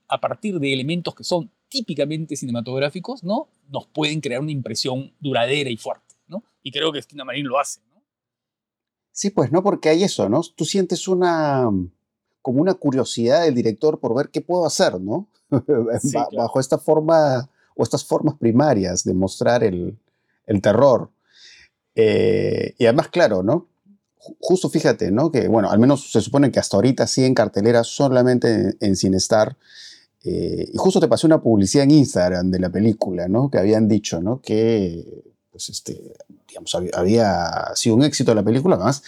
a 0.08 0.20
partir 0.20 0.58
de 0.58 0.72
elementos 0.72 1.14
que 1.14 1.24
son 1.24 1.50
típicamente 1.68 2.36
cinematográficos, 2.36 3.22
¿no? 3.22 3.48
Nos 3.68 3.86
pueden 3.86 4.20
crear 4.20 4.40
una 4.40 4.52
impresión 4.52 5.12
duradera 5.20 5.70
y 5.70 5.76
fuerte, 5.76 6.16
¿no? 6.26 6.42
Y 6.62 6.72
creo 6.72 6.92
que 6.92 6.98
Esquina 6.98 7.24
Marín 7.24 7.46
lo 7.46 7.58
hace, 7.58 7.80
¿no? 7.90 8.02
Sí, 9.12 9.30
pues, 9.30 9.52
¿no? 9.52 9.62
Porque 9.62 9.88
hay 9.88 10.02
eso, 10.02 10.28
¿no? 10.28 10.42
Tú 10.56 10.64
sientes 10.64 11.08
una 11.08 11.70
como 12.42 12.60
una 12.62 12.74
curiosidad 12.74 13.44
del 13.44 13.54
director 13.54 14.00
por 14.00 14.14
ver 14.14 14.30
qué 14.30 14.40
puedo 14.40 14.64
hacer, 14.64 15.00
¿no? 15.00 15.28
Bajo 16.32 16.60
esta 16.60 16.78
forma 16.78 17.49
estas 17.82 18.04
formas 18.04 18.36
primarias 18.36 19.04
de 19.04 19.14
mostrar 19.14 19.64
el, 19.64 19.98
terror. 20.62 21.10
Eh, 21.94 22.74
y 22.78 22.86
además, 22.86 23.08
claro, 23.08 23.42
¿no? 23.42 23.68
Justo 24.40 24.68
fíjate, 24.68 25.10
¿no? 25.10 25.30
Que, 25.30 25.48
bueno, 25.48 25.70
al 25.70 25.78
menos 25.78 26.10
se 26.10 26.20
supone 26.20 26.50
que 26.50 26.58
hasta 26.58 26.76
ahorita 26.76 27.06
sí 27.06 27.24
en 27.24 27.34
cartelera 27.34 27.84
solamente 27.84 28.76
en, 28.80 28.96
Cinestar. 28.96 29.56
Eh, 30.24 30.68
y 30.72 30.76
justo 30.76 31.00
te 31.00 31.08
pasé 31.08 31.26
una 31.26 31.40
publicidad 31.40 31.84
en 31.84 31.92
Instagram 31.92 32.50
de 32.50 32.58
la 32.58 32.70
película, 32.70 33.28
¿no? 33.28 33.50
Que 33.50 33.58
habían 33.58 33.88
dicho, 33.88 34.20
¿no? 34.20 34.40
Que, 34.40 35.24
pues, 35.50 35.70
este, 35.70 36.14
digamos, 36.48 36.74
había, 36.74 36.90
había 36.94 37.74
sido 37.74 37.96
un 37.96 38.02
éxito 38.02 38.34
la 38.34 38.42
película. 38.42 38.76
Además, 38.76 39.02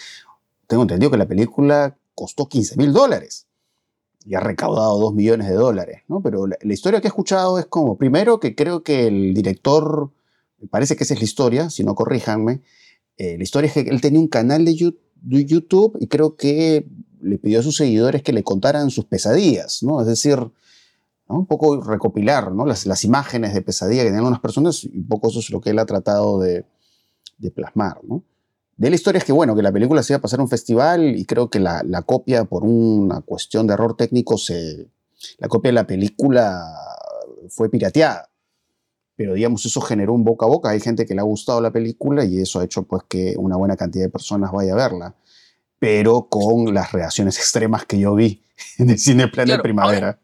tengo 0.67 0.83
entendido 0.83 1.11
que 1.11 1.17
la 1.17 1.27
película 1.27 1.95
costó 2.15 2.47
15 2.47 2.77
mil 2.77 2.93
dólares 2.93 3.47
y 4.25 4.35
ha 4.35 4.39
recaudado 4.39 4.99
2 4.99 5.13
millones 5.13 5.47
de 5.47 5.55
dólares, 5.55 6.01
¿no? 6.07 6.21
Pero 6.21 6.47
la, 6.47 6.57
historia 6.63 7.01
que 7.01 7.07
he 7.07 7.09
escuchado 7.09 7.59
es 7.59 7.65
como, 7.65 7.97
primero, 7.97 8.39
que 8.39 8.55
creo 8.55 8.83
que 8.83 9.07
el 9.07 9.33
director, 9.33 10.11
me 10.59 10.67
parece 10.67 10.95
que 10.95 11.03
esa 11.03 11.13
es 11.13 11.19
la 11.19 11.25
historia, 11.25 11.69
si 11.69 11.83
no 11.83 11.95
corríjanme, 11.95 12.61
eh, 13.17 13.37
la 13.37 13.43
historia 13.43 13.67
es 13.67 13.73
que 13.73 13.89
él 13.89 14.01
tenía 14.01 14.19
un 14.19 14.27
canal 14.27 14.65
de 14.65 14.75
YouTube 14.75 15.97
y 15.99 16.07
creo 16.07 16.35
que 16.35 16.87
le 17.21 17.37
pidió 17.37 17.59
a 17.59 17.63
sus 17.63 17.77
seguidores 17.77 18.23
que 18.23 18.33
le 18.33 18.43
contaran 18.43 18.89
sus 18.89 19.05
pesadillas, 19.05 19.83
¿no? 19.83 20.01
Es 20.01 20.07
decir, 20.07 20.39
un 21.27 21.45
poco 21.45 21.81
recopilar 21.81 22.51
¿no? 22.51 22.65
las, 22.65 23.03
imágenes 23.03 23.53
de 23.53 23.61
pesadilla 23.61 24.03
que 24.03 24.09
tenían 24.09 24.25
unas 24.25 24.39
personas 24.39 24.83
y 24.83 24.97
un 24.97 25.07
poco 25.07 25.29
eso 25.29 25.39
es 25.39 25.49
lo 25.49 25.61
que 25.61 25.71
él 25.71 25.79
ha 25.79 25.85
tratado 25.85 26.39
de, 26.39 26.65
de 27.37 27.51
plasmar, 27.51 27.99
¿no? 28.03 28.23
De 28.83 28.89
la 28.89 28.95
historia 28.95 29.19
es 29.19 29.25
que, 29.25 29.31
bueno, 29.31 29.55
que 29.55 29.61
la 29.61 29.71
película 29.71 30.03
se 30.03 30.13
iba 30.13 30.17
a 30.17 30.21
pasar 30.21 30.39
a 30.39 30.43
un 30.43 30.49
festival 30.49 31.15
y 31.17 31.25
creo 31.25 31.49
que 31.49 31.59
la, 31.59 31.83
copia, 32.05 32.45
por 32.45 32.63
una 32.63 33.21
cuestión 33.21 33.67
de 33.67 33.73
error 33.73 33.95
técnico, 33.95 34.37
se, 34.37 34.87
la 35.37 35.47
copia 35.47 35.69
de 35.69 35.73
la 35.73 35.87
película 35.87 36.63
fue 37.49 37.69
pirateada. 37.69 38.29
Pero, 39.15 39.35
digamos, 39.35 39.65
eso 39.65 39.79
generó 39.79 40.13
un 40.13 40.23
boca 40.23 40.45
a 40.45 40.49
boca. 40.49 40.69
Hay 40.69 40.79
gente 40.79 41.05
que 41.05 41.13
le 41.13 41.21
ha 41.21 41.23
gustado 41.23 41.61
la 41.61 41.71
película 41.71 42.25
y 42.25 42.39
eso 42.39 42.59
ha 42.59 42.65
hecho, 42.65 42.83
pues, 42.83 43.03
que 43.07 43.35
una 43.37 43.55
buena 43.57 43.77
cantidad 43.77 44.05
de 44.05 44.09
personas 44.09 44.51
vaya 44.51 44.73
a 44.73 44.75
verla. 44.75 45.15
Pero 45.77 46.27
con 46.29 46.73
las 46.73 46.91
reacciones 46.91 47.37
extremas 47.39 47.85
que 47.85 47.99
yo 47.99 48.15
vi 48.15 48.41
en 48.77 48.89
el 48.89 48.97
cine 48.97 49.27
plan 49.27 49.47
de 49.47 49.59
primavera. 49.59 50.19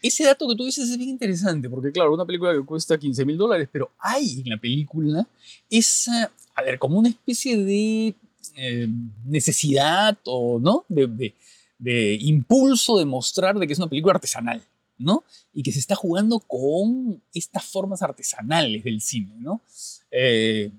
ese 0.00 0.24
dato 0.24 0.46
que 0.48 0.54
tú 0.54 0.64
dices 0.64 0.88
es 0.88 0.96
bien 0.96 1.10
interesante, 1.10 1.68
porque 1.68 1.90
claro, 1.90 2.14
una 2.14 2.24
película 2.24 2.52
que 2.52 2.64
cuesta 2.64 2.98
15 2.98 3.24
mil 3.24 3.36
dólares, 3.36 3.68
pero 3.72 3.90
hay 3.98 4.42
en 4.42 4.50
la 4.50 4.58
película 4.58 5.26
esa, 5.70 6.30
a 6.54 6.62
ver, 6.62 6.78
como 6.78 6.98
una 6.98 7.08
especie 7.08 7.56
de 7.56 8.14
eh, 8.56 8.88
necesidad 9.24 10.18
o, 10.24 10.58
¿no? 10.60 10.84
De, 10.88 11.34
de, 11.78 12.18
impulso 12.20 12.98
de 12.98 13.04
mostrar 13.04 13.58
de 13.58 13.66
que 13.66 13.72
es 13.72 13.78
una 13.78 13.88
película 13.88 14.14
artesanal, 14.14 14.62
¿no? 14.98 15.24
Y 15.52 15.62
que 15.62 15.72
se 15.72 15.78
está 15.78 15.94
jugando 15.94 16.40
con 16.40 17.22
estas 17.32 17.64
formas 17.64 18.02
artesanales 18.02 18.84
del 18.84 19.00
cine, 19.00 19.34
¿no? 19.38 19.60
Eh, 20.10 20.70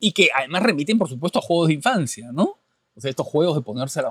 y 0.00 0.12
que 0.12 0.30
además 0.34 0.62
remiten, 0.62 0.98
por 0.98 1.08
supuesto, 1.08 1.38
a 1.38 1.42
juegos 1.42 1.68
de 1.68 1.74
infancia, 1.74 2.32
¿no? 2.32 2.58
O 2.94 3.00
sea, 3.00 3.10
estos 3.10 3.26
juegos 3.26 3.56
de 3.56 3.62
ponerse 3.62 4.00
a, 4.00 4.10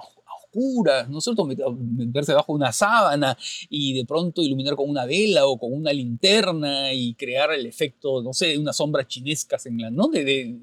¿no 0.53 1.17
es 1.17 1.23
cierto? 1.23 1.45
Meterse 1.45 2.31
debajo 2.31 2.53
de 2.53 2.57
una 2.57 2.71
sábana 2.71 3.37
y 3.69 3.93
de 3.93 4.05
pronto 4.05 4.41
iluminar 4.41 4.75
con 4.75 4.89
una 4.89 5.05
vela 5.05 5.47
o 5.47 5.57
con 5.57 5.73
una 5.73 5.93
linterna 5.93 6.93
y 6.93 7.13
crear 7.15 7.51
el 7.53 7.65
efecto, 7.65 8.21
no 8.21 8.33
sé, 8.33 8.47
de 8.47 8.57
unas 8.57 8.75
sombras 8.75 9.07
chinescas 9.07 9.65
en 9.65 9.81
la, 9.81 9.89
¿no? 9.89 10.07
De, 10.07 10.59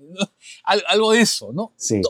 algo 0.64 1.12
de 1.12 1.20
eso, 1.20 1.52
¿no? 1.52 1.72
Sí. 1.76 2.00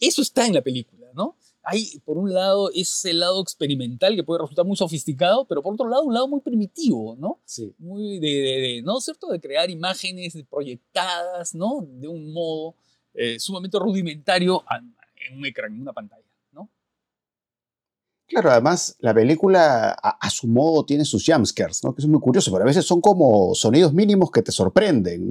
Eso 0.00 0.22
está 0.22 0.46
en 0.46 0.54
la 0.54 0.62
película, 0.62 1.08
¿no? 1.14 1.36
Hay, 1.64 2.00
por 2.04 2.18
un 2.18 2.34
lado, 2.34 2.72
ese 2.74 3.12
lado 3.12 3.40
experimental 3.40 4.16
que 4.16 4.24
puede 4.24 4.40
resultar 4.40 4.66
muy 4.66 4.76
sofisticado, 4.76 5.46
pero 5.46 5.62
por 5.62 5.74
otro 5.74 5.88
lado, 5.88 6.02
un 6.02 6.12
lado 6.12 6.26
muy 6.26 6.40
primitivo, 6.40 7.14
¿no? 7.16 7.40
Sí. 7.44 7.72
Muy 7.78 8.18
de, 8.18 8.82
¿no 8.84 8.98
es 8.98 9.04
cierto? 9.04 9.28
De 9.28 9.40
crear 9.40 9.70
imágenes 9.70 10.36
proyectadas, 10.50 11.54
¿no? 11.54 11.86
De 11.88 12.08
un 12.08 12.32
modo 12.32 12.74
eh, 13.14 13.38
sumamente 13.38 13.78
rudimentario 13.78 14.64
en 15.28 15.38
un 15.38 15.46
ecran, 15.46 15.72
en 15.72 15.82
una 15.82 15.92
pantalla. 15.92 16.31
Claro, 18.32 18.50
además 18.50 18.96
la 19.00 19.12
película 19.12 19.90
a, 19.90 20.30
su 20.30 20.46
modo 20.46 20.86
tiene 20.86 21.04
sus 21.04 21.22
jumpscares, 21.26 21.82
que 21.82 21.88
es 21.98 22.06
muy 22.06 22.18
curioso, 22.18 22.50
pero 22.50 22.64
a 22.64 22.66
veces 22.66 22.86
son 22.86 23.02
como 23.02 23.54
sonidos 23.54 23.92
mínimos 23.92 24.30
que 24.30 24.40
te 24.40 24.50
sorprenden. 24.50 25.28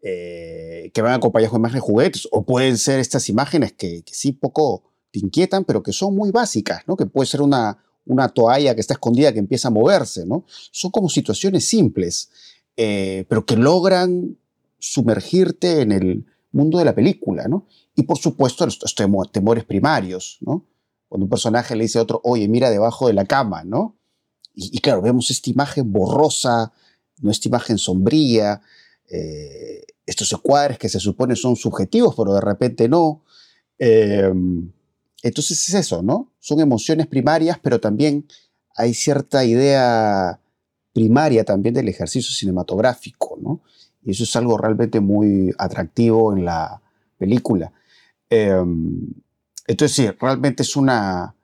Eh, 0.00 0.90
que 0.94 1.02
van 1.02 1.12
acompañados 1.12 1.50
con 1.50 1.60
imágenes 1.60 1.82
de 1.82 1.86
juguetes, 1.86 2.28
o 2.32 2.42
pueden 2.42 2.78
ser 2.78 3.00
estas 3.00 3.28
imágenes 3.28 3.74
que, 3.74 4.02
sí 4.06 4.32
poco 4.32 4.82
te 5.10 5.18
inquietan, 5.18 5.64
pero 5.64 5.82
que 5.82 5.92
son 5.92 6.16
muy 6.16 6.30
básicas, 6.30 6.82
que 6.96 7.04
puede 7.04 7.26
ser 7.26 7.42
una, 7.42 7.84
una 8.06 8.30
toalla 8.30 8.74
que 8.74 8.80
está 8.80 8.94
escondida 8.94 9.32
que 9.34 9.38
empieza 9.38 9.68
a 9.68 9.70
moverse, 9.70 10.24
¿no? 10.24 10.44
Son 10.70 10.90
como 10.90 11.10
situaciones 11.10 11.66
simples, 11.66 12.30
eh, 12.78 13.26
pero 13.28 13.44
que 13.44 13.56
logran 13.56 14.38
sumergirte 14.78 15.82
en 15.82 15.92
el 15.92 16.24
mundo 16.50 16.78
de 16.78 16.86
la 16.86 16.94
película, 16.94 17.46
¿no? 17.46 17.66
Y 17.94 18.04
por 18.04 18.16
supuesto 18.16 18.66
los 18.66 18.94
temores 19.30 19.64
primarios, 19.64 20.38
¿no? 20.40 20.64
Cuando 21.12 21.26
un 21.26 21.28
personaje 21.28 21.76
le 21.76 21.82
dice 21.82 21.98
a 21.98 22.02
otro, 22.04 22.22
oye, 22.24 22.48
mira 22.48 22.70
debajo 22.70 23.06
de 23.06 23.12
la 23.12 23.26
cama, 23.26 23.64
¿no? 23.64 23.98
Y, 24.54 24.78
claro, 24.78 25.02
vemos 25.02 25.30
esta 25.30 25.50
imagen 25.50 25.92
borrosa, 25.92 26.72
no 27.20 27.30
esta 27.30 27.48
imagen 27.48 27.76
sombría, 27.76 28.62
eh, 29.10 29.84
estos 30.06 30.32
encuadres 30.32 30.78
que 30.78 30.88
se 30.88 30.98
supone 30.98 31.36
son 31.36 31.54
subjetivos, 31.54 32.14
pero 32.16 32.32
de 32.32 32.40
repente 32.40 32.88
no. 32.88 33.24
Em, 33.76 34.72
entonces 35.22 35.68
es 35.68 35.74
eso, 35.74 36.02
¿no? 36.02 36.32
Son 36.40 36.60
emociones 36.60 37.06
primarias, 37.08 37.58
pero 37.62 37.78
también 37.78 38.26
hay 38.74 38.94
cierta 38.94 39.44
idea 39.44 40.40
primaria 40.94 41.44
también 41.44 41.74
del 41.74 41.90
ejercicio 41.90 42.32
cinematográfico, 42.32 43.38
¿no? 43.38 43.60
Y 44.02 44.12
eso 44.12 44.24
es 44.24 44.34
algo 44.34 44.56
realmente 44.56 45.00
muy 45.00 45.52
atractivo 45.58 46.34
en 46.34 46.46
la 46.46 46.80
película. 47.18 47.70
Em, 48.30 49.12
entonces 49.66 49.96
sí, 49.96 50.10
realmente 50.20 50.62
es 50.62 50.76
una, 50.76 51.34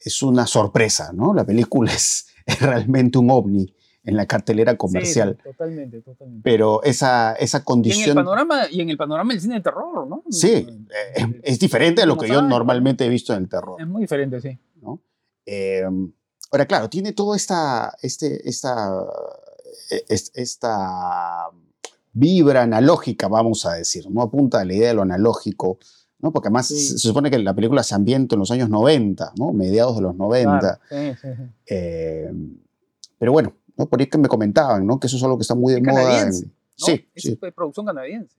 es 0.00 0.22
una 0.22 0.46
sorpresa, 0.46 1.12
¿no? 1.12 1.34
La 1.34 1.44
película 1.44 1.92
es, 1.92 2.28
realmente 2.60 3.18
un 3.18 3.30
ovni 3.30 3.72
en 4.04 4.16
la 4.16 4.26
cartelera 4.26 4.76
comercial. 4.76 5.36
Sí, 5.36 5.50
totalmente, 5.50 6.00
totalmente. 6.02 6.42
Pero 6.42 6.82
esa, 6.82 7.34
esa 7.34 7.64
condición... 7.64 8.00
Y 8.00 8.02
en, 8.02 8.18
el 8.18 8.24
panorama, 8.24 8.60
y 8.70 8.80
en 8.80 8.90
el 8.90 8.96
panorama 8.96 9.32
del 9.32 9.40
cine 9.40 9.54
de 9.54 9.60
terror, 9.60 10.06
¿no? 10.08 10.24
Sí, 10.28 10.66
eh, 11.16 11.40
es, 11.42 11.58
diferente 11.60 12.00
de 12.00 12.06
lo 12.06 12.16
que 12.16 12.26
yo 12.26 12.42
normalmente 12.42 13.06
he 13.06 13.08
visto 13.08 13.32
en 13.32 13.44
el 13.44 13.48
terror. 13.48 13.80
Es 13.80 13.86
muy 13.86 14.02
diferente, 14.02 14.40
sí. 14.40 14.58
¿no? 14.80 15.00
Em, 15.46 16.12
ahora, 16.50 16.66
claro, 16.66 16.90
tiene 16.90 17.12
toda 17.12 17.36
esta, 17.36 17.96
este, 18.02 18.48
esta, 18.48 19.04
e, 19.88 20.04
esta 20.08 21.48
vibra 22.12 22.62
analógica, 22.62 23.28
vamos 23.28 23.64
a 23.66 23.74
decir, 23.74 24.10
¿no? 24.10 24.22
Apunta 24.22 24.60
a 24.60 24.64
la 24.64 24.74
idea 24.74 24.88
de 24.88 24.94
lo 24.94 25.02
analógico, 25.02 25.78
¿no? 26.22 26.32
Porque 26.32 26.48
además 26.48 26.68
se 26.68 26.98
supone 26.98 27.30
que 27.30 27.38
la 27.38 27.52
película 27.52 27.82
se 27.82 27.94
ambienta 27.94 28.36
en 28.36 28.38
los 28.38 28.50
años 28.52 28.70
90, 28.70 29.32
¿no? 29.36 29.52
Mediados 29.52 29.96
de 29.96 30.02
los 30.02 30.14
90. 30.14 30.80
Eh, 31.66 32.32
pero 33.18 33.32
bueno, 33.32 33.54
¿no? 33.76 33.88
por 33.88 34.00
ahí 34.00 34.06
que 34.06 34.18
me 34.18 34.28
comentaban, 34.28 34.86
¿no? 34.86 35.00
Que 35.00 35.08
eso 35.08 35.16
es 35.16 35.22
algo 35.24 35.36
que 35.36 35.42
está 35.42 35.56
muy 35.56 35.74
de 35.74 35.82
moda. 35.82 36.30
Sí, 36.76 37.08
es 37.14 37.36
producción 37.54 37.86
canadiense. 37.86 38.34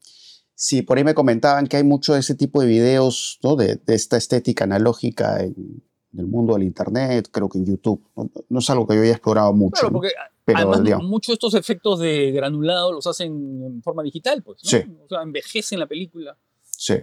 Sí, 0.56 0.82
por 0.82 0.98
ahí 0.98 1.04
me 1.04 1.14
comentaban 1.14 1.68
que 1.68 1.78
hay 1.78 1.84
mucho 1.84 2.14
de 2.14 2.22
ese 2.22 2.36
tipo 2.36 2.62
de 2.62 2.68
videos, 2.68 3.40
¿no? 3.44 3.56
De, 3.56 3.82
esta 3.88 4.18
estética 4.18 4.64
analógica 4.64 5.42
en, 5.42 5.84
el 6.16 6.28
mundo 6.28 6.54
del 6.54 6.64
Internet, 6.64 7.28
creo 7.32 7.50
que 7.50 7.58
en 7.58 7.66
YouTube. 7.66 8.02
No, 8.50 8.60
es 8.60 8.70
algo 8.70 8.88
que 8.88 8.96
yo 8.96 9.02
haya 9.02 9.14
explorado 9.14 9.52
mucho. 9.52 9.80
Claro, 9.80 9.94
porque 9.94 10.10
además 10.46 10.82
muchos 11.02 11.34
de 11.34 11.34
estos 11.34 11.56
efectos 11.56 12.00
de 12.00 12.32
granulado 12.32 12.94
los 12.94 13.08
hacen 13.08 13.64
en 13.64 13.82
forma 13.82 14.04
digital, 14.04 14.44
pues. 14.44 14.60
¿no? 14.64 14.70
Sí. 14.70 14.78
O 15.04 15.08
sea, 15.10 15.24
envejecen 15.24 15.80
la 15.80 15.88
película. 15.88 16.38
Sí. 16.78 16.96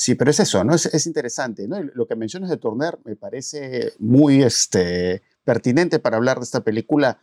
Sí, 0.00 0.14
pero 0.14 0.30
es 0.30 0.38
eso, 0.38 0.62
¿no? 0.62 0.76
Es, 0.76 1.06
interesante, 1.08 1.66
¿no? 1.66 1.82
Lo 1.82 2.06
que 2.06 2.14
mencionas 2.14 2.50
de 2.50 2.56
Turner 2.56 3.00
me 3.04 3.16
parece 3.16 3.94
muy 3.98 4.44
este, 4.44 5.22
pertinente 5.42 5.98
para 5.98 6.18
hablar 6.18 6.38
de 6.38 6.44
esta 6.44 6.60
película, 6.60 7.20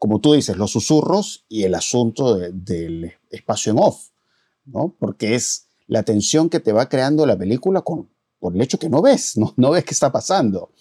como 0.00 0.20
tú 0.20 0.32
dices, 0.32 0.56
los 0.56 0.72
susurros 0.72 1.46
y 1.48 1.62
el 1.62 1.76
asunto 1.76 2.38
del 2.38 3.12
espacio 3.30 3.70
en 3.70 3.78
off, 3.78 4.08
¿no? 4.64 4.96
Porque 4.98 5.36
es 5.36 5.68
la 5.86 6.02
tensión 6.02 6.50
que 6.50 6.58
te 6.58 6.72
va 6.72 6.88
creando 6.88 7.24
la 7.24 7.38
película 7.38 7.82
con, 7.82 8.10
por 8.40 8.52
el 8.52 8.62
hecho 8.62 8.80
que 8.80 8.88
no 8.88 9.00
ves, 9.00 9.36
no, 9.36 9.54
no 9.56 9.70
ves 9.70 9.84
qué 9.84 9.94
está 9.94 10.10
pasando. 10.10 10.72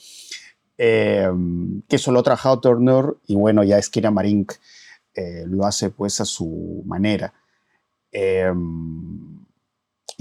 Em, 0.76 1.84
que 1.84 1.98
eso 1.98 2.12
lo 2.12 2.22
ha 2.22 2.24
trabajado 2.24 2.62
Turner 2.62 3.06
y 3.28 3.36
bueno, 3.36 3.64
ya 3.64 3.78
Esquina 3.78 4.10
Marink 4.10 4.54
eh, 5.14 5.44
lo 5.46 5.68
hace 5.68 5.92
pues 5.92 6.20
a 6.20 6.26
su 6.26 6.82
manera. 6.84 7.32
Eh, 8.12 8.52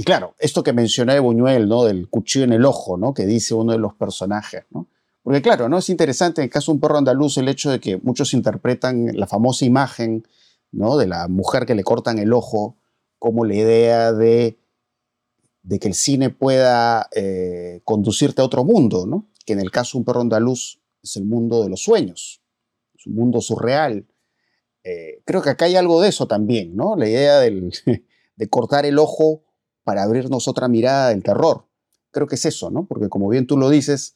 y 0.00 0.02
claro, 0.02 0.34
esto 0.38 0.62
que 0.62 0.72
mencioné 0.72 1.12
de 1.12 1.20
Buñuel, 1.20 1.68
¿no? 1.68 1.84
Del 1.84 2.08
cuchillo 2.08 2.46
en 2.46 2.54
el 2.54 2.64
ojo, 2.64 2.96
¿no? 2.96 3.12
Que 3.12 3.26
dice 3.26 3.52
uno 3.52 3.72
de 3.72 3.78
los 3.78 3.92
personajes, 3.92 4.64
¿no? 4.70 4.88
Porque 5.22 5.42
claro, 5.42 5.68
¿no? 5.68 5.76
Es 5.76 5.90
interesante 5.90 6.40
en 6.40 6.44
el 6.44 6.50
caso 6.50 6.72
de 6.72 6.76
un 6.76 6.80
perro 6.80 6.96
andaluz 6.96 7.36
el 7.36 7.48
hecho 7.48 7.70
de 7.70 7.80
que 7.80 7.98
muchos 7.98 8.32
interpretan 8.32 9.08
la 9.12 9.26
famosa 9.26 9.66
imagen, 9.66 10.26
¿no? 10.72 10.96
De 10.96 11.06
la 11.06 11.28
mujer 11.28 11.66
que 11.66 11.74
le 11.74 11.84
cortan 11.84 12.18
el 12.18 12.32
ojo 12.32 12.78
como 13.18 13.44
la 13.44 13.54
idea 13.54 14.14
de, 14.14 14.58
de 15.64 15.78
que 15.78 15.88
el 15.88 15.94
cine 15.94 16.30
pueda 16.30 17.10
eh, 17.14 17.82
conducirte 17.84 18.40
a 18.40 18.46
otro 18.46 18.64
mundo, 18.64 19.04
¿no? 19.04 19.28
Que 19.44 19.52
en 19.52 19.60
el 19.60 19.70
caso 19.70 19.98
de 19.98 20.00
un 20.00 20.04
perro 20.06 20.22
andaluz 20.22 20.80
es 21.02 21.16
el 21.16 21.26
mundo 21.26 21.62
de 21.62 21.68
los 21.68 21.82
sueños, 21.82 22.40
es 22.98 23.06
un 23.06 23.16
mundo 23.16 23.42
surreal. 23.42 24.06
Eh, 24.82 25.20
creo 25.26 25.42
que 25.42 25.50
acá 25.50 25.66
hay 25.66 25.76
algo 25.76 26.00
de 26.00 26.08
eso 26.08 26.26
también, 26.26 26.74
¿no? 26.74 26.96
La 26.96 27.06
idea 27.06 27.38
del, 27.40 27.70
de 28.36 28.48
cortar 28.48 28.86
el 28.86 28.98
ojo 28.98 29.42
para 29.90 30.04
abrirnos 30.04 30.46
otra 30.46 30.68
mirada 30.68 31.08
del 31.08 31.24
terror. 31.24 31.66
Creo 32.12 32.28
que 32.28 32.36
es 32.36 32.44
eso, 32.46 32.70
¿no? 32.70 32.86
Porque 32.86 33.08
como 33.08 33.28
bien 33.28 33.48
tú 33.48 33.56
lo 33.56 33.68
dices, 33.68 34.14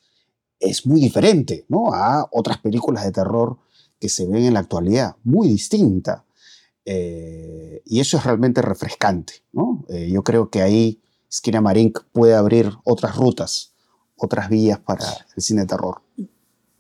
es 0.61 0.87
muy 0.87 1.01
diferente, 1.01 1.67
¿no? 1.69 1.93
A 1.93 2.29
otras 2.31 2.59
películas 2.59 3.03
de 3.03 3.11
terror 3.11 3.59
que 3.99 4.09
se 4.09 4.25
ven 4.25 4.45
en 4.45 4.55
la 4.55 4.61
actualidad, 4.61 5.17
muy 5.25 5.49
distinta. 5.49 6.27
Eh, 6.85 7.83
y 7.87 7.99
eso 7.99 8.19
es 8.19 8.25
realmente 8.25 8.63
refrescante, 8.63 9.43
¿no? 9.51 9.85
Eh, 9.89 10.11
yo 10.13 10.23
creo 10.23 10.49
que 10.49 10.63
ahí 10.63 11.03
Skina 11.29 11.61
Marink 11.61 12.05
puede 12.13 12.37
abrir 12.37 12.71
otras 12.85 13.17
rutas, 13.17 13.75
otras 14.15 14.49
vías 14.49 14.79
para 14.79 15.05
el 15.35 15.43
cine 15.43 15.63
de 15.63 15.67
terror. 15.67 16.03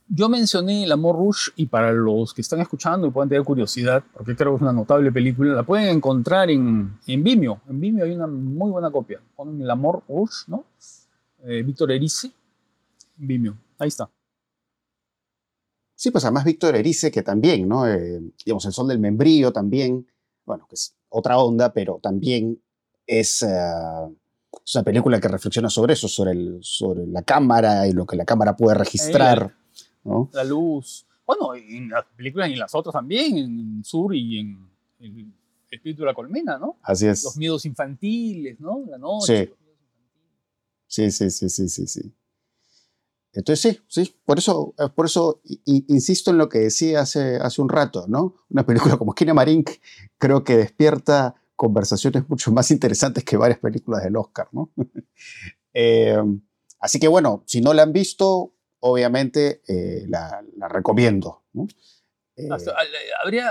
Yo 0.06 0.28
mencioné 0.28 0.84
El 0.84 0.92
Amor 0.92 1.16
Rush 1.16 1.48
y 1.56 1.66
para 1.66 1.92
los 1.92 2.34
que 2.34 2.42
están 2.42 2.60
escuchando 2.60 3.06
y 3.06 3.10
puedan 3.10 3.28
tener 3.28 3.42
curiosidad, 3.42 4.04
porque 4.12 4.36
creo 4.36 4.52
que 4.52 4.56
es 4.56 4.62
una 4.62 4.72
notable 4.72 5.10
película, 5.10 5.54
la 5.54 5.62
pueden 5.62 5.88
encontrar 5.88 6.50
en, 6.50 6.98
en 7.06 7.24
Vimeo. 7.24 7.60
En 7.68 7.80
Vimeo 7.80 8.04
hay 8.04 8.12
una 8.12 8.26
muy 8.26 8.70
buena 8.70 8.90
copia. 8.90 9.20
Ponen 9.34 9.60
El 9.62 9.70
Amor 9.70 10.02
Rush, 10.08 10.46
¿no? 10.46 10.64
Eh, 11.44 11.62
Víctor 11.62 11.90
Erice, 11.92 12.30
Vimeo. 13.16 13.56
Ahí 13.78 13.88
está. 13.88 14.10
Sí, 15.94 16.10
pues 16.10 16.24
además 16.24 16.44
Víctor 16.44 16.76
Erice, 16.76 17.10
que 17.10 17.22
también, 17.22 17.66
¿no? 17.66 17.88
Eh, 17.88 18.20
digamos, 18.44 18.66
El 18.66 18.72
Sol 18.72 18.88
del 18.88 18.98
Membrío 18.98 19.52
también, 19.52 20.06
bueno, 20.44 20.66
que 20.68 20.74
es 20.74 20.94
otra 21.08 21.38
onda, 21.38 21.72
pero 21.72 21.98
también 22.02 22.60
es, 23.06 23.42
eh, 23.42 23.46
es 24.64 24.74
una 24.74 24.84
película 24.84 25.18
que 25.18 25.28
reflexiona 25.28 25.70
sobre 25.70 25.94
eso, 25.94 26.08
sobre, 26.08 26.32
el, 26.32 26.58
sobre 26.60 27.06
la 27.06 27.22
cámara 27.22 27.86
y 27.86 27.92
lo 27.92 28.04
que 28.04 28.16
la 28.16 28.26
cámara 28.26 28.54
puede 28.54 28.76
registrar. 28.76 29.54
La 30.32 30.44
luz. 30.44 31.06
Bueno, 31.26 31.54
en 31.54 31.88
las 31.88 32.04
películas 32.16 32.48
y 32.50 32.52
en 32.52 32.58
las 32.58 32.74
otras 32.74 32.92
también, 32.92 33.38
en 33.38 33.84
Sur 33.84 34.14
y 34.14 34.38
en 34.38 34.68
El 35.00 35.32
Espíritu 35.70 36.02
de 36.02 36.06
la 36.06 36.14
Colmena, 36.14 36.58
¿no? 36.58 36.76
Así 36.82 37.06
es. 37.06 37.24
Los 37.24 37.36
miedos 37.36 37.64
infantiles, 37.64 38.60
¿no? 38.60 38.84
La 38.86 38.98
noche. 38.98 39.46
Sí. 39.46 39.64
Sí, 40.86 41.10
sí, 41.10 41.48
sí, 41.48 41.68
sí, 41.68 41.86
sí, 41.88 42.14
Entonces 43.32 43.60
sí, 43.60 43.80
sí, 43.88 44.14
por 44.24 44.38
eso, 44.38 44.74
eh, 44.78 44.88
por 44.94 45.06
eso 45.06 45.40
insisto 45.64 46.30
en 46.30 46.38
lo 46.38 46.48
que 46.48 46.58
decía 46.58 47.00
hace, 47.00 47.36
hace 47.36 47.60
un 47.60 47.68
rato, 47.68 48.06
¿no? 48.06 48.36
Una 48.48 48.64
película 48.64 48.96
como 48.96 49.12
Esquina 49.12 49.34
Marink 49.34 49.70
creo 50.18 50.44
que 50.44 50.56
despierta 50.56 51.34
conversaciones 51.56 52.28
mucho 52.28 52.52
más 52.52 52.70
interesantes 52.70 53.24
que 53.24 53.36
varias 53.36 53.58
películas 53.58 54.04
del 54.04 54.16
Oscar, 54.16 54.48
¿no? 54.52 54.70
Eh, 55.76 56.16
así 56.78 57.00
que 57.00 57.08
bueno, 57.08 57.42
si 57.46 57.60
no 57.60 57.74
la 57.74 57.82
han 57.82 57.92
visto, 57.92 58.53
obviamente 58.86 59.62
eh, 59.66 60.04
la, 60.08 60.44
recomiendo, 60.68 61.42
¿no? 61.54 61.66
habría 63.22 63.50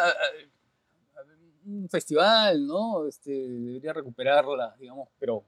un 1.66 1.90
festival, 1.90 2.68
¿no? 2.68 3.08
Este, 3.08 3.32
debería 3.32 3.94
recuperarla, 3.94 4.76
digamos, 4.80 5.10
pero 5.18 5.44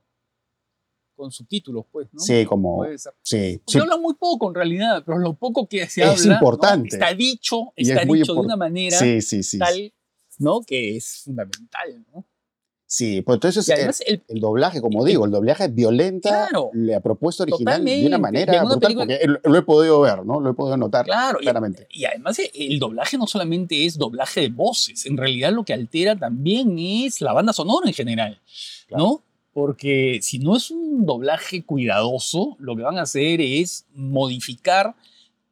con 1.16 1.32
subtítulos, 1.32 1.86
pues, 1.92 2.08
¿no? 2.12 2.20
Sí, 2.20 2.46
como... 2.46 2.86
Sí, 3.22 3.62
Se 3.68 3.80
habla 3.80 3.98
muy 3.98 4.16
poco 4.16 4.50
en 4.50 4.56
realidad, 4.56 5.04
pero 5.06 5.20
lo 5.20 5.36
poco 5.36 5.68
que 5.68 5.88
se 5.88 6.04
habla 6.04 6.16
es 6.16 6.26
importante. 6.26 6.90
está 6.96 7.14
dicho, 7.14 7.72
está 7.76 8.06
dicho 8.06 8.34
de 8.34 8.40
una 8.40 8.56
manera 8.56 8.98
tal, 9.60 9.94
¿no? 10.40 10.62
Que 10.62 10.98
es 10.98 11.22
fundamental, 11.26 12.06
¿no? 12.12 12.26
Sí, 12.96 13.22
pues 13.24 13.36
entonces 13.36 13.68
el, 14.06 14.24
el, 14.26 14.40
doblaje, 14.40 14.80
como 14.80 15.04
digo, 15.04 15.26
el 15.26 15.32
doblaje 15.32 15.66
es 15.66 15.76
violenta 15.76 16.48
la 16.72 17.02
propuesta 17.02 17.44
original 17.44 17.84
de 17.84 18.08
una 18.08 18.18
manera 18.18 18.64
brutal, 18.64 18.96
porque 18.96 19.20
lo 19.44 19.58
he 19.58 19.62
podido 19.64 20.00
ver, 20.00 20.26
¿no? 20.26 20.40
Lo 20.40 20.52
he 20.52 20.54
podido 20.54 20.78
notar 20.78 21.06
claramente. 21.06 21.88
Y, 21.92 22.06
además 22.06 22.40
el 22.54 22.80
doblaje 22.80 23.18
no 23.18 23.28
solamente 23.28 23.86
es 23.86 23.98
doblaje 23.98 24.40
de 24.40 24.48
voces, 24.48 25.06
en 25.06 25.18
realidad 25.18 25.52
lo 25.52 25.66
que 25.66 25.74
altera 25.74 26.16
también 26.16 26.80
es 26.80 27.20
la 27.20 27.34
banda 27.34 27.52
sonora 27.52 27.86
en 27.86 27.94
general, 27.94 28.40
¿no? 28.90 29.22
porque 29.52 30.20
si 30.22 30.40
no 30.40 30.56
es 30.56 30.72
un 30.72 31.06
doblaje 31.06 31.66
cuidadoso, 31.66 32.56
lo 32.60 32.78
que 32.78 32.84
van 32.84 32.98
a 32.98 33.02
hacer 33.02 33.42
es 33.42 33.86
modificar 33.94 34.96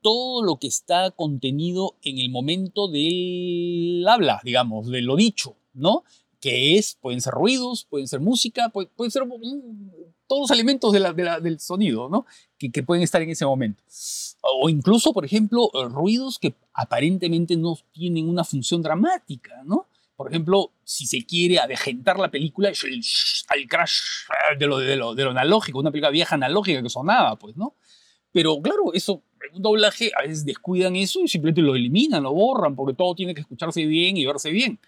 todo 0.02 0.46
lo 0.46 0.60
que 0.60 0.68
está 0.68 1.12
contenido 1.12 1.96
en 2.04 2.20
el 2.20 2.30
momento 2.30 2.88
del 2.88 4.06
habla, 4.08 4.40
digamos, 4.46 4.88
de 4.88 5.02
lo 5.02 5.18
dicho, 5.18 5.58
¿no? 5.74 6.06
Que 6.44 6.78
es, 6.78 6.98
pueden 7.00 7.22
ser 7.22 7.34
ruidos, 7.34 7.86
pueden 7.90 8.08
ser 8.08 8.20
música, 8.20 8.68
pueden, 8.68 9.12
ser 9.12 9.24
mm, 9.26 9.92
todos 10.28 10.42
los 10.42 10.52
elementos 10.52 10.92
del 10.92 11.60
sonido, 11.62 12.10
¿no? 12.10 12.26
Que, 12.58 12.70
que, 12.70 12.84
pueden 12.84 13.02
estar 13.02 13.22
en 13.22 13.30
ese 13.30 13.46
momento. 13.46 13.82
O 14.42 14.68
incluso, 14.68 15.14
por 15.14 15.24
ejemplo, 15.24 15.70
ruidos 15.90 16.40
que 16.40 16.54
aparentemente 16.74 17.56
no 17.56 17.78
tienen 17.94 18.28
una 18.28 18.44
función 18.44 18.82
dramática, 18.82 19.64
¿no? 19.64 19.88
Por 20.18 20.30
ejemplo, 20.30 20.72
si 20.84 21.08
se 21.08 21.26
quiere 21.26 21.60
avejentar 21.60 22.20
la 22.20 22.30
película, 22.30 22.70
el, 22.70 23.68
crash 23.68 24.02
de 24.60 24.68
lo, 24.68 24.80
de, 24.80 24.96
lo, 24.98 25.16
de 25.16 25.24
lo 25.24 25.32
analógico, 25.32 25.80
una 25.80 25.92
película 25.92 26.12
vieja 26.12 26.36
analógica 26.36 26.84
que 26.84 26.90
sonaba, 26.90 27.38
pues, 27.38 27.56
¿no? 27.56 27.76
Pero 28.34 28.60
claro, 28.62 28.94
eso, 28.94 29.24
un 29.54 29.62
doblaje 29.62 30.12
a 30.18 30.24
veces 30.24 30.44
descuidan 30.44 30.96
eso 30.96 31.22
y 31.22 31.28
simplemente 31.28 31.62
lo 31.62 31.76
eliminan, 31.76 32.24
lo 32.24 32.34
borran, 32.34 32.76
porque 32.76 32.96
todo 32.96 33.16
tiene 33.16 33.34
que 33.34 33.42
escucharse 33.42 33.86
bien 33.86 34.18
y 34.18 34.26
verse 34.26 34.50
bien, 34.52 34.80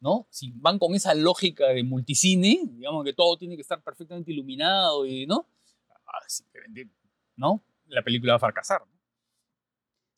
¿no? 0.00 0.26
Si 0.30 0.52
van 0.56 0.78
con 0.78 0.94
esa 0.94 1.14
lógica 1.14 1.68
de 1.68 1.84
multicine, 1.84 2.60
digamos 2.72 3.04
que 3.04 3.12
todo 3.12 3.36
tiene 3.36 3.56
que 3.56 3.62
estar 3.62 3.82
perfectamente 3.82 4.32
iluminado 4.32 5.06
y, 5.06 5.26
¿no? 5.26 5.46
Ah, 6.06 6.18
simplemente, 6.26 6.88
¿no? 7.36 7.62
La 7.86 8.02
película 8.02 8.32
va 8.32 8.36
a 8.36 8.40
fracasar, 8.40 8.80
¿no? 8.80 9.00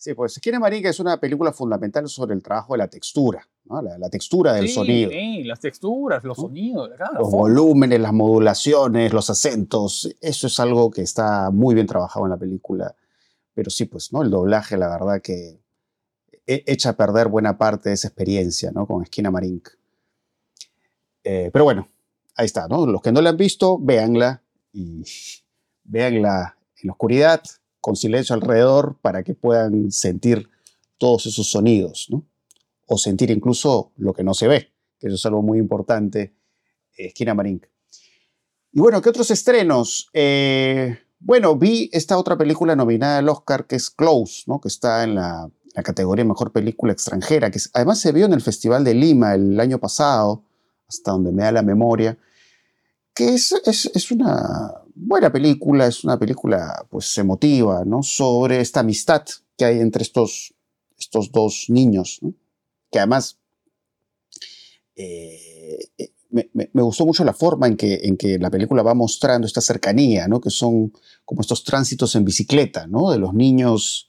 Sí, 0.03 0.15
pues 0.15 0.37
Esquina 0.37 0.59
Marín 0.59 0.85
es 0.85 0.99
una 0.99 1.21
película 1.21 1.53
fundamental 1.53 2.09
sobre 2.09 2.35
el 2.35 2.43
trabajo 2.43 2.75
de 2.75 2.79
la 2.79 2.89
textura, 2.89 3.49
¿no? 3.67 3.81
la, 3.81 4.11
textura 4.11 4.53
del 4.55 4.69
sonido. 4.69 5.11
Sí, 5.11 5.45
las 5.45 5.61
texturas, 5.61 6.25
los 6.25 6.39
sonidos. 6.39 6.91
los 7.17 7.31
volúmenes, 7.31 8.01
las 8.01 8.13
modulaciones, 8.13 9.13
los 9.13 9.31
acentos, 9.31 10.13
eso 10.21 10.49
es 10.49 10.59
algo 10.59 10.91
que 10.91 11.03
está 11.03 11.53
muy 11.53 11.77
bien 11.77 11.87
trabajado 11.87 12.27
en 12.27 12.31
la 12.31 12.37
película. 12.37 12.97
Pero 13.55 13.71
sí, 13.71 13.85
pues, 13.85 14.13
¿no? 14.13 14.23
El 14.23 14.31
doblaje, 14.31 14.77
la 14.77 14.89
verdad 14.89 15.23
que 15.23 15.62
echa 16.47 16.91
a 16.91 16.97
perder 16.97 17.29
buena 17.29 17.57
parte 17.57 17.89
de 17.89 17.95
esa 17.95 18.09
experiencia, 18.09 18.71
¿no? 18.73 18.87
Con 18.87 19.03
Esquina 19.03 19.31
Marín. 19.31 19.63
Eh, 21.25 21.51
pero 21.53 21.65
bueno, 21.65 21.89
ahí 22.37 22.47
está, 22.47 22.69
¿no? 22.69 22.87
Los 22.87 23.03
que 23.03 23.13
no 23.13 23.21
la 23.21 23.31
han 23.31 23.37
visto, 23.37 23.79
véanla 23.79 24.43
y 24.73 25.05
véanla 25.85 26.57
en 26.77 26.87
la 26.89 26.93
oscuridad, 26.93 27.43
con 27.81 27.97
silencio 27.97 28.35
alrededor 28.35 28.97
para 29.01 29.23
que 29.23 29.35
puedan 29.35 29.91
sentir 29.91 30.49
todos 30.99 31.27
esos 31.27 31.51
sonidos, 31.51 32.09
¿no? 32.11 32.25
O 32.87 32.99
sentir 32.99 33.31
incluso 33.31 33.93
lo 33.97 34.13
que 34.13 34.25
no 34.25 34.35
se 34.35 34.49
ve, 34.49 34.73
que 34.99 35.09
eso 35.09 35.17
es 35.17 35.27
algo 35.27 35.43
muy 35.43 35.59
importante, 35.59 36.35
eh, 36.97 37.07
Esquina 37.07 37.35
Marín. 37.35 37.65
Y 38.73 38.81
bueno, 38.81 39.03
¿qué 39.03 39.11
otros 39.11 39.31
estrenos? 39.31 40.09
Eh, 40.13 40.99
bueno, 41.19 41.57
vi 41.57 41.89
esta 41.93 42.19
otra 42.19 42.37
película 42.37 42.75
nominada 42.75 43.19
al 43.19 43.29
Oscar 43.29 43.67
que 43.67 43.77
es 43.77 43.91
Close, 43.91 44.45
¿no? 44.47 44.61
que 44.61 44.69
está 44.69 45.05
en 45.05 45.15
la, 45.15 45.49
categoría 45.83 46.25
Mejor 46.25 46.53
Película 46.53 46.93
Extranjera, 46.93 47.51
que 47.51 47.59
además 47.73 47.99
se 48.01 48.13
vio 48.13 48.27
en 48.27 48.33
el 48.33 48.43
Festival 48.43 48.85
de 48.85 48.95
Lima 48.95 49.35
el 49.35 49.59
año 49.59 49.79
pasado, 49.79 50.45
hasta 50.89 51.13
donde 51.13 51.33
me 51.33 51.45
da 51.45 51.53
la 51.53 51.63
memoria, 51.63 52.19
que 53.15 53.35
es, 53.35 53.53
es, 53.65 53.91
es 53.95 54.11
una, 54.11 54.83
buena 54.95 55.33
película, 55.33 55.87
es 55.87 56.05
una 56.05 56.19
película 56.19 56.87
pues 56.91 57.17
emotiva, 57.19 57.85
¿no? 57.85 58.03
Sobre 58.03 58.61
esta 58.61 58.81
amistad 58.81 59.25
que 59.57 59.65
hay 59.65 59.81
entre 59.81 60.03
estos, 60.03 60.55
estos 60.99 61.31
dos 61.31 61.67
niños, 61.69 62.21
Que 62.91 62.99
además 62.99 63.39
eh, 64.97 65.79
eh, 65.99 66.13
me, 66.31 66.83
gustó 66.83 67.07
mucho 67.07 67.25
la 67.25 67.33
forma 67.33 67.67
en 67.67 67.77
que, 67.77 68.01
en 68.05 68.17
que 68.17 68.39
la 68.39 68.51
película 68.51 68.83
va 68.83 68.95
mostrando 68.95 69.47
esta 69.47 69.61
cercanía, 69.61 70.29
¿no? 70.29 70.41
Que 70.41 70.51
son 70.51 70.93
como 71.25 71.41
estos 71.41 71.65
tránsitos 71.65 72.15
en 72.15 72.25
bicicleta, 72.25 72.87
¿no? 72.87 73.11
De 73.11 73.19
los 73.19 73.35
niños 73.35 74.09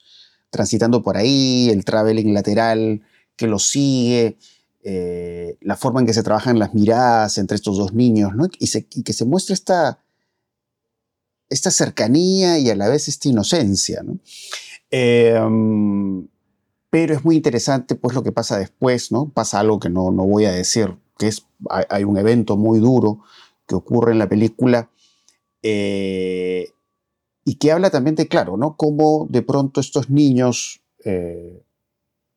transitando 0.53 1.01
por 1.03 1.17
ahí, 1.17 1.69
el 1.69 1.83
traveling 1.83 2.33
lateral 2.33 3.01
que 3.35 3.47
los 3.47 3.67
sigue, 3.67 4.37
eh, 4.83 5.57
la 5.59 5.75
forma 5.75 5.99
en 5.99 6.05
que 6.05 6.13
se 6.13 6.23
trabajan 6.23 6.59
las 6.59 6.73
miradas 6.73 7.37
entre 7.37 7.55
estos 7.55 7.77
dos 7.77 7.93
niños, 7.93 8.35
¿no? 8.35 8.45
Y, 8.59 8.69
y 8.77 9.03
que 9.03 9.13
se 9.13 9.25
muestra 9.25 9.53
esta, 9.53 9.99
esta 11.49 11.71
cercanía 11.71 12.59
y 12.59 12.69
a 12.69 12.75
la 12.75 12.89
vez 12.89 13.07
esta 13.07 13.29
inocencia. 13.29 14.01
¿no? 14.03 14.19
Em, 14.89 16.27
pero 16.89 17.15
es 17.15 17.23
muy 17.25 17.35
interesante 17.35 17.95
pues 17.95 18.15
lo 18.15 18.23
que 18.23 18.31
pasa 18.31 18.57
después, 18.57 19.11
¿no? 19.11 19.29
Pasa 19.29 19.59
algo 19.59 19.79
que 19.79 19.89
no, 19.89 20.11
no 20.11 20.25
voy 20.25 20.45
a 20.45 20.51
decir, 20.51 20.95
que 21.17 21.27
es, 21.27 21.45
hay, 21.69 22.03
un 22.03 22.17
evento 22.17 22.57
muy 22.57 22.79
duro 22.79 23.19
que 23.67 23.75
ocurre 23.75 24.11
en 24.11 24.19
la 24.19 24.29
película 24.29 24.89
eh, 25.63 26.69
y 27.45 27.55
que 27.55 27.71
habla 27.71 27.89
también 27.89 28.15
de, 28.15 28.27
claro, 28.27 28.57
¿no? 28.57 28.77
Cómo 28.77 29.27
de 29.29 29.41
pronto 29.41 29.81
estos 29.81 30.09
niños 30.09 30.81
eh, 31.03 31.63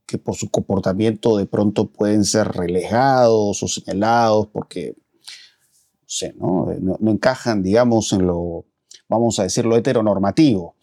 que 0.07 0.19
por 0.19 0.37
su 0.37 0.51
comportamiento 0.51 1.37
de 1.37 1.47
pronto 1.47 1.91
pueden 1.91 2.25
ser 2.25 2.49
relegados 2.49 3.63
o 3.63 3.69
señalados 3.69 4.49
porque, 4.49 4.97
no 4.97 6.07
sé, 6.07 6.35
¿no? 6.39 6.67
no 7.01 7.11
encajan, 7.11 7.63
digamos, 7.63 8.13
en 8.13 8.27
lo, 8.27 8.67
vamos 9.09 9.39
a 9.39 9.45
decirlo, 9.45 9.77
heteronormativo. 9.77 10.77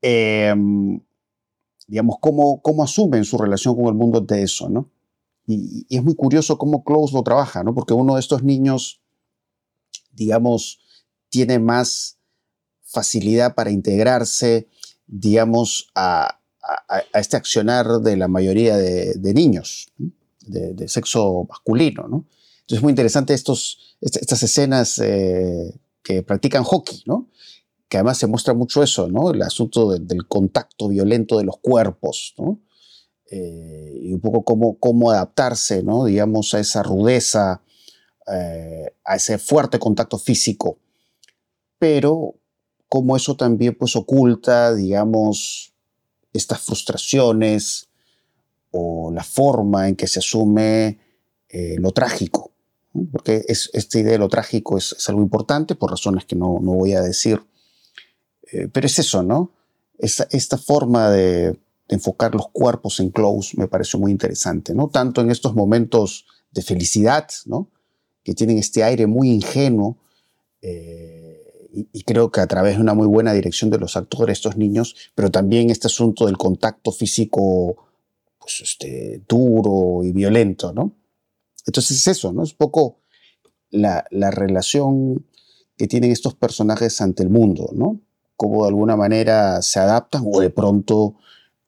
Em, 0.00 1.00
digamos, 1.86 2.16
cómo, 2.20 2.60
cómo 2.62 2.84
asumen 2.84 3.24
su 3.24 3.38
relación 3.38 3.74
con 3.74 3.86
el 3.86 3.94
mundo 3.94 4.20
de 4.20 4.42
eso, 4.42 4.68
¿no? 4.68 4.90
Y, 5.46 5.86
es 5.88 6.04
muy 6.04 6.14
curioso 6.14 6.58
cómo 6.58 6.84
Close 6.84 7.14
lo 7.14 7.22
trabaja, 7.22 7.64
¿no? 7.64 7.74
Porque 7.74 7.94
uno 7.94 8.14
de 8.14 8.20
estos 8.20 8.42
niños, 8.42 9.00
digamos, 10.12 10.80
tiene 11.30 11.58
más 11.58 12.17
facilidad 12.88 13.54
para 13.54 13.70
integrarse, 13.70 14.68
digamos, 15.06 15.90
a, 15.94 16.40
este 17.14 17.36
accionar 17.36 17.86
de 18.00 18.16
la 18.16 18.28
mayoría 18.28 18.76
de, 18.76 19.34
niños, 19.34 19.88
de, 20.40 20.88
sexo 20.88 21.46
masculino, 21.48 22.08
¿no? 22.08 22.26
Entonces 22.60 22.78
es 22.78 22.82
muy 22.82 22.90
interesante 22.90 23.32
estos, 23.32 23.96
estas 24.00 24.42
escenas 24.42 24.98
eh, 24.98 25.74
que 26.02 26.22
practican 26.22 26.64
hockey, 26.64 27.02
¿no? 27.06 27.28
que 27.88 27.96
además 27.96 28.18
se 28.18 28.26
muestra 28.26 28.54
mucho 28.54 28.82
eso, 28.82 29.08
¿no? 29.08 29.30
El 29.30 29.42
asunto 29.42 29.96
del 29.98 30.26
contacto 30.26 30.88
violento 30.88 31.38
de 31.38 31.44
los 31.44 31.58
cuerpos, 31.58 32.34
¿no? 32.36 32.60
Eh, 33.30 33.98
y 34.02 34.12
un 34.12 34.20
poco 34.20 34.44
cómo, 34.44 34.78
cómo 34.78 35.10
adaptarse, 35.10 35.82
¿no? 35.82 36.04
Digamos, 36.04 36.52
a 36.54 36.60
esa 36.60 36.82
rudeza, 36.82 37.62
eh, 38.30 38.94
a 39.04 39.16
ese 39.16 39.38
fuerte 39.38 39.78
contacto 39.78 40.18
físico. 40.18 40.78
Pero 41.78 42.34
cómo 42.88 43.16
eso 43.16 43.36
también 43.36 43.74
pues 43.74 43.96
oculta, 43.96 44.74
digamos, 44.74 45.72
estas 46.32 46.60
frustraciones 46.60 47.88
o 48.70 49.10
la 49.12 49.24
forma 49.24 49.88
en 49.88 49.96
que 49.96 50.06
se 50.06 50.18
asume 50.18 50.98
eh, 51.48 51.76
lo 51.78 51.92
trágico. 51.92 52.52
Porque 53.12 53.44
es, 53.46 53.70
esta 53.72 53.98
idea 53.98 54.12
de 54.12 54.18
lo 54.18 54.28
trágico 54.28 54.76
es, 54.76 55.08
algo 55.08 55.22
importante 55.22 55.74
por 55.74 55.90
razones 55.90 56.24
que 56.24 56.36
no, 56.36 56.58
no 56.60 56.72
voy 56.72 56.94
a 56.94 57.02
decir 57.02 57.40
eh, 58.52 58.68
pero 58.68 58.86
es 58.86 58.98
eso, 58.98 59.22
¿no? 59.22 59.52
Esta, 59.98 60.26
esta 60.30 60.58
forma 60.58 61.10
de, 61.10 61.58
enfocar 61.90 62.34
los 62.34 62.48
cuerpos 62.48 63.00
en 63.00 63.08
close 63.08 63.56
me 63.56 63.66
pareció 63.66 63.98
muy 63.98 64.12
interesante, 64.12 64.74
¿no? 64.74 64.88
Tanto 64.88 65.22
en 65.22 65.30
estos 65.30 65.54
momentos 65.54 66.26
de 66.50 66.60
felicidad, 66.60 67.26
¿no? 67.46 67.70
Que 68.22 68.34
tienen 68.34 68.58
este 68.58 68.84
aire 68.84 69.06
muy 69.06 69.30
ingenuo 69.30 69.96
eh, 70.60 71.27
y, 71.92 72.02
creo 72.04 72.30
que 72.30 72.40
a 72.40 72.46
través 72.46 72.76
de 72.76 72.82
una 72.82 72.94
muy 72.94 73.06
buena 73.06 73.32
dirección 73.32 73.70
de 73.70 73.78
los 73.78 73.96
actores, 73.96 74.38
estos 74.38 74.56
niños, 74.56 74.94
pero 75.14 75.30
también 75.30 75.70
este 75.70 75.86
asunto 75.86 76.26
del 76.26 76.36
contacto 76.36 76.92
físico 76.92 77.76
pues, 78.38 78.60
este, 78.62 79.22
duro 79.28 80.04
y 80.04 80.12
violento, 80.12 80.72
¿no? 80.72 80.92
Entonces 81.66 81.98
es 81.98 82.06
eso, 82.06 82.32
¿no? 82.32 82.42
Es 82.42 82.54
poco 82.54 83.00
la, 83.70 84.04
la 84.10 84.30
relación 84.30 85.26
que 85.76 85.86
tienen 85.86 86.10
estos 86.10 86.34
personajes 86.34 87.00
ante 87.00 87.22
el 87.22 87.30
mundo, 87.30 87.70
¿no? 87.72 88.00
Cómo 88.36 88.62
de 88.62 88.68
alguna 88.68 88.96
manera 88.96 89.62
se 89.62 89.78
adaptan 89.78 90.24
o 90.30 90.40
de 90.40 90.50
pronto 90.50 91.16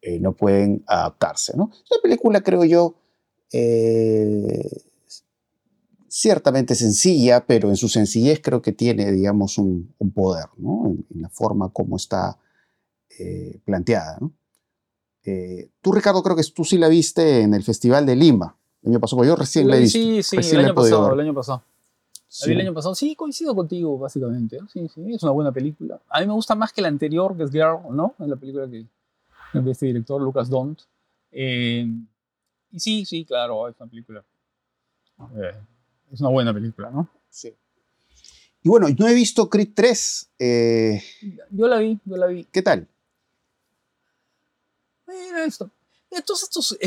eh, 0.02 0.18
no 0.18 0.32
pueden 0.32 0.82
adaptarse, 0.86 1.56
¿no? 1.56 1.70
Es 1.72 1.98
película, 2.02 2.40
creo 2.40 2.64
yo, 2.64 2.94
eh, 3.52 4.82
ciertamente 6.10 6.74
sencilla, 6.74 7.46
pero 7.46 7.68
en 7.68 7.76
su 7.76 7.88
sencillez 7.88 8.40
creo 8.42 8.60
que 8.60 8.72
tiene, 8.72 9.12
digamos, 9.12 9.58
un, 9.58 9.94
poder, 10.12 10.46
¿no? 10.56 10.86
En, 10.86 11.22
la 11.22 11.28
forma 11.28 11.70
como 11.70 11.96
está 11.96 12.36
eh, 13.18 13.60
planteada, 13.64 14.18
¿no? 14.20 14.32
tú, 15.80 15.92
Ricardo, 15.92 16.24
creo 16.24 16.34
que 16.34 16.42
tú 16.52 16.64
sí 16.64 16.76
la 16.76 16.88
viste 16.88 17.42
en 17.42 17.54
el 17.54 17.62
Festival 17.62 18.04
de 18.04 18.16
Lima. 18.16 18.56
El 18.82 18.90
año 18.90 19.00
pasado, 19.00 19.24
yo 19.24 19.36
recién 19.36 19.68
la 19.68 19.76
he 19.76 19.80
visto. 19.80 19.96
Sí, 19.96 20.22
sí, 20.22 20.56
el 20.56 20.64
año, 20.64 20.74
pasado, 20.74 21.12
el 21.12 21.20
año 21.20 21.34
pasado. 21.34 21.62
Sí. 22.26 22.50
El 22.50 22.60
año 22.62 22.74
pasado, 22.74 22.96
sí, 22.96 23.14
coincido 23.14 23.54
contigo, 23.54 23.96
básicamente. 23.96 24.58
Sí, 24.72 24.88
sí, 24.88 25.14
es 25.14 25.22
una 25.22 25.30
buena 25.30 25.52
película. 25.52 26.00
A 26.08 26.20
mí 26.20 26.26
me 26.26 26.32
gusta 26.32 26.56
más 26.56 26.72
que 26.72 26.82
la 26.82 26.88
anterior, 26.88 27.36
que 27.36 27.44
es 27.44 27.52
Girl, 27.52 27.78
¿no? 27.92 28.14
Es 28.18 28.26
la 28.26 28.36
película 28.36 28.68
que, 28.68 28.86
de 29.52 29.70
este 29.70 29.86
director, 29.86 30.20
Lucas 30.20 30.48
Dont. 30.48 30.80
Eh, 31.30 31.86
y 32.72 32.80
sí, 32.80 33.04
sí, 33.04 33.24
claro, 33.24 33.68
es 33.68 33.76
una 33.78 33.88
película. 33.88 34.24
Eh, 35.36 35.54
es 36.12 36.20
una 36.20 36.30
buena 36.30 36.52
película, 36.52 36.90
¿no? 36.90 37.08
Sí. 37.28 37.54
Y 38.62 38.68
bueno, 38.68 38.88
no 38.98 39.08
he 39.08 39.14
visto 39.14 39.48
Creed 39.48 39.70
3. 39.74 40.30
Eh, 40.38 41.02
yo 41.50 41.66
la 41.66 41.78
vi, 41.78 41.98
yo 42.04 42.16
la 42.16 42.26
vi. 42.26 42.44
¿Qué 42.44 42.62
tal? 42.62 42.86
Mira 45.06 45.44
esto. 45.44 45.70
Entonces, 46.10 46.48
estos, 46.48 46.78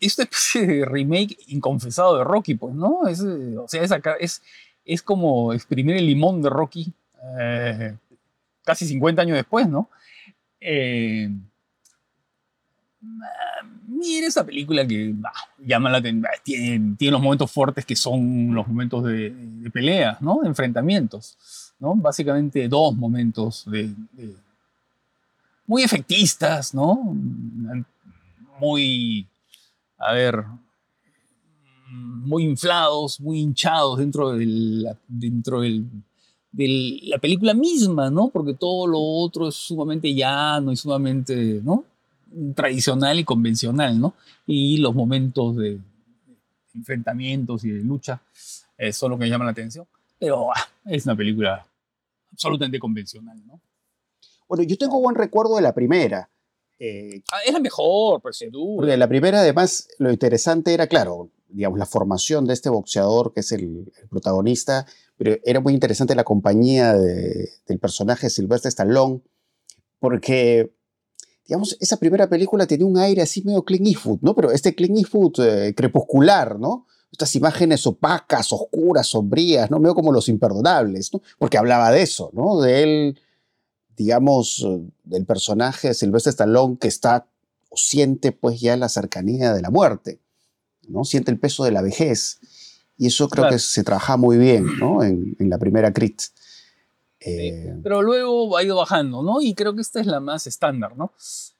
esta 0.00 0.22
especie 0.22 0.66
de 0.66 0.84
remake 0.84 1.36
inconfesado 1.48 2.18
de 2.18 2.24
Rocky, 2.24 2.54
pues, 2.54 2.74
¿no? 2.74 3.06
Es, 3.06 3.20
o 3.20 3.68
sea, 3.68 3.82
es, 3.82 3.92
acá, 3.92 4.14
es, 4.18 4.42
es 4.84 5.02
como 5.02 5.52
exprimir 5.52 5.96
el 5.96 6.06
limón 6.06 6.42
de 6.42 6.50
Rocky 6.50 6.92
casi 8.64 8.86
50 8.86 9.22
años 9.22 9.36
después, 9.36 9.68
¿no? 9.68 9.88
Eh, 10.60 11.28
Mira 14.02 14.26
esa 14.26 14.44
película 14.44 14.84
que 14.84 15.14
llama 15.64 15.88
la 15.88 16.02
tiene, 16.42 16.96
tiene, 16.98 17.12
los 17.12 17.22
momentos 17.22 17.48
fuertes 17.52 17.86
que 17.86 17.94
son 17.94 18.52
los 18.52 18.66
momentos 18.66 19.04
de, 19.04 19.30
de 19.30 19.70
peleas, 19.70 20.20
¿no? 20.20 20.40
De 20.42 20.48
enfrentamientos, 20.48 21.38
¿no? 21.78 21.94
Básicamente 21.94 22.66
dos 22.68 22.96
momentos 22.96 23.64
de, 23.70 23.94
muy 25.68 25.84
efectistas, 25.84 26.74
¿no? 26.74 27.14
Muy, 28.58 29.24
a 29.98 30.12
ver, 30.12 30.44
muy 31.88 32.42
inflados, 32.42 33.20
muy 33.20 33.38
hinchados 33.38 33.98
dentro, 33.98 34.32
del, 34.32 34.84
dentro 35.06 35.60
del, 35.60 35.86
de 36.50 36.98
la 37.04 37.18
película 37.18 37.54
misma, 37.54 38.10
¿no? 38.10 38.30
Porque 38.30 38.54
todo 38.54 38.88
lo 38.88 38.98
otro 38.98 39.46
es 39.46 39.54
sumamente 39.54 40.12
llano 40.12 40.72
y 40.72 40.76
sumamente, 40.76 41.60
¿no? 41.62 41.84
Tradicional 42.54 43.18
y 43.18 43.24
convencional, 43.24 44.00
¿no? 44.00 44.14
Y 44.46 44.78
los 44.78 44.94
momentos 44.94 45.56
de 45.56 45.78
enfrentamientos 46.74 47.64
y 47.64 47.70
de 47.70 47.82
lucha 47.82 48.20
eh, 48.78 48.92
son 48.92 49.12
lo 49.12 49.18
que 49.18 49.28
llama 49.28 49.44
la 49.44 49.50
atención. 49.50 49.86
Pero 50.18 50.50
ah, 50.52 50.68
es 50.86 51.04
una 51.04 51.16
película 51.16 51.66
absolutamente 52.32 52.78
convencional, 52.78 53.36
¿no? 53.46 53.60
Bueno, 54.48 54.64
yo 54.64 54.76
tengo 54.76 55.00
buen 55.00 55.16
recuerdo 55.16 55.56
de 55.56 55.62
la 55.62 55.74
primera. 55.74 56.28
Eh, 56.78 57.22
ah, 57.32 57.38
es 57.46 57.52
la 57.52 57.60
mejor, 57.60 58.20
pues 58.20 58.36
sin 58.36 58.50
duda. 58.50 58.76
Porque 58.76 58.96
la 58.96 59.08
primera, 59.08 59.40
además, 59.40 59.88
lo 59.98 60.10
interesante 60.10 60.74
era, 60.74 60.86
claro, 60.86 61.30
digamos, 61.48 61.78
la 61.78 61.86
formación 61.86 62.46
de 62.46 62.54
este 62.54 62.68
boxeador 62.68 63.32
que 63.32 63.40
es 63.40 63.52
el, 63.52 63.92
protagonista, 64.10 64.86
pero 65.16 65.36
era 65.44 65.60
muy 65.60 65.74
interesante 65.74 66.14
la 66.14 66.24
compañía 66.24 66.94
del 66.94 67.78
personaje 67.80 68.30
Sylvester 68.30 68.68
Stallone, 68.68 69.20
porque 70.00 70.72
digamos, 71.52 71.76
esa 71.80 71.98
primera 71.98 72.30
película 72.30 72.66
tenía 72.66 72.86
un 72.86 72.96
aire 72.96 73.20
así 73.20 73.42
medio 73.42 73.62
Clint 73.62 73.86
Eastwood, 73.86 74.20
¿no? 74.22 74.34
Pero 74.34 74.50
este 74.52 74.74
Clint 74.74 74.96
Eastwood 74.96 75.38
eh, 75.40 75.74
crepuscular, 75.74 76.58
¿no? 76.58 76.86
Estas 77.10 77.36
imágenes 77.36 77.86
opacas, 77.86 78.54
oscuras, 78.54 79.08
sombrías, 79.08 79.70
¿no? 79.70 79.78
Medio 79.78 79.94
como 79.94 80.12
los 80.12 80.30
imperdonables, 80.30 81.12
¿no? 81.12 81.20
Porque 81.38 81.58
hablaba 81.58 81.90
de 81.90 82.00
eso, 82.00 82.30
¿no? 82.32 82.58
De 82.62 82.82
él, 82.82 83.20
digamos, 83.98 84.64
eh, 84.66 84.80
del 85.04 85.26
personaje 85.26 85.92
Silvestre 85.92 86.30
Stallone 86.30 86.78
que 86.78 86.88
está 86.88 87.26
o 87.68 87.76
siente 87.76 88.32
pues 88.32 88.58
ya 88.58 88.78
la 88.78 88.88
cercanía 88.88 89.52
de 89.52 89.60
la 89.60 89.68
muerte, 89.68 90.20
¿no? 90.88 91.04
Siente 91.04 91.30
el 91.30 91.38
peso 91.38 91.64
de 91.64 91.72
la 91.72 91.82
vejez. 91.82 92.40
Y 92.96 93.08
eso 93.08 93.28
creo 93.28 93.50
que 93.50 93.58
se 93.58 93.84
trabaja 93.84 94.16
muy 94.16 94.38
bien, 94.38 94.78
¿no? 94.78 95.04
En, 95.04 95.36
en 95.38 95.50
la 95.50 95.58
primera 95.58 95.92
Crit. 95.92 96.22
Eh, 97.24 97.74
pero 97.82 98.02
luego 98.02 98.56
ha 98.56 98.62
ido 98.62 98.76
bajando, 98.76 99.22
¿no? 99.22 99.40
Y 99.40 99.54
creo 99.54 99.74
que 99.74 99.80
esta 99.80 100.00
es 100.00 100.06
la 100.06 100.20
más 100.20 100.46
estándar, 100.46 100.96
¿no? 100.96 101.12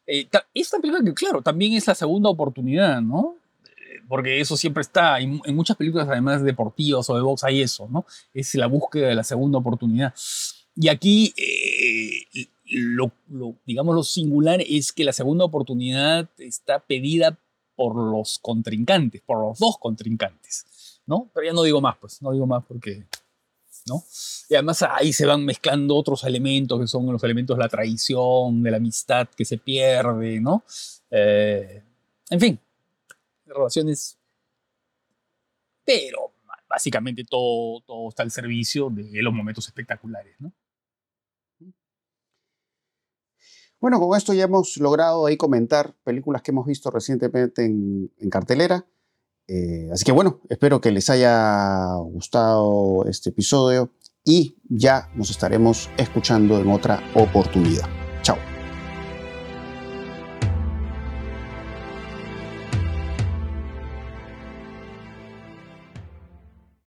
Eh, 0.06 0.28
esta 0.54 0.78
película 0.78 1.04
que, 1.04 1.14
claro, 1.14 1.42
también 1.42 1.72
es 1.74 1.86
la 1.86 1.94
segunda 1.94 2.28
oportunidad, 2.28 3.00
¿no? 3.00 3.36
Eh, 3.64 4.02
porque 4.08 4.40
eso 4.40 4.56
siempre 4.56 4.80
está, 4.80 5.20
en, 5.20 5.40
muchas 5.54 5.76
películas 5.76 6.08
además 6.08 6.42
deportivas 6.42 7.08
o 7.08 7.16
de 7.16 7.22
box 7.22 7.44
hay 7.44 7.62
eso, 7.62 7.88
¿no? 7.88 8.04
Es 8.34 8.54
la 8.54 8.66
búsqueda 8.66 9.08
de 9.08 9.14
la 9.14 9.24
segunda 9.24 9.58
oportunidad. 9.58 10.14
Y 10.74 10.88
aquí, 10.88 11.34
lo, 12.64 13.12
digamos, 13.66 13.94
lo 13.94 14.02
singular 14.02 14.62
es 14.66 14.92
que 14.92 15.04
la 15.04 15.12
segunda 15.12 15.44
oportunidad 15.44 16.28
está 16.38 16.80
pedida 16.80 17.38
por 17.76 17.94
los 17.94 18.38
contrincantes, 18.38 19.22
por 19.22 19.40
los 19.40 19.58
dos 19.58 19.76
contrincantes, 19.78 21.00
¿no? 21.06 21.30
Pero 21.34 21.46
ya 21.46 21.52
no 21.52 21.62
digo 21.62 21.80
más, 21.80 21.96
pues, 21.98 22.22
no 22.22 22.32
digo 22.32 22.46
más 22.46 22.64
porque 22.66 23.04
¿no? 23.86 24.04
Y 24.48 24.54
además 24.54 24.82
ahí 24.82 25.12
se 25.12 25.26
van 25.26 25.44
mezclando 25.44 25.96
otros 25.96 26.24
elementos 26.24 26.80
que 26.80 26.86
son 26.86 27.06
los 27.10 27.22
elementos 27.24 27.56
de 27.56 27.62
la 27.62 27.68
traición, 27.68 28.62
de 28.62 28.70
la 28.70 28.76
amistad 28.76 29.28
que 29.28 29.44
se 29.44 29.58
pierde, 29.58 30.40
¿no? 30.40 30.64
Eh, 31.10 31.82
en 32.30 32.40
fin, 32.40 32.60
relaciones. 33.46 34.18
Pero 35.84 36.32
básicamente 36.68 37.24
todo, 37.24 37.80
todo 37.82 38.08
está 38.08 38.22
al 38.22 38.30
servicio 38.30 38.88
de 38.90 39.22
los 39.22 39.34
momentos 39.34 39.66
espectaculares, 39.66 40.34
¿no? 40.40 40.52
Bueno, 43.82 43.98
con 43.98 44.16
esto 44.16 44.32
ya 44.32 44.44
hemos 44.44 44.76
logrado 44.76 45.26
ahí 45.26 45.36
comentar 45.36 45.92
películas 46.04 46.40
que 46.40 46.52
hemos 46.52 46.66
visto 46.66 46.88
recientemente 46.88 47.64
en, 47.64 48.12
en 48.16 48.30
cartelera. 48.30 48.86
Eh, 49.48 49.88
así 49.92 50.04
que 50.04 50.12
bueno, 50.12 50.40
espero 50.48 50.80
que 50.80 50.90
les 50.90 51.10
haya 51.10 51.94
gustado 51.96 53.04
este 53.06 53.30
episodio 53.30 53.92
y 54.24 54.56
ya 54.68 55.10
nos 55.14 55.30
estaremos 55.30 55.90
escuchando 55.96 56.58
en 56.58 56.70
otra 56.70 57.02
oportunidad. 57.14 58.01